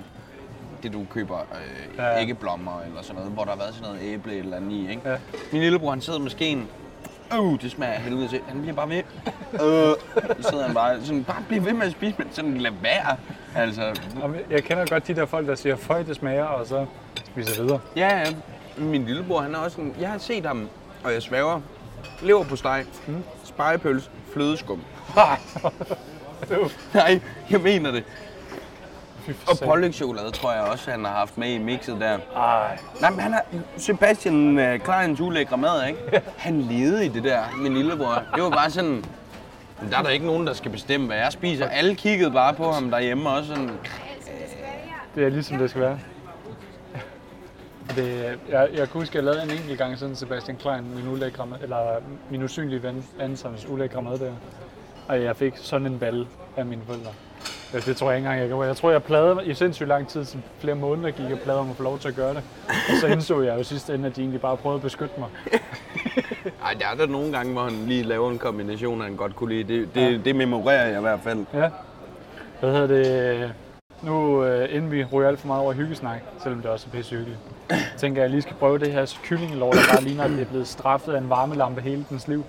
det, 0.87 0.93
du 0.93 1.05
køber 1.13 1.37
øh, 1.39 1.97
Ja. 1.97 2.21
æggeblommer 2.21 2.81
eller 2.81 3.01
sådan 3.01 3.15
noget, 3.15 3.31
hvor 3.31 3.43
der 3.43 3.51
har 3.51 3.57
været 3.57 3.73
sådan 3.75 3.87
noget 3.93 4.13
æble 4.13 4.35
eller 4.37 4.57
andet 4.57 4.71
i. 4.71 4.89
Ikke? 4.89 5.09
Ja. 5.09 5.15
Min 5.51 5.61
lillebror, 5.61 5.89
han 5.89 6.01
sidder 6.01 6.19
med 6.19 6.29
skeen. 6.29 6.67
Uh, 7.39 7.59
det 7.61 7.71
smager 7.71 7.93
helvede 7.93 8.27
til. 8.27 8.41
Han 8.47 8.61
bliver 8.61 8.75
bare 8.75 8.89
ved. 8.89 9.03
Øh, 9.53 9.59
så 10.41 10.49
sidder 10.49 10.65
han 10.65 10.73
bare 10.73 11.01
sådan, 11.05 11.23
bare 11.23 11.43
bliv 11.47 11.65
ved 11.65 11.73
med 11.73 11.85
at 11.85 11.91
spise, 11.91 12.15
men 12.17 12.27
sådan 12.31 12.57
lad 12.57 12.71
være. 12.81 13.17
Altså, 13.55 13.99
Jeg 14.49 14.63
kender 14.63 14.85
godt 14.85 15.07
de 15.07 15.15
der 15.15 15.25
folk, 15.25 15.47
der 15.47 15.55
siger, 15.55 15.75
føj, 15.75 16.03
det 16.03 16.15
smager, 16.15 16.43
og 16.43 16.67
så 16.67 16.85
spiser 17.25 17.63
videre. 17.63 17.79
Ja, 17.95 18.17
ja. 18.19 18.25
Min 18.77 19.05
lillebror, 19.05 19.41
han 19.41 19.55
er 19.55 19.59
også 19.59 19.75
sådan... 19.75 19.95
Jeg 19.99 20.09
har 20.09 20.17
set 20.17 20.45
ham, 20.45 20.69
og 21.03 21.13
jeg 21.13 21.21
svæver. 21.21 21.61
Lever 22.21 22.43
på 22.43 22.55
steg, 22.55 22.85
mm. 23.07 23.23
spejepøls, 23.43 24.11
flødeskum. 24.33 24.81
Nej, 26.93 27.19
jeg 27.49 27.61
mener 27.61 27.91
det. 27.91 28.03
Og 29.49 29.57
pålægtschokolade 29.65 30.31
tror 30.31 30.53
jeg 30.53 30.61
også, 30.61 30.91
han 30.91 31.05
har 31.05 31.11
haft 31.13 31.37
med 31.37 31.49
i 31.53 31.57
mixet 31.57 31.97
der. 31.99 32.17
Ej, 32.35 32.77
Nej, 33.01 33.09
men 33.09 33.19
han 33.19 33.33
er 33.33 33.39
Sebastian 33.77 34.59
uh, 34.59 34.79
Kleins 34.79 35.19
ulækre 35.21 35.57
mad, 35.57 35.87
ikke? 35.87 36.21
Han 36.37 36.61
levede 36.61 37.05
i 37.05 37.09
det 37.09 37.23
der, 37.23 37.39
min 37.57 37.73
lillebror. 37.73 38.23
Det 38.35 38.43
var 38.43 38.49
bare 38.49 38.69
sådan... 38.71 39.03
"Men 39.81 39.91
Der 39.91 39.97
er 39.97 40.01
der 40.03 40.09
ikke 40.09 40.25
nogen, 40.25 40.47
der 40.47 40.53
skal 40.53 40.71
bestemme, 40.71 41.07
hvad 41.07 41.17
jeg 41.17 41.31
spiser. 41.31 41.67
Alle 41.67 41.95
kiggede 41.95 42.31
bare 42.31 42.53
på 42.53 42.71
ham 42.71 42.89
derhjemme 42.91 43.29
og 43.29 43.43
sådan... 43.43 43.69
det 45.15 45.23
er 45.25 45.29
ligesom 45.29 45.57
det 45.57 45.69
skal 45.69 45.81
være. 45.81 45.99
Det, 47.95 48.39
jeg, 48.49 48.67
jeg 48.73 48.77
kan 48.77 48.87
huske, 48.93 49.11
at 49.11 49.15
jeg 49.15 49.23
lavede 49.23 49.43
en 49.43 49.51
enkelt 49.51 49.77
gang 49.77 49.97
sådan 49.99 50.15
Sebastian 50.15 50.57
Klein, 50.57 50.95
min 50.95 51.07
ulækre 51.07 51.45
mad, 51.45 51.57
eller 51.61 51.77
min 52.29 52.43
usynlige 52.43 52.83
ven, 52.83 53.05
Ansons 53.19 53.65
ulækre 53.69 54.01
mad 54.01 54.17
der. 54.19 54.31
Og 55.07 55.23
jeg 55.23 55.35
fik 55.35 55.53
sådan 55.57 55.87
en 55.87 55.99
balle 55.99 56.27
af 56.57 56.65
mine 56.65 56.81
forældre. 56.87 57.09
Ja, 57.73 57.79
det 57.79 57.97
tror 57.97 58.09
jeg 58.11 58.17
ikke 58.17 58.25
engang, 58.25 58.41
jeg 58.41 58.49
gjorde. 58.49 58.67
Jeg 58.67 58.75
tror, 58.77 58.91
jeg 58.91 59.03
plagede 59.03 59.45
i 59.45 59.53
sindssygt 59.53 59.87
lang 59.89 60.07
tid, 60.07 60.25
så 60.25 60.37
flere 60.59 60.75
måneder 60.75 61.11
gik 61.11 61.29
jeg 61.29 61.39
plade 61.39 61.59
om 61.59 61.69
at 61.69 61.75
få 61.75 61.83
lov 61.83 61.99
til 61.99 62.07
at 62.07 62.15
gøre 62.15 62.33
det. 62.33 62.41
Og 62.67 62.95
så 63.01 63.07
indså 63.07 63.41
jeg 63.41 63.57
jo 63.57 63.63
sidste 63.63 63.93
ende, 63.95 64.07
at 64.07 64.15
de 64.15 64.21
egentlig 64.21 64.41
bare 64.41 64.57
prøvede 64.57 64.75
at 64.77 64.81
beskytte 64.81 65.13
mig. 65.17 65.29
Ej, 66.65 66.73
der 66.79 66.85
er 66.91 66.95
der 66.95 67.05
nogle 67.07 67.31
gange, 67.37 67.53
hvor 67.53 67.63
han 67.63 67.73
lige 67.87 68.03
laver 68.03 68.31
en 68.31 68.37
kombination, 68.37 69.01
han 69.01 69.15
godt 69.15 69.35
kunne 69.35 69.53
lide. 69.55 69.73
Det, 69.79 69.89
det, 69.95 70.01
Ja. 70.11 70.17
det 70.25 70.35
memorerer 70.35 70.87
jeg 70.87 70.97
i 70.97 71.01
hvert 71.01 71.19
fald. 71.23 71.45
Ja. 71.53 71.69
Hvad 72.59 72.71
hedder 72.71 72.87
det? 72.87 73.53
Nu, 74.01 74.43
øh, 74.45 74.75
inden 74.75 74.91
vi 74.91 75.03
ryger 75.13 75.29
alt 75.29 75.39
for 75.39 75.47
meget 75.47 75.63
over 75.63 75.73
hyggesnak, 75.73 76.17
selvom 76.43 76.61
det 76.61 76.71
også 76.71 76.87
er 76.91 76.95
pisse 76.97 77.15
hyggeligt, 77.15 77.39
tænker 77.97 78.21
jeg, 78.21 78.23
at 78.25 78.29
jeg 78.29 78.29
lige 78.29 78.41
skal 78.41 78.55
prøve 78.55 78.79
det 78.79 78.91
her 78.91 79.13
kyllingelår, 79.23 79.71
der 79.71 79.79
bare 79.93 80.03
ligner, 80.03 80.23
at 80.23 80.29
det 80.29 80.41
er 80.41 80.45
blevet 80.45 80.67
straffet 80.67 81.13
af 81.13 81.17
en 81.17 81.29
varmelampe 81.29 81.81
hele 81.81 82.05
dens 82.09 82.27
liv. 82.27 82.43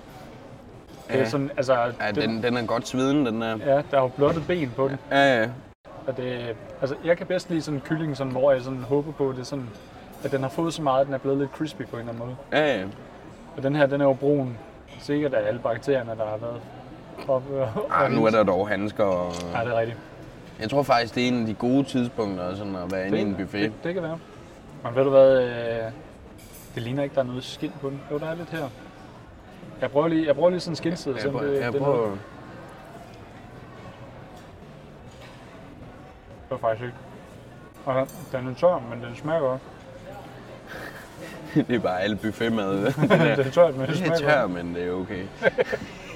Det 1.08 1.14
er 1.16 1.18
Ja. 1.18 1.28
sådan, 1.28 1.50
altså, 1.56 1.74
Ja, 2.00 2.10
den, 2.14 2.42
den 2.42 2.56
er 2.56 2.66
godt 2.66 2.88
sveden, 2.88 3.26
den 3.26 3.42
der. 3.42 3.48
ja, 3.66 3.74
der 3.90 3.96
er 3.98 4.00
jo 4.02 4.08
blottet 4.08 4.44
ben 4.46 4.72
på 4.76 4.88
den. 4.88 4.98
Ja, 5.10 5.40
ja. 5.40 5.48
Og 6.06 6.16
det, 6.16 6.56
altså, 6.80 6.96
jeg 7.04 7.16
kan 7.16 7.26
bedst 7.26 7.50
lide 7.50 7.62
sådan 7.62 7.78
en 7.78 7.82
kylling, 7.86 8.16
sådan, 8.16 8.32
hvor 8.32 8.52
jeg 8.52 8.62
sådan 8.62 8.78
håber 8.82 9.12
på, 9.12 9.34
det 9.36 9.46
sådan, 9.46 9.68
at 10.24 10.32
den 10.32 10.42
har 10.42 10.48
fået 10.48 10.74
så 10.74 10.82
meget, 10.82 11.00
at 11.00 11.06
den 11.06 11.14
er 11.14 11.18
blevet 11.18 11.38
lidt 11.38 11.50
crispy 11.50 11.82
på 11.82 11.96
en 11.96 12.00
eller 12.00 12.12
anden 12.12 12.26
måde. 12.26 12.36
Ja, 12.52 12.78
ja. 12.78 12.84
Og 13.56 13.62
den 13.62 13.76
her, 13.76 13.86
den 13.86 14.00
er 14.00 14.04
jo 14.04 14.12
brun. 14.12 14.56
Sikkert 15.00 15.34
af 15.34 15.48
alle 15.48 15.60
bakterierne, 15.60 16.10
der 16.10 16.24
har 16.26 16.36
været 16.36 16.60
op, 17.28 17.42
Ej, 17.90 18.08
nu 18.08 18.24
er 18.26 18.30
der 18.30 18.42
dog 18.42 18.68
handsker. 18.68 19.04
Og... 19.04 19.32
Ja, 19.54 19.64
det 19.64 19.72
er 19.74 19.78
rigtigt. 19.78 19.98
Jeg 20.60 20.70
tror 20.70 20.82
faktisk, 20.82 21.14
det 21.14 21.24
er 21.24 21.28
en 21.28 21.40
af 21.40 21.46
de 21.46 21.54
gode 21.54 21.84
tidspunkter 21.84 22.54
sådan 22.56 22.76
at 22.76 22.92
være 22.92 23.06
inde 23.06 23.18
i 23.18 23.22
en 23.22 23.34
buffet. 23.34 23.60
Det, 23.62 23.72
det 23.84 23.94
kan 23.94 24.02
være. 24.02 24.18
Men 24.84 24.94
ved 24.94 25.04
du 25.04 25.10
hvad, 25.10 25.42
øh, 25.42 25.92
det 26.74 26.82
ligner 26.82 27.02
ikke, 27.02 27.14
der 27.14 27.20
er 27.20 27.24
noget 27.26 27.44
skind 27.44 27.72
på 27.80 27.90
den. 27.90 28.00
Jo, 28.10 28.18
der 28.18 28.26
er 28.26 28.34
lidt 28.34 28.50
her. 28.50 28.68
Jeg 29.80 29.90
prøver 29.90 30.08
lige, 30.08 30.26
jeg 30.26 30.34
prøver 30.34 30.50
lige 30.50 30.60
sådan 30.60 30.72
en 30.72 30.76
skilside. 30.76 31.16
Jeg 31.24 31.30
prøver, 31.32 31.44
det, 31.46 31.60
jeg 31.60 31.72
det, 31.72 31.80
er 31.80 31.84
prøver, 31.84 32.10
det 32.10 32.18
var 36.50 36.56
faktisk 36.58 36.84
ikke. 36.84 36.96
Og 37.84 38.08
den 38.32 38.48
er 38.48 38.54
tør, 38.54 38.78
men 38.90 39.02
den 39.04 39.16
smager 39.16 39.40
godt. 39.40 39.60
det 41.68 41.76
er 41.76 41.78
bare 41.80 42.00
alt 42.00 42.20
buffetmad. 42.20 42.92
den 43.08 43.10
er 43.12 43.50
tør, 43.50 43.70
men 43.70 43.80
den 43.80 43.88
Det 43.88 43.90
er 43.90 43.94
smager 43.94 44.16
tør, 44.16 44.40
godt. 44.40 44.50
men 44.50 44.74
det 44.74 44.86
er 44.86 44.92
okay. 44.92 45.22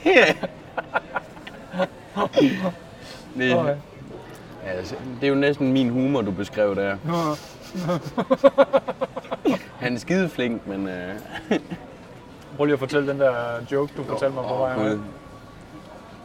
det, 3.37 3.55
Okay. 3.59 3.77
altså, 4.67 4.95
det 5.21 5.25
er 5.27 5.29
jo 5.29 5.35
næsten 5.35 5.73
min 5.73 5.89
humor, 5.91 6.23
du 6.23 6.31
beskrev 6.31 6.75
der. 6.77 6.97
Han 9.79 9.95
er 9.95 9.99
skide 9.99 10.29
flink, 10.29 10.67
men... 10.67 10.89
Øh, 10.89 11.15
Prøv 12.57 12.65
lige 12.65 12.73
at 12.73 12.79
fortælle 12.79 13.13
den 13.13 13.21
der 13.21 13.35
joke, 13.73 13.93
du 13.97 14.05
fortalte 14.05 14.35
mig 14.35 14.45
på 14.45 14.55
vej. 14.57 14.75
Herind. 14.79 15.01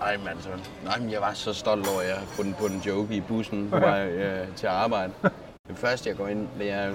Ej, 0.01 0.17
mand, 0.25 0.41
så, 0.41 0.49
nej, 0.83 0.99
men 0.99 1.11
jeg 1.11 1.21
var 1.21 1.33
så 1.33 1.53
stolt 1.53 1.87
over, 1.87 2.01
at 2.01 2.07
jeg 2.07 2.17
fundet 2.27 2.55
på 2.55 2.67
den 2.67 2.81
joke 2.85 3.15
i 3.15 3.21
bussen 3.21 3.69
på 3.69 3.79
vej 3.79 4.07
øh, 4.23 4.47
til 4.55 4.67
arbejde. 4.67 5.11
Det 5.67 5.77
første, 5.77 6.09
jeg 6.09 6.17
går 6.17 6.27
ind, 6.27 6.47
det 6.59 6.71
er, 6.71 6.91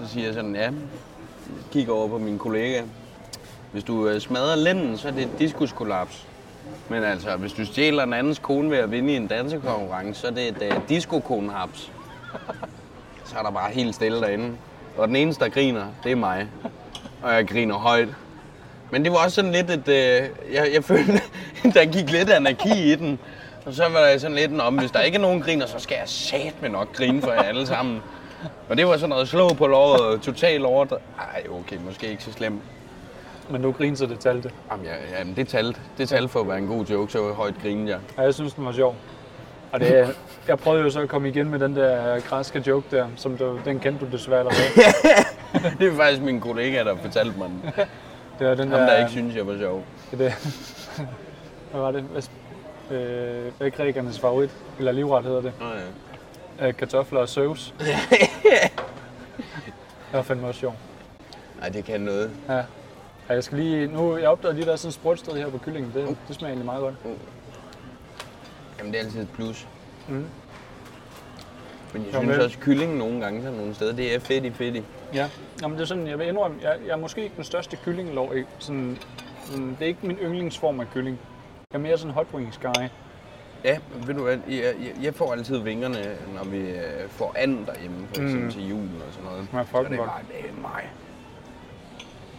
så 0.00 0.08
siger 0.08 0.26
jeg 0.26 0.34
sådan, 0.34 0.54
ja, 0.56 0.70
kigger 1.72 1.92
over 1.92 2.08
på 2.08 2.18
min 2.18 2.38
kollega. 2.38 2.82
Hvis 3.72 3.84
du 3.84 4.08
øh, 4.08 4.20
smadrer 4.20 4.56
lænden, 4.56 4.98
så 4.98 5.08
er 5.08 5.12
det 5.12 5.22
et 5.22 5.38
diskuskollaps. 5.38 6.26
Men 6.88 7.04
altså, 7.04 7.36
hvis 7.36 7.52
du 7.52 7.66
stjæler 7.66 8.02
en 8.02 8.12
andens 8.12 8.38
kone 8.38 8.70
ved 8.70 8.78
at 8.78 8.90
vinde 8.90 9.12
i 9.12 9.16
en 9.16 9.26
dansekonkurrence, 9.26 10.20
så 10.20 10.26
er 10.26 10.30
det 10.30 10.48
et 10.48 10.76
uh, 10.76 10.88
diskokonehaps. 10.88 11.92
Så 13.24 13.38
er 13.38 13.42
der 13.42 13.50
bare 13.50 13.70
helt 13.70 13.94
stille 13.94 14.20
derinde. 14.20 14.56
Og 14.96 15.08
den 15.08 15.16
eneste, 15.16 15.44
der 15.44 15.50
griner, 15.50 15.86
det 16.04 16.12
er 16.12 16.16
mig. 16.16 16.48
Og 17.22 17.34
jeg 17.34 17.48
griner 17.48 17.74
højt. 17.74 18.08
Men 18.92 19.04
det 19.04 19.12
var 19.12 19.18
også 19.18 19.34
sådan 19.34 19.52
lidt 19.52 19.70
et... 19.70 19.88
Øh, 19.88 20.28
jeg, 20.52 20.70
jeg 20.74 20.84
følte, 20.90 21.20
der 21.74 21.84
gik 21.84 22.10
lidt 22.10 22.30
anarki 22.30 22.92
i 22.92 22.94
den. 22.94 23.18
Og 23.66 23.74
så 23.74 23.88
var 23.88 24.00
der 24.00 24.18
sådan 24.18 24.36
lidt 24.36 24.50
en 24.50 24.60
om, 24.60 24.78
hvis 24.78 24.90
der 24.90 25.00
ikke 25.00 25.16
er 25.16 25.20
nogen 25.20 25.42
griner, 25.42 25.66
så 25.66 25.78
skal 25.78 25.96
jeg 26.00 26.08
satme 26.08 26.68
nok 26.68 26.92
grine 26.92 27.22
for 27.22 27.32
jer 27.32 27.42
alle 27.42 27.66
sammen. 27.66 28.02
Og 28.68 28.76
det 28.76 28.86
var 28.86 28.96
sådan 28.96 29.08
noget 29.08 29.28
slå 29.28 29.48
på 29.48 29.66
låret, 29.66 30.20
total 30.20 30.64
overdrev. 30.64 30.98
Ej, 31.18 31.44
okay, 31.50 31.76
måske 31.86 32.10
ikke 32.10 32.22
så 32.22 32.32
slemt. 32.32 32.62
Men 33.50 33.62
du 33.62 33.72
griner 33.72 33.96
så 33.96 34.06
det 34.06 34.18
talte. 34.20 34.50
Jamen, 34.70 34.86
ja, 34.86 35.18
jamen 35.18 35.36
det 35.36 35.48
talte. 35.48 35.80
Det 35.98 36.08
talte 36.08 36.28
for 36.28 36.40
at 36.40 36.48
være 36.48 36.58
en 36.58 36.66
god 36.66 36.84
joke, 36.84 37.12
så 37.12 37.32
højt 37.32 37.54
grinede 37.62 37.90
jeg. 37.90 37.98
Ja, 38.16 38.22
jeg 38.22 38.34
synes, 38.34 38.54
den 38.54 38.64
var 38.64 38.72
sjov. 38.72 38.96
Og 39.72 39.80
det, 39.80 40.16
jeg 40.48 40.58
prøvede 40.58 40.82
jo 40.82 40.90
så 40.90 41.00
at 41.00 41.08
komme 41.08 41.28
igen 41.28 41.50
med 41.50 41.58
den 41.58 41.76
der 41.76 42.20
græske 42.20 42.64
joke 42.66 42.96
der, 42.96 43.06
som 43.16 43.36
du, 43.36 43.58
den 43.64 43.80
kendte 43.80 44.06
du 44.06 44.12
desværre 44.12 44.38
allerede. 44.38 44.68
Det 45.78 45.92
er 45.92 45.96
faktisk 45.96 46.22
min 46.22 46.40
kollega, 46.40 46.84
der 46.84 46.96
fortalte 46.96 47.38
mig 47.38 47.48
den. 47.48 47.72
Det 48.38 48.46
var 48.46 48.54
den 48.54 48.68
Ham, 48.68 48.78
der, 48.80 48.86
der 48.86 48.98
ikke 48.98 49.10
synes, 49.10 49.36
jeg 49.36 49.46
var 49.46 49.58
sjov. 49.58 49.84
Det, 50.10 50.18
hvad 51.70 51.80
var 51.80 51.90
det? 51.90 52.02
Hvad, 52.02 52.22
øh, 52.90 53.52
hvad 53.58 53.66
er 53.66 53.70
grækernes 53.70 54.20
favorit? 54.20 54.50
Eller 54.78 54.92
livret 54.92 55.24
hedder 55.24 55.40
det. 55.40 55.52
Nå, 55.60 55.66
ja. 56.60 56.68
Øh, 56.68 56.74
kartofler 56.76 57.20
og 57.20 57.28
søvs. 57.28 57.74
det 57.78 57.90
var 60.12 60.22
fandme 60.22 60.46
også 60.46 60.60
sjov. 60.60 60.76
Ej, 61.62 61.68
det 61.68 61.84
kan 61.84 62.00
noget. 62.00 62.30
Ja. 62.48 62.56
ja 62.56 62.64
jeg 63.28 63.44
skal 63.44 63.58
lige, 63.58 63.86
nu, 63.86 64.16
jeg 64.16 64.28
opdagede 64.28 64.56
lige, 64.56 64.66
der 64.66 64.72
er 64.72 64.76
sådan 64.76 64.88
et 64.88 64.94
sprøjtsted 64.94 65.32
her 65.32 65.50
på 65.50 65.58
kyllingen. 65.58 65.92
Det, 65.94 66.16
det 66.28 66.36
smager 66.36 66.48
egentlig 66.48 66.66
meget 66.66 66.80
godt. 66.80 66.94
Jamen, 68.78 68.92
det 68.92 69.00
er 69.00 69.04
altid 69.04 69.22
et 69.22 69.28
plus. 69.34 69.68
Mm. 70.08 70.26
Men 71.92 72.02
jeg 72.02 72.12
synes 72.14 72.26
men- 72.26 72.40
også, 72.40 72.56
at 72.58 72.64
kylling 72.64 72.96
nogle 72.96 73.20
gange 73.20 73.42
sådan 73.42 73.58
nogle 73.58 73.74
steder, 73.74 73.92
det 73.92 74.14
er 74.14 74.20
fedt 74.20 74.44
i 74.44 74.50
fedt 74.50 74.76
i. 74.76 74.82
Ja, 75.14 75.28
Jamen, 75.62 75.76
det 75.76 75.82
er 75.82 75.86
sådan, 75.86 76.06
jeg 76.06 76.18
vil 76.18 76.28
indrømme, 76.28 76.56
jeg, 76.62 76.76
jeg 76.86 76.92
er 76.92 76.96
måske 76.96 77.22
ikke 77.22 77.36
den 77.36 77.44
største 77.44 77.76
kyllingelov. 77.84 78.34
Ikke? 78.36 78.48
Sådan, 78.58 78.98
sådan, 79.44 79.68
det 79.68 79.82
er 79.82 79.86
ikke 79.86 80.06
min 80.06 80.16
yndlingsform 80.16 80.80
af 80.80 80.86
kylling. 80.94 81.18
Jeg 81.72 81.78
er 81.78 81.82
mere 81.82 81.98
sådan 81.98 82.14
hot 82.14 82.26
wings 82.34 82.58
guy. 82.58 82.84
Ja, 83.64 83.78
ved 84.06 84.14
du 84.14 84.22
hvad, 84.22 84.38
jeg, 84.48 84.56
jeg, 84.62 84.74
jeg 85.02 85.14
får 85.14 85.32
altid 85.32 85.58
vingerne, 85.58 86.16
når 86.34 86.44
vi 86.44 86.58
øh, 86.58 87.08
får 87.08 87.32
and 87.36 87.66
derhjemme, 87.66 87.96
for 88.06 88.14
eksempel 88.22 88.38
Mm. 88.38 88.44
mm. 88.44 88.50
til 88.50 88.68
julen 88.68 89.02
og 89.08 89.12
sådan 89.12 89.24
noget. 89.30 89.46
Ja, 89.52 89.58
så 89.58 89.64
fucking 89.70 89.90
det 89.90 89.98
er 90.00 90.04
bare, 90.04 90.20
det 90.28 90.50
er 90.50 90.60
mig. 90.62 90.90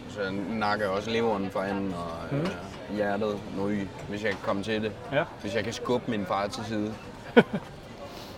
Så 0.08 0.22
jeg 0.22 0.32
nakker 0.32 0.88
også 0.88 1.10
leveren 1.10 1.50
for 1.50 1.60
anden 1.60 1.94
og 1.94 2.38
øh, 2.38 2.48
hjertet, 2.96 3.36
nøj, 3.56 3.74
hvis 4.08 4.22
jeg 4.24 4.30
kan 4.30 4.40
komme 4.42 4.62
til 4.62 4.82
det. 4.82 4.92
Ja. 5.12 5.24
Hvis 5.40 5.54
jeg 5.54 5.64
kan 5.64 5.72
skubbe 5.72 6.10
min 6.10 6.26
far 6.26 6.46
til 6.46 6.64
side. 6.64 6.94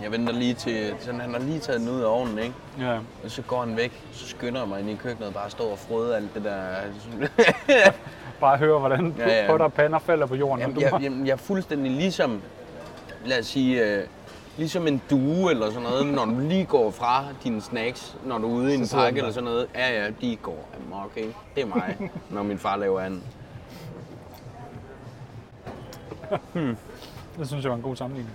jeg 0.03 0.13
venter 0.13 0.33
lige 0.33 0.55
til, 0.55 0.95
sådan 1.01 1.21
han 1.21 1.33
har 1.33 1.41
lige 1.41 1.59
taget 1.59 1.81
den 1.81 1.89
ud 1.89 2.01
af 2.01 2.07
ovnen, 2.07 2.39
ikke? 2.39 2.55
Ja. 2.81 2.99
Og 3.25 3.31
så 3.31 3.43
går 3.43 3.61
han 3.61 3.77
væk, 3.77 4.03
så 4.13 4.29
skynder 4.29 4.61
jeg 4.61 4.69
mig 4.69 4.81
ind 4.81 4.91
i 4.91 4.95
køkkenet 4.95 5.29
og 5.29 5.35
bare 5.35 5.51
står 5.51 5.71
og 5.73 5.79
frøder 5.79 6.17
alt 6.17 6.35
det 6.35 6.45
der. 6.45 6.67
Bare 8.41 8.57
høre, 8.59 8.79
hvordan 8.79 9.15
Ja, 9.19 9.29
ja, 9.29 9.45
ja. 9.45 9.53
og 9.53 9.73
pander 9.73 9.99
falder 9.99 10.27
på 10.27 10.35
jorden. 10.35 10.61
Jamen, 10.61 10.77
og 10.77 10.83
jeg, 10.83 10.91
du 10.93 10.97
jamen, 10.97 11.27
jeg 11.27 11.33
er 11.33 11.37
fuldstændig 11.37 11.93
ligesom, 11.93 12.43
lad 13.25 13.39
os 13.39 13.47
sige, 13.47 13.85
øh, 13.85 14.05
ligesom 14.57 14.87
en 14.87 15.03
due 15.11 15.51
eller 15.51 15.67
sådan 15.71 15.83
noget, 15.83 16.07
når 16.07 16.25
du 16.25 16.39
lige 16.41 16.65
går 16.65 16.91
fra 16.91 17.25
dine 17.45 17.61
snacks, 17.63 18.17
når 18.25 18.39
du 18.39 18.45
er 18.51 18.53
ude 18.55 18.73
i 18.73 18.77
en 18.77 18.89
pakke 18.95 19.19
eller 19.19 19.33
sådan 19.33 19.45
noget. 19.45 19.67
Ja, 19.75 20.03
ja, 20.03 20.11
de 20.21 20.37
går 20.37 20.69
amok, 20.87 21.13
ikke? 21.17 21.35
Det 21.55 21.63
er 21.63 21.67
mig, 21.67 21.97
når 22.31 22.43
min 22.43 22.59
far 22.59 22.77
laver 22.77 23.01
anden. 23.01 23.23
det 27.39 27.49
synes 27.49 27.63
jeg 27.65 27.71
var 27.71 27.77
en 27.77 27.83
god 27.83 27.97
sammenligning. 27.97 28.35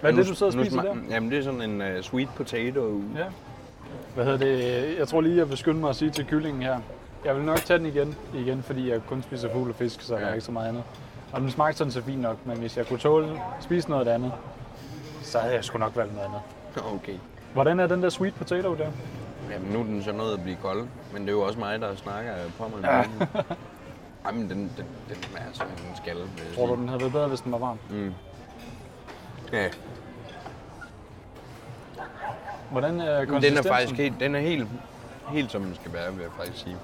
Hvad 0.00 0.12
er 0.12 0.16
det, 0.16 0.28
du 0.28 0.34
sidder 0.34 0.58
og 0.58 0.64
spiser 0.66 0.82
der? 0.82 0.94
Jamen, 1.10 1.30
det 1.30 1.38
er 1.38 1.42
sådan 1.42 1.62
en 1.62 1.80
uh, 1.96 2.02
sweet 2.02 2.28
potato. 2.36 3.02
Ja. 3.16 3.24
Hvad 4.14 4.24
hedder 4.24 4.38
det? 4.38 4.98
Jeg 4.98 5.08
tror 5.08 5.20
lige, 5.20 5.36
jeg 5.36 5.48
vil 5.48 5.58
skynde 5.58 5.80
mig 5.80 5.90
at 5.90 5.96
sige 5.96 6.10
til 6.10 6.26
kyllingen 6.26 6.62
her. 6.62 6.78
Jeg 7.24 7.36
vil 7.36 7.44
nok 7.44 7.58
tage 7.58 7.78
den 7.78 7.86
igen, 7.86 8.14
igen 8.34 8.62
fordi 8.62 8.90
jeg 8.90 9.00
kun 9.08 9.22
spiser 9.22 9.52
fugl 9.52 9.68
og 9.68 9.74
fisk, 9.74 10.00
så 10.00 10.12
ja. 10.14 10.18
jeg 10.18 10.22
Ja. 10.22 10.26
har 10.28 10.34
ikke 10.34 10.44
så 10.44 10.52
meget 10.52 10.68
andet. 10.68 10.82
Og 11.32 11.40
den 11.40 11.50
smagte 11.50 11.78
sådan 11.78 11.90
så 11.92 12.02
fint 12.02 12.20
nok, 12.20 12.36
men 12.46 12.58
hvis 12.58 12.76
jeg 12.76 12.86
kunne 12.86 12.98
tåle 12.98 13.40
spise 13.60 13.90
noget 13.90 14.08
andet, 14.08 14.32
så 15.22 15.38
havde 15.38 15.54
jeg 15.54 15.64
sgu 15.64 15.78
nok 15.78 15.96
valgt 15.96 16.14
noget 16.14 16.26
andet. 16.28 16.40
Okay. 16.94 17.14
Hvordan 17.52 17.80
er 17.80 17.86
den 17.86 18.02
der 18.02 18.08
sweet 18.08 18.34
potato 18.34 18.74
der? 18.74 18.88
Jamen, 19.52 19.72
nu 19.72 19.80
er 19.80 19.84
den 19.84 20.02
så 20.02 20.12
nået 20.12 20.32
at 20.34 20.42
blive 20.42 20.56
kold, 20.62 20.86
men 21.12 21.22
det 21.22 21.28
er 21.28 21.32
jo 21.32 21.40
også 21.40 21.58
mig, 21.58 21.80
der 21.80 21.94
snakker 21.96 22.32
på 22.58 22.64
mig. 22.68 22.84
Ja. 22.84 23.04
Jamen, 24.26 24.50
den, 24.50 24.58
den, 24.76 24.86
den 25.08 25.16
smager 25.22 25.46
som 25.52 25.66
en 25.66 25.96
skal, 25.96 26.14
vil 26.14 26.22
jeg 26.48 26.56
Tror 26.56 26.66
du, 26.66 26.74
den 26.74 26.88
havde 26.88 27.00
været 27.00 27.12
bedre, 27.12 27.28
hvis 27.28 27.40
den 27.40 27.52
var 27.52 27.58
varm? 27.58 27.78
Mm. 27.90 28.12
Ja, 29.52 29.68
Hvordan 32.70 32.90
er 32.90 32.96
men 32.96 33.02
den 33.06 33.10
er 33.20 33.24
konsistensen? 33.26 33.64
faktisk 33.72 33.94
helt, 33.94 34.20
den 34.20 34.34
er 34.34 34.40
helt, 34.40 34.68
helt 35.28 35.50
som 35.50 35.62
den 35.62 35.74
skal 35.74 35.92
være, 35.92 36.12
vil 36.14 36.22
jeg 36.22 36.30
faktisk 36.36 36.58
sige. 36.64 36.76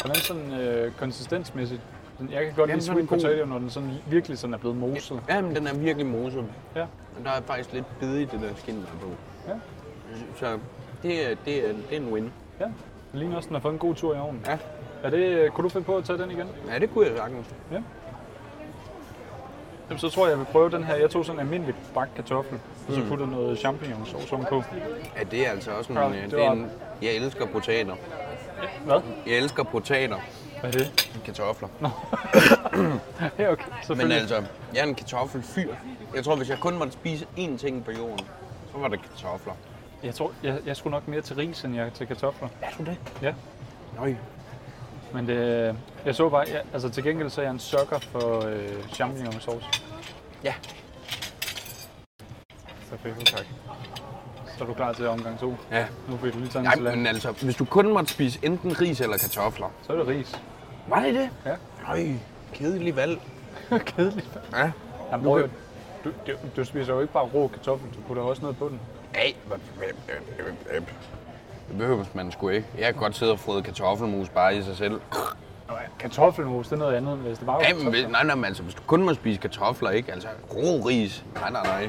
Hvordan 0.00 0.16
sådan 0.16 0.52
øh, 0.52 0.92
konsistensmæssigt? 0.92 1.80
Jeg 2.30 2.44
kan 2.44 2.52
godt 2.56 2.70
Jamen, 2.70 2.74
lide 2.74 2.86
sådan 2.86 2.96
sweet 2.96 3.08
god. 3.08 3.18
potato, 3.18 3.44
når 3.46 3.58
den 3.58 3.70
sådan 3.70 3.90
virkelig 4.06 4.38
sådan 4.38 4.54
er 4.54 4.58
blevet 4.58 4.76
moset. 4.76 5.20
Jamen, 5.28 5.56
den 5.56 5.66
er 5.66 5.74
virkelig 5.74 6.06
moset. 6.06 6.44
Ja. 6.76 6.84
Men 7.16 7.24
der 7.24 7.30
er 7.30 7.40
faktisk 7.46 7.72
lidt 7.72 7.84
bid 8.00 8.14
i 8.16 8.24
det 8.24 8.40
der 8.40 8.48
skin, 8.56 8.74
der 8.74 8.80
er 8.80 9.00
på. 9.00 9.10
Ja. 9.48 9.54
Så 10.38 10.58
det 11.02 11.30
er, 11.30 11.36
det 11.44 11.68
er, 11.68 11.72
det 11.90 11.96
er 11.96 12.00
en 12.00 12.12
win. 12.12 12.32
Ja. 12.60 12.64
Det 12.64 13.20
ligner 13.20 13.36
også, 13.36 13.46
den 13.46 13.54
har 13.54 13.60
fået 13.60 13.72
en 13.72 13.78
god 13.78 13.94
tur 13.94 14.14
i 14.14 14.18
ovnen. 14.18 14.42
Ja. 14.46 14.58
Er 15.02 15.10
det, 15.10 15.18
øh, 15.18 15.50
kunne 15.50 15.62
du 15.64 15.68
finde 15.68 15.84
på 15.84 15.96
at 15.96 16.04
tage 16.04 16.18
den 16.18 16.30
igen? 16.30 16.46
Ja, 16.68 16.78
det 16.78 16.90
kunne 16.94 17.06
jeg 17.06 17.16
sagtens. 17.16 17.46
Jamen, 19.88 19.98
så 19.98 20.08
tror 20.08 20.24
jeg, 20.26 20.30
jeg 20.30 20.38
vil 20.38 20.44
prøve 20.44 20.70
den 20.70 20.84
her. 20.84 20.94
Jeg 20.94 21.10
tog 21.10 21.24
sådan 21.24 21.40
en 21.40 21.46
almindelig 21.46 21.74
bagt 21.94 22.14
kartoffel, 22.14 22.58
og 22.88 22.94
så 22.94 23.02
puttede 23.08 23.30
noget 23.30 23.58
champignonsauce 23.58 24.32
ovenpå. 24.32 24.62
Ja, 25.18 25.22
det 25.30 25.46
er 25.46 25.50
altså 25.50 25.70
også 25.70 25.92
en... 25.92 25.98
Ja, 25.98 26.08
Ja, 26.08 26.22
det 26.26 26.32
er 26.32 26.36
var- 26.46 26.52
en 26.52 26.70
jeg 27.02 27.12
elsker 27.14 27.46
potater. 27.46 27.94
Hvad? 28.84 29.00
Jeg 29.26 29.34
elsker 29.36 29.62
potater. 29.62 30.16
Hvad 30.60 30.74
er 30.74 30.78
det? 30.78 31.10
Kartofler. 31.24 31.68
Ja, 33.38 33.50
okay. 33.52 33.64
Men 33.96 34.12
altså, 34.12 34.34
jeg 34.74 34.80
er 34.80 34.84
en 34.84 34.94
kartoffelfyr. 34.94 35.74
Jeg 36.14 36.24
tror, 36.24 36.36
hvis 36.36 36.48
jeg 36.50 36.58
kun 36.58 36.78
måtte 36.78 36.92
spise 36.92 37.26
én 37.38 37.56
ting 37.58 37.84
på 37.84 37.90
jorden, 37.90 38.26
så 38.72 38.78
var 38.78 38.88
det 38.88 39.00
kartofler. 39.02 39.52
Jeg 40.02 40.14
tror, 40.14 40.32
jeg, 40.42 40.58
jeg 40.66 40.76
skulle 40.76 40.90
nok 40.92 41.08
mere 41.08 41.20
til 41.20 41.36
ris, 41.36 41.64
end 41.64 41.74
jeg 41.76 41.92
til 41.94 42.06
kartofler. 42.06 42.48
Er 42.62 42.66
du 42.78 42.84
det? 42.84 42.96
Ja. 43.22 43.32
Nøj. 43.98 44.14
Men 45.14 45.26
det, 45.28 45.76
jeg 46.06 46.14
så 46.14 46.28
bare, 46.28 46.44
ja, 46.48 46.58
altså 46.72 46.88
til 46.90 47.04
gengæld 47.04 47.30
så 47.30 47.40
er 47.40 47.44
jeg 47.44 47.52
en 47.52 47.58
sukker 47.58 47.98
for 47.98 48.46
øh, 48.46 48.68
champignonsauce. 48.92 49.66
Ja. 50.44 50.54
Fedt, 52.98 53.26
tak. 53.26 53.46
Så 54.58 54.64
er 54.64 54.68
du 54.68 54.74
klar 54.74 54.92
til 54.92 55.06
omgang 55.08 55.38
to. 55.40 55.54
Ja. 55.70 55.86
Nu 56.08 56.16
fik 56.16 56.32
du 56.34 56.38
lige 56.38 56.48
taget 56.48 56.56
en 56.62 56.64
Nej, 56.64 56.74
salat. 56.74 56.98
men 56.98 57.06
altså, 57.06 57.30
hvis 57.30 57.56
du 57.56 57.64
kun 57.64 57.92
måtte 57.92 58.12
spise 58.12 58.38
enten 58.42 58.80
ris 58.80 59.00
eller 59.00 59.18
kartofler. 59.18 59.66
Så 59.86 59.92
er 59.92 59.96
det 59.96 60.06
ris. 60.08 60.40
Var 60.88 61.00
det 61.00 61.14
det? 61.14 61.28
Ja. 61.46 61.54
Nøj, 61.88 62.06
kedelig 62.52 62.96
valg. 62.96 63.20
Kedeligt. 63.86 64.38
Ja. 64.52 64.70
Jamen, 65.12 65.24
prøv, 65.26 65.42
at- 65.42 65.50
du, 66.04 66.10
du, 66.26 66.32
du, 66.56 66.64
spiser 66.64 66.94
jo 66.94 67.00
ikke 67.00 67.12
bare 67.12 67.24
rå 67.24 67.48
kartoffel, 67.48 67.88
du 67.96 68.00
putter 68.06 68.22
også 68.22 68.42
noget 68.42 68.56
på 68.58 68.68
den. 68.68 68.80
Hey, 69.16 69.32
det 71.68 71.78
behøver 71.78 72.04
man 72.14 72.32
sgu 72.32 72.48
ikke. 72.48 72.66
Jeg 72.78 72.84
kan 72.84 72.94
godt 72.94 73.16
sidde 73.16 73.32
og 73.32 73.38
fryde 73.38 73.62
kartoffelmus 73.62 74.28
bare 74.28 74.56
i 74.56 74.62
sig 74.62 74.76
selv. 74.76 75.00
Kartoffelmos, 75.98 76.66
det 76.68 76.72
er 76.74 76.78
noget 76.78 76.94
andet, 76.94 77.16
hvis 77.16 77.38
det 77.38 77.46
bare 77.46 77.56
var 77.56 77.62
Ja, 77.68 77.74
men, 77.74 77.82
hvis- 77.82 78.00
kartofler. 78.00 78.08
nej, 78.12 78.24
nej, 78.26 78.34
men 78.34 78.44
altså, 78.44 78.62
hvis 78.62 78.74
du 78.74 78.82
kun 78.86 79.02
må 79.02 79.14
spise 79.14 79.40
kartofler, 79.40 79.90
ikke? 79.90 80.12
Altså, 80.12 80.28
rå 80.54 80.86
ris. 80.88 81.24
Nej, 81.34 81.50
nej, 81.50 81.62
nej. 81.62 81.88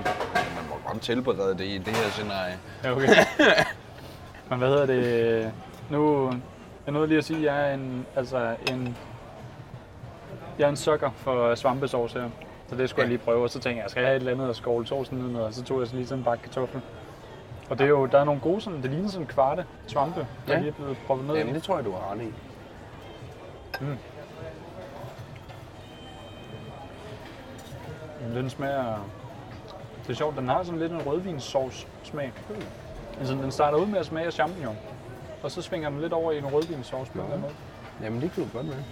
Godt 0.94 1.02
tilberede 1.04 1.58
det 1.58 1.66
i 1.66 1.78
det 1.78 1.88
her 1.96 2.10
scenarie. 2.10 2.58
Ja, 2.84 2.92
okay. 2.92 3.08
Men 4.50 4.60
hvad 4.60 4.68
hedder 4.70 4.86
det? 4.86 5.52
Nu, 5.90 6.32
jeg 6.86 6.94
nåede 6.94 7.08
lige 7.08 7.18
at 7.18 7.24
sige, 7.26 7.38
at 7.50 7.56
jeg 7.56 7.70
er 7.70 7.74
en, 7.74 8.06
altså 8.16 8.56
en, 8.72 8.98
jeg 10.60 10.66
er 10.66 10.70
en 10.70 10.76
sukker 10.76 11.10
for 11.16 11.56
svampesauce 11.56 12.20
her. 12.22 12.30
Så 12.70 12.76
det 12.76 12.90
skulle 12.90 13.02
Ja. 13.02 13.06
jeg 13.06 13.10
lige 13.18 13.26
prøve, 13.26 13.44
og 13.44 13.50
så 13.50 13.60
tænkte 13.60 13.82
jeg, 13.82 13.90
skal 13.90 14.02
jeg 14.02 14.08
have 14.10 14.16
et 14.16 14.20
eller 14.20 14.32
andet 14.32 14.50
at 14.50 14.56
skovle 14.56 14.88
sovsen 14.88 15.18
ned 15.18 15.28
med, 15.28 15.42
og 15.42 15.54
så 15.54 15.64
tog 15.64 15.80
jeg 15.80 15.88
så 15.88 15.96
lige 15.96 16.08
sådan 16.08 16.20
en 16.20 16.24
bakke 16.26 16.44
kartoffel. 16.44 16.82
Og 17.70 17.78
det 17.80 17.84
er 17.84 17.90
jo, 17.90 18.06
der 18.06 18.20
er 18.20 18.24
nogle 18.24 18.42
gode 18.42 18.62
sådan, 18.62 18.82
det 18.82 18.92
ligner 18.92 19.10
sådan 19.10 19.22
en 19.24 19.28
kvarte 19.34 19.66
svampe, 19.88 20.28
der 20.48 20.54
Ja. 20.54 20.60
lige 20.60 20.70
er 20.70 20.74
blevet 20.74 20.98
proppet 21.08 21.28
ned 21.28 21.36
Jamen, 21.36 21.56
det 21.56 21.64
tror 21.64 21.76
jeg, 21.76 21.86
du 21.86 21.92
har 21.92 22.12
ret 22.12 22.22
i. 22.22 22.34
Den 28.34 28.50
smager, 28.50 28.96
det 30.04 30.10
er 30.10 30.14
sjovt, 30.14 30.38
den 30.38 30.48
har 30.50 30.64
sådan 30.64 30.80
lidt 30.80 30.92
en 30.92 31.02
rødvinssauce 31.02 31.88
smag. 32.04 32.32
Altså, 33.20 33.34
den 33.34 33.52
starter 33.52 33.78
ud 33.78 33.86
med 33.86 34.00
at 34.00 34.06
smage 34.06 34.26
af 34.26 34.34
champignon. 34.34 34.78
Og 35.44 35.52
så 35.52 35.62
svinger 35.62 35.90
den 35.90 36.02
lidt 36.02 36.14
over 36.14 36.32
i 36.32 36.38
en 36.38 36.46
rødvinssauce 36.46 37.12
på 37.12 37.18
en 37.20 37.24
eller 37.24 37.36
anden 37.36 37.42
måde. 37.42 37.54
Jamen, 38.04 38.22
det 38.22 38.32
kunne 38.36 38.46
du 38.46 38.58
godt 38.58 38.68
være. 38.68 38.84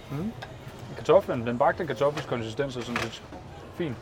Kartoflen, 0.96 1.46
den 1.46 1.58
bagte 1.58 1.86
kartoffels 1.86 2.26
konsistens 2.26 2.76
er 2.76 2.80
sådan 2.80 3.00
lidt 3.02 3.22
fin. 3.74 3.96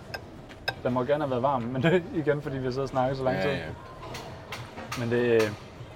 Den 0.83 0.93
må 0.93 1.05
gerne 1.05 1.25
have 1.25 1.31
været 1.31 1.43
varm, 1.43 1.63
men 1.63 1.83
det 1.83 1.95
er 1.95 2.01
igen, 2.15 2.43
fordi 2.43 2.57
vi 2.59 2.65
har 2.65 2.71
siddet 2.71 2.83
og 2.83 2.89
snakket 2.89 3.17
så 3.17 3.25
lang 3.25 3.41
tid. 3.41 3.51
Ja, 3.51 3.57
ja. 3.57 3.63
Men 4.99 5.11
det, 5.11 5.41
det 5.41 5.43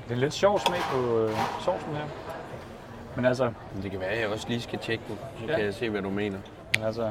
er 0.08 0.12
en 0.14 0.18
lidt 0.18 0.34
sjov 0.34 0.58
smag 0.60 0.80
på 0.92 1.18
øh, 1.18 1.30
sovsen 1.64 1.94
her. 1.94 2.04
Men 3.16 3.24
altså, 3.24 3.52
Men 3.74 3.82
det 3.82 3.90
kan 3.90 4.00
være, 4.00 4.08
at 4.08 4.20
jeg 4.20 4.28
også 4.28 4.48
lige 4.48 4.60
skal 4.60 4.78
tjekke 4.78 5.04
den, 5.08 5.18
så 5.40 5.46
Ja. 5.46 5.56
kan 5.56 5.64
jeg 5.64 5.74
se, 5.74 5.90
hvad 5.90 6.02
du 6.02 6.10
mener. 6.10 6.38
men 6.76 6.84
altså 6.86 7.10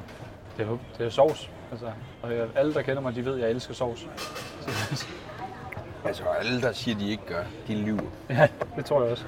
det, 0.57 0.67
er, 0.67 0.77
det 0.97 1.05
er 1.05 1.09
sovs. 1.09 1.49
Altså, 1.73 1.91
og 2.21 2.31
alle, 2.55 2.73
der 2.73 2.81
kender 2.81 3.01
mig, 3.01 3.15
de 3.15 3.25
ved, 3.25 3.35
at 3.35 3.41
jeg 3.41 3.49
elsker 3.49 3.73
sovs. 3.73 4.07
Så, 4.61 5.05
Altså, 6.05 6.23
alle, 6.39 6.61
der 6.61 6.71
siger, 6.71 6.97
de 6.97 7.09
ikke 7.09 7.25
gør, 7.25 7.43
de 7.67 7.75
lyver. 7.75 8.01
ja, 8.29 8.47
det 8.75 8.85
tror 8.85 9.01
jeg 9.01 9.11
også. 9.11 9.25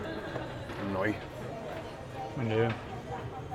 Nøj. 0.93 1.13
Men 2.37 2.51
øh, 2.51 2.71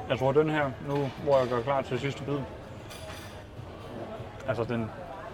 jeg 0.08 0.18
tror, 0.18 0.32
den 0.32 0.50
her, 0.50 0.70
nu 0.88 1.10
hvor 1.24 1.38
jeg 1.38 1.48
gør 1.48 1.62
klar 1.62 1.82
til 1.82 2.00
sidste 2.00 2.22
bid, 2.24 2.38
altså 4.48 4.64
den, 4.64 4.90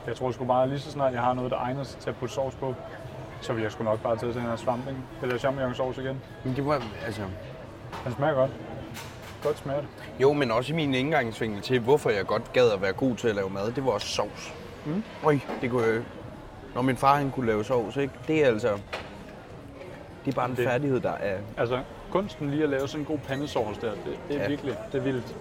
jeg 0.06 0.16
tror 0.16 0.30
sgu 0.30 0.44
bare 0.44 0.68
lige 0.68 0.80
så 0.80 0.90
snart 0.90 1.12
jeg 1.12 1.22
har 1.22 1.34
noget, 1.34 1.50
der 1.50 1.56
egner 1.58 1.82
sig 1.84 2.00
til 2.00 2.10
at 2.10 2.16
putte 2.16 2.34
sovs 2.34 2.54
på, 2.54 2.74
så 3.40 3.52
vil 3.52 3.62
jeg 3.62 3.72
sgu 3.72 3.84
nok 3.84 4.02
bare 4.02 4.16
tage 4.16 4.32
den 4.34 4.42
her 4.42 4.56
svamping, 4.56 5.04
eller 5.22 5.38
champignon 5.38 5.74
sovs 5.74 5.98
igen. 5.98 6.20
Men 6.44 6.56
det 6.56 6.66
var, 6.66 6.82
altså... 7.06 7.22
Den 8.04 8.12
smager 8.12 8.34
godt. 8.34 8.50
Godt 9.46 9.58
smager 9.58 9.80
det. 9.80 9.88
Jo, 10.20 10.32
men 10.32 10.50
også 10.50 10.74
min 10.74 10.94
indgangsvinkel 10.94 11.62
til, 11.62 11.80
hvorfor 11.80 12.10
jeg 12.10 12.26
godt 12.26 12.52
gad 12.52 12.70
at 12.70 12.82
være 12.82 12.92
god 12.92 13.16
til 13.16 13.28
at 13.28 13.34
lave 13.34 13.50
mad, 13.50 13.72
det 13.72 13.84
var 13.84 13.90
også 13.90 14.06
sovs. 14.06 14.54
Mm. 14.86 15.02
Øj, 15.24 15.38
det 15.60 15.70
kunne 15.70 15.86
jeg... 15.86 16.02
Når 16.74 16.82
min 16.82 16.96
far 16.96 17.16
han 17.16 17.30
kunne 17.30 17.46
lave 17.46 17.64
sovs, 17.64 17.96
ikke? 17.96 18.12
Det 18.28 18.42
er 18.42 18.46
altså... 18.46 18.78
Det 20.24 20.32
er 20.32 20.36
bare 20.36 20.50
en 20.50 20.56
Det- 20.56 20.64
færdighed, 20.66 21.00
der 21.00 21.12
er... 21.12 21.38
Altså, 21.56 21.80
kunsten 22.10 22.50
lige 22.50 22.62
at 22.62 22.68
lave 22.68 22.88
sådan 22.88 23.00
en 23.00 23.06
god 23.06 23.18
pandesovs 23.18 23.78
der, 23.78 23.90
det, 23.90 24.18
det 24.28 24.36
er 24.36 24.42
ja. 24.42 24.48
virkelig, 24.48 24.76
det 24.92 24.98
er 24.98 25.02
vildt. 25.02 25.36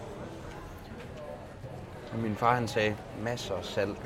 Og 2.14 2.20
min 2.20 2.36
far 2.36 2.56
han 2.56 2.68
sagde, 2.68 2.96
masser 3.24 3.56
af 3.56 3.66
salt. 3.66 3.98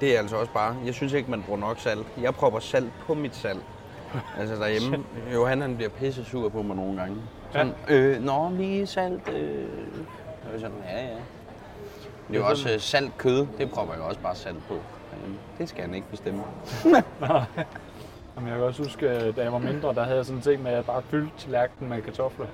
Det 0.00 0.14
er 0.14 0.18
altså 0.18 0.36
også 0.36 0.52
bare... 0.52 0.76
Jeg 0.84 0.94
synes 0.94 1.12
ikke, 1.12 1.30
man 1.30 1.42
bruger 1.42 1.60
nok 1.60 1.78
salt. 1.78 2.06
Jeg 2.20 2.34
propper 2.34 2.60
salt 2.60 2.92
på 3.06 3.14
mit 3.14 3.36
salt. 3.36 3.62
Altså 4.38 4.54
derhjemme. 4.54 5.04
Johan 5.34 5.60
han 5.60 5.76
bliver 5.76 5.90
pisse 5.90 6.24
sur 6.24 6.48
på 6.48 6.62
mig 6.62 6.76
nogle 6.76 7.00
gange. 7.00 7.16
Sådan, 7.52 7.74
ja. 7.88 7.94
øh, 7.94 8.22
nå, 8.24 8.50
lige 8.50 8.86
salt. 8.86 9.28
Øh. 9.28 9.54
Jeg 10.44 10.54
er 10.54 10.58
sådan, 10.60 10.76
ja, 10.90 11.02
ja. 11.02 11.14
Det 12.28 12.34
er 12.36 12.40
jo 12.40 12.46
også 12.46 12.72
øh, 12.72 12.80
salt 12.80 13.18
kød. 13.18 13.46
Det 13.58 13.70
propper 13.70 13.94
jeg 13.94 14.02
også 14.02 14.20
bare 14.20 14.34
salt 14.36 14.68
på. 14.68 14.74
Derhjemme. 15.10 15.38
Det 15.58 15.68
skal 15.68 15.82
han 15.84 15.94
ikke 15.94 16.06
bestemme. 16.10 16.42
Jamen, 18.36 18.48
jeg 18.50 18.56
kan 18.58 18.62
også 18.66 18.82
huske, 18.82 19.08
at 19.08 19.36
da 19.36 19.42
jeg 19.42 19.52
var 19.52 19.58
mindre, 19.58 19.94
der 19.94 20.04
havde 20.04 20.16
jeg 20.16 20.24
sådan 20.26 20.36
en 20.38 20.42
ting 20.42 20.62
med, 20.62 20.70
at 20.70 20.76
jeg 20.76 20.84
bare 20.84 21.02
fyldte 21.02 21.32
tallerkenen 21.38 21.90
med 21.90 22.02
kartofler. 22.02 22.46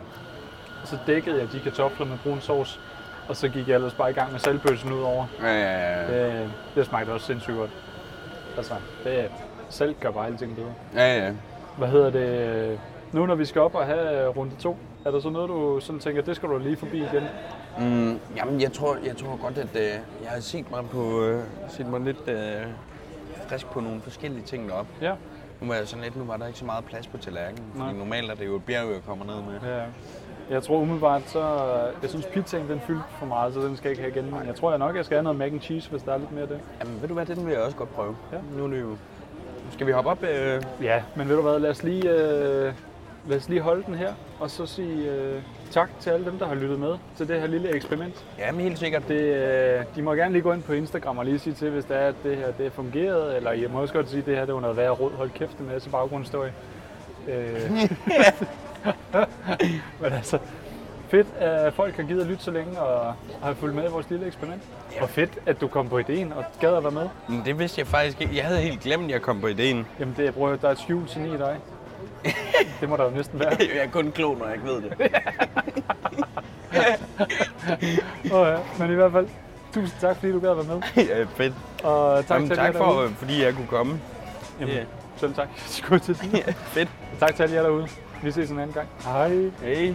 Og 0.82 0.88
så 0.88 0.98
dækkede 1.06 1.38
jeg 1.40 1.52
de 1.52 1.60
kartofler 1.60 2.06
med 2.06 2.18
brun 2.22 2.40
sovs, 2.40 2.80
og 3.28 3.36
så 3.36 3.48
gik 3.48 3.68
jeg 3.68 3.74
ellers 3.74 3.94
bare 3.94 4.10
i 4.10 4.12
gang 4.12 4.32
med 4.32 4.40
saltbøssen 4.40 4.92
ud 4.92 5.02
over. 5.02 5.26
Ja, 5.42 5.46
ja, 5.60 6.00
ja. 6.00 6.28
Det, 6.42 6.50
det 6.74 6.86
smagte 6.86 7.10
også 7.10 7.26
sindssygt 7.26 7.56
godt. 7.56 7.70
Altså, 8.56 8.74
det, 9.04 9.30
salt 9.68 10.00
gør 10.00 10.10
bare 10.10 10.26
alting 10.26 10.56
bedre. 10.56 10.72
ja, 10.94 11.24
ja. 11.24 11.32
Hvad 11.78 11.88
hedder 11.88 12.10
det? 12.10 12.80
Nu 13.14 13.26
når 13.26 13.34
vi 13.34 13.44
skal 13.44 13.60
op 13.60 13.74
og 13.74 13.86
have 13.86 14.28
runde 14.28 14.56
to, 14.56 14.76
er 15.04 15.10
der 15.10 15.20
så 15.20 15.30
noget, 15.30 15.48
du 15.48 15.80
sådan 15.80 16.00
tænker, 16.00 16.22
det 16.22 16.36
skal 16.36 16.48
du 16.48 16.58
lige 16.58 16.76
forbi 16.76 16.96
igen? 16.96 17.22
Mm, 17.78 18.20
jamen, 18.36 18.60
jeg 18.60 18.72
tror, 18.72 18.96
jeg 19.04 19.16
tror 19.16 19.38
godt, 19.42 19.58
at 19.58 19.76
øh, 19.76 19.88
jeg 20.22 20.30
har 20.30 20.40
set 20.40 20.70
mig, 20.70 20.84
på, 20.92 21.22
øh, 21.22 21.42
set 21.68 21.86
mig 21.86 22.00
lidt 22.00 22.28
øh, 22.28 22.66
frisk 23.48 23.66
på 23.66 23.80
nogle 23.80 24.00
forskellige 24.00 24.42
ting 24.42 24.68
deroppe. 24.68 24.90
Ja. 25.02 25.14
Nu 25.60 25.66
var 25.66 25.74
jeg 25.74 25.88
sådan 25.88 26.04
lidt, 26.04 26.16
nu 26.16 26.24
var 26.24 26.36
der 26.36 26.46
ikke 26.46 26.58
så 26.58 26.64
meget 26.64 26.84
plads 26.84 27.06
på 27.06 27.16
tallerkenen. 27.16 27.72
Nej. 27.74 27.86
Fordi 27.86 27.98
normalt 27.98 28.30
er 28.30 28.34
det 28.34 28.46
jo 28.46 28.56
et 28.56 28.64
bjerg, 28.64 28.88
jeg 28.92 29.02
kommer 29.06 29.24
ned 29.24 29.34
med. 29.34 29.76
ja. 29.76 29.84
Jeg 30.50 30.62
tror 30.62 30.78
umiddelbart, 30.78 31.22
så... 31.26 31.40
Jeg 32.02 32.10
synes, 32.10 32.26
pizzaen 32.26 32.68
den 32.68 32.80
fyldte 32.80 33.04
for 33.18 33.26
meget, 33.26 33.54
så 33.54 33.60
den 33.60 33.76
skal 33.76 33.88
jeg 33.88 33.98
ikke 33.98 34.02
have 34.02 34.26
igen. 34.26 34.38
Men 34.38 34.46
jeg 34.48 34.54
tror 34.54 34.70
jeg 34.70 34.78
nok, 34.78 34.96
jeg 34.96 35.04
skal 35.04 35.16
have 35.16 35.22
noget 35.22 35.38
mac 35.38 35.52
and 35.52 35.60
cheese, 35.60 35.90
hvis 35.90 36.02
der 36.02 36.12
er 36.12 36.18
lidt 36.18 36.32
mere 36.32 36.42
af 36.42 36.48
det. 36.48 36.60
Jamen, 36.80 37.00
ved 37.00 37.08
du 37.08 37.14
hvad, 37.14 37.26
den 37.26 37.46
vil 37.46 37.52
jeg 37.52 37.62
også 37.62 37.76
godt 37.76 37.94
prøve. 37.94 38.16
Ja. 38.32 38.38
Nu 38.56 38.64
er 38.64 38.68
det 38.68 38.80
jo... 38.80 38.96
Skal 39.70 39.86
vi 39.86 39.92
hoppe 39.92 40.10
op? 40.10 40.22
Øh? 40.22 40.62
Ja, 40.82 41.02
men 41.16 41.28
ved 41.28 41.36
du 41.36 41.42
hvad, 41.42 41.58
lad 41.58 41.70
os 41.70 41.82
lige, 41.82 42.10
øh, 42.10 42.72
lad 43.28 43.36
os 43.38 43.48
lige 43.48 43.60
holde 43.60 43.82
den 43.86 43.94
her, 43.94 44.12
og 44.40 44.50
så 44.50 44.66
sige 44.66 45.10
øh, 45.10 45.42
tak 45.70 45.90
til 46.00 46.10
alle 46.10 46.26
dem, 46.26 46.38
der 46.38 46.46
har 46.46 46.54
lyttet 46.54 46.78
med 46.78 46.94
til 47.16 47.28
det 47.28 47.40
her 47.40 47.46
lille 47.46 47.74
eksperiment. 47.74 48.24
Jamen, 48.38 48.60
helt 48.60 48.78
sikkert. 48.78 49.08
Det, 49.08 49.20
øh, 49.20 49.84
de 49.96 50.02
må 50.02 50.14
gerne 50.14 50.32
lige 50.32 50.42
gå 50.42 50.52
ind 50.52 50.62
på 50.62 50.72
Instagram 50.72 51.18
og 51.18 51.24
lige 51.24 51.38
sige 51.38 51.54
til, 51.54 51.70
hvis 51.70 51.84
det 51.84 51.96
er, 51.96 52.08
at 52.08 52.14
det 52.24 52.36
her 52.36 52.52
det 52.58 52.66
er 52.66 52.70
fungeret, 52.70 53.36
eller 53.36 53.52
jeg 53.52 53.70
må 53.70 53.80
også 53.80 53.94
godt 53.94 54.08
sige, 54.10 54.20
at 54.20 54.26
det 54.26 54.36
her 54.36 54.44
det 54.44 54.54
var 54.54 54.60
noget 54.60 54.76
værre 54.76 54.90
råd. 54.90 55.12
Hold 55.12 55.30
kæft, 55.30 55.58
en 55.58 55.66
masse 55.66 55.90
baggrundsstøj. 55.90 56.48
Øh. 57.28 57.70
men 60.00 60.12
altså, 60.12 60.38
fedt, 61.08 61.26
at 61.38 61.74
folk 61.74 61.94
har 61.96 62.02
givet 62.02 62.20
at 62.20 62.26
lytte 62.26 62.44
så 62.44 62.50
længe 62.50 62.78
og 62.80 63.14
har 63.42 63.54
fulgt 63.54 63.74
med 63.74 63.84
i 63.84 63.92
vores 63.92 64.10
lille 64.10 64.26
eksperiment. 64.26 64.62
Og 65.00 65.08
fedt, 65.08 65.38
at 65.46 65.60
du 65.60 65.68
kom 65.68 65.88
på 65.88 65.98
ideen 65.98 66.32
og 66.32 66.44
gad 66.60 66.74
at 66.76 66.82
være 66.82 66.92
med. 66.92 67.08
Men 67.28 67.42
det 67.44 67.58
vidste 67.58 67.78
jeg 67.80 67.86
faktisk 67.86 68.20
ikke. 68.20 68.36
Jeg 68.36 68.44
havde 68.44 68.60
helt 68.60 68.80
glemt, 68.80 69.04
at 69.04 69.10
jeg 69.10 69.22
kom 69.22 69.40
på 69.40 69.46
ideen. 69.46 69.86
Jamen, 70.00 70.14
det, 70.16 70.28
at- 70.28 70.34
der 70.62 70.68
er 70.68 70.72
et 70.72 70.78
skjult 70.78 71.16
i 71.16 71.20
dig. 71.38 71.56
Det 72.80 72.88
må 72.88 72.96
der 72.96 73.04
jo 73.04 73.10
næsten 73.10 73.40
være. 73.40 73.56
jeg 73.74 73.84
er 73.84 73.90
kun 73.90 74.12
klog, 74.12 74.38
når 74.38 74.44
jeg 74.46 74.54
ikke 74.54 74.66
ved 74.66 74.82
det. 74.82 74.92
Oh, 78.32 78.46
ja. 78.48 78.56
Men 78.78 78.90
i 78.90 78.94
hvert 78.94 79.12
fald, 79.12 79.26
tusind 79.74 80.00
tak, 80.00 80.16
fordi 80.16 80.32
du 80.32 80.40
gad 80.40 80.50
at 80.50 80.56
være 80.56 80.66
med. 80.96 81.04
ja, 81.04 81.24
fedt. 81.36 81.54
Og 81.84 82.26
tak 82.26 82.34
Jamen, 82.36 82.48
til 82.48 82.56
tak 82.56 82.74
jer 82.74 82.80
derude. 82.80 83.08
for, 83.08 83.14
fordi 83.18 83.42
jeg 83.44 83.54
kunne 83.54 83.66
komme. 83.66 84.00
Jamen, 84.60 84.74
Ja. 84.74 84.82
selv 85.16 85.34
tak. 85.34 85.48
Skål 85.66 86.00
til 86.00 86.18
det. 86.22 86.32
Ja, 86.46 86.52
fedt. 86.56 86.88
Tak 87.20 87.34
til 87.36 87.42
alle 87.42 87.54
jer 87.54 87.62
derude. 87.62 87.88
Vi 88.22 88.30
ses 88.32 88.50
en 88.50 88.58
anden 88.58 88.74
gang. 88.74 88.88
Hej. 89.04 89.50
Hej. 89.62 89.94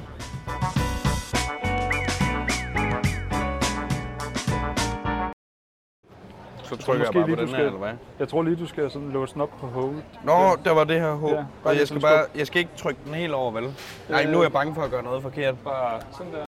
Så 6.70 6.78
trykker 6.78 7.06
jeg 7.06 7.10
måske 7.14 7.20
bare 7.20 7.28
lige, 7.28 7.36
på 7.36 7.42
du 7.42 7.46
den 7.46 7.50
her, 7.50 7.56
skal- 7.56 7.66
eller 7.66 7.80
hvad? 7.80 7.94
Jeg 8.20 8.28
tror 8.30 8.44
lige, 8.44 8.56
du 8.56 8.66
skal 8.68 8.92
sådan 8.92 9.10
låse 9.10 9.34
den 9.34 9.42
op 9.42 9.50
på 9.60 9.68
hold. 9.68 9.96
Nå, 10.24 10.34
der 10.66 10.72
var 10.72 10.84
det 10.84 11.02
her 11.02 11.14
håb. 11.14 11.32
Ja, 11.32 11.44
og 11.64 11.78
jeg 11.80 11.88
skal, 11.88 12.02
bare, 12.02 12.26
jeg 12.36 12.48
skal 12.48 12.60
ikke 12.60 12.72
trykke 12.78 13.00
den 13.06 13.14
helt 13.14 13.34
over, 13.34 13.52
vel? 13.52 13.74
Nej, 14.10 14.26
nu 14.26 14.38
er 14.40 14.42
jeg 14.44 14.52
bange 14.52 14.76
for 14.76 14.82
at 14.82 14.92
gøre 14.92 15.04
noget 15.04 15.22
forkert. 15.22 15.56
Bare 15.64 16.00
sådan 16.12 16.32
der. 16.34 16.46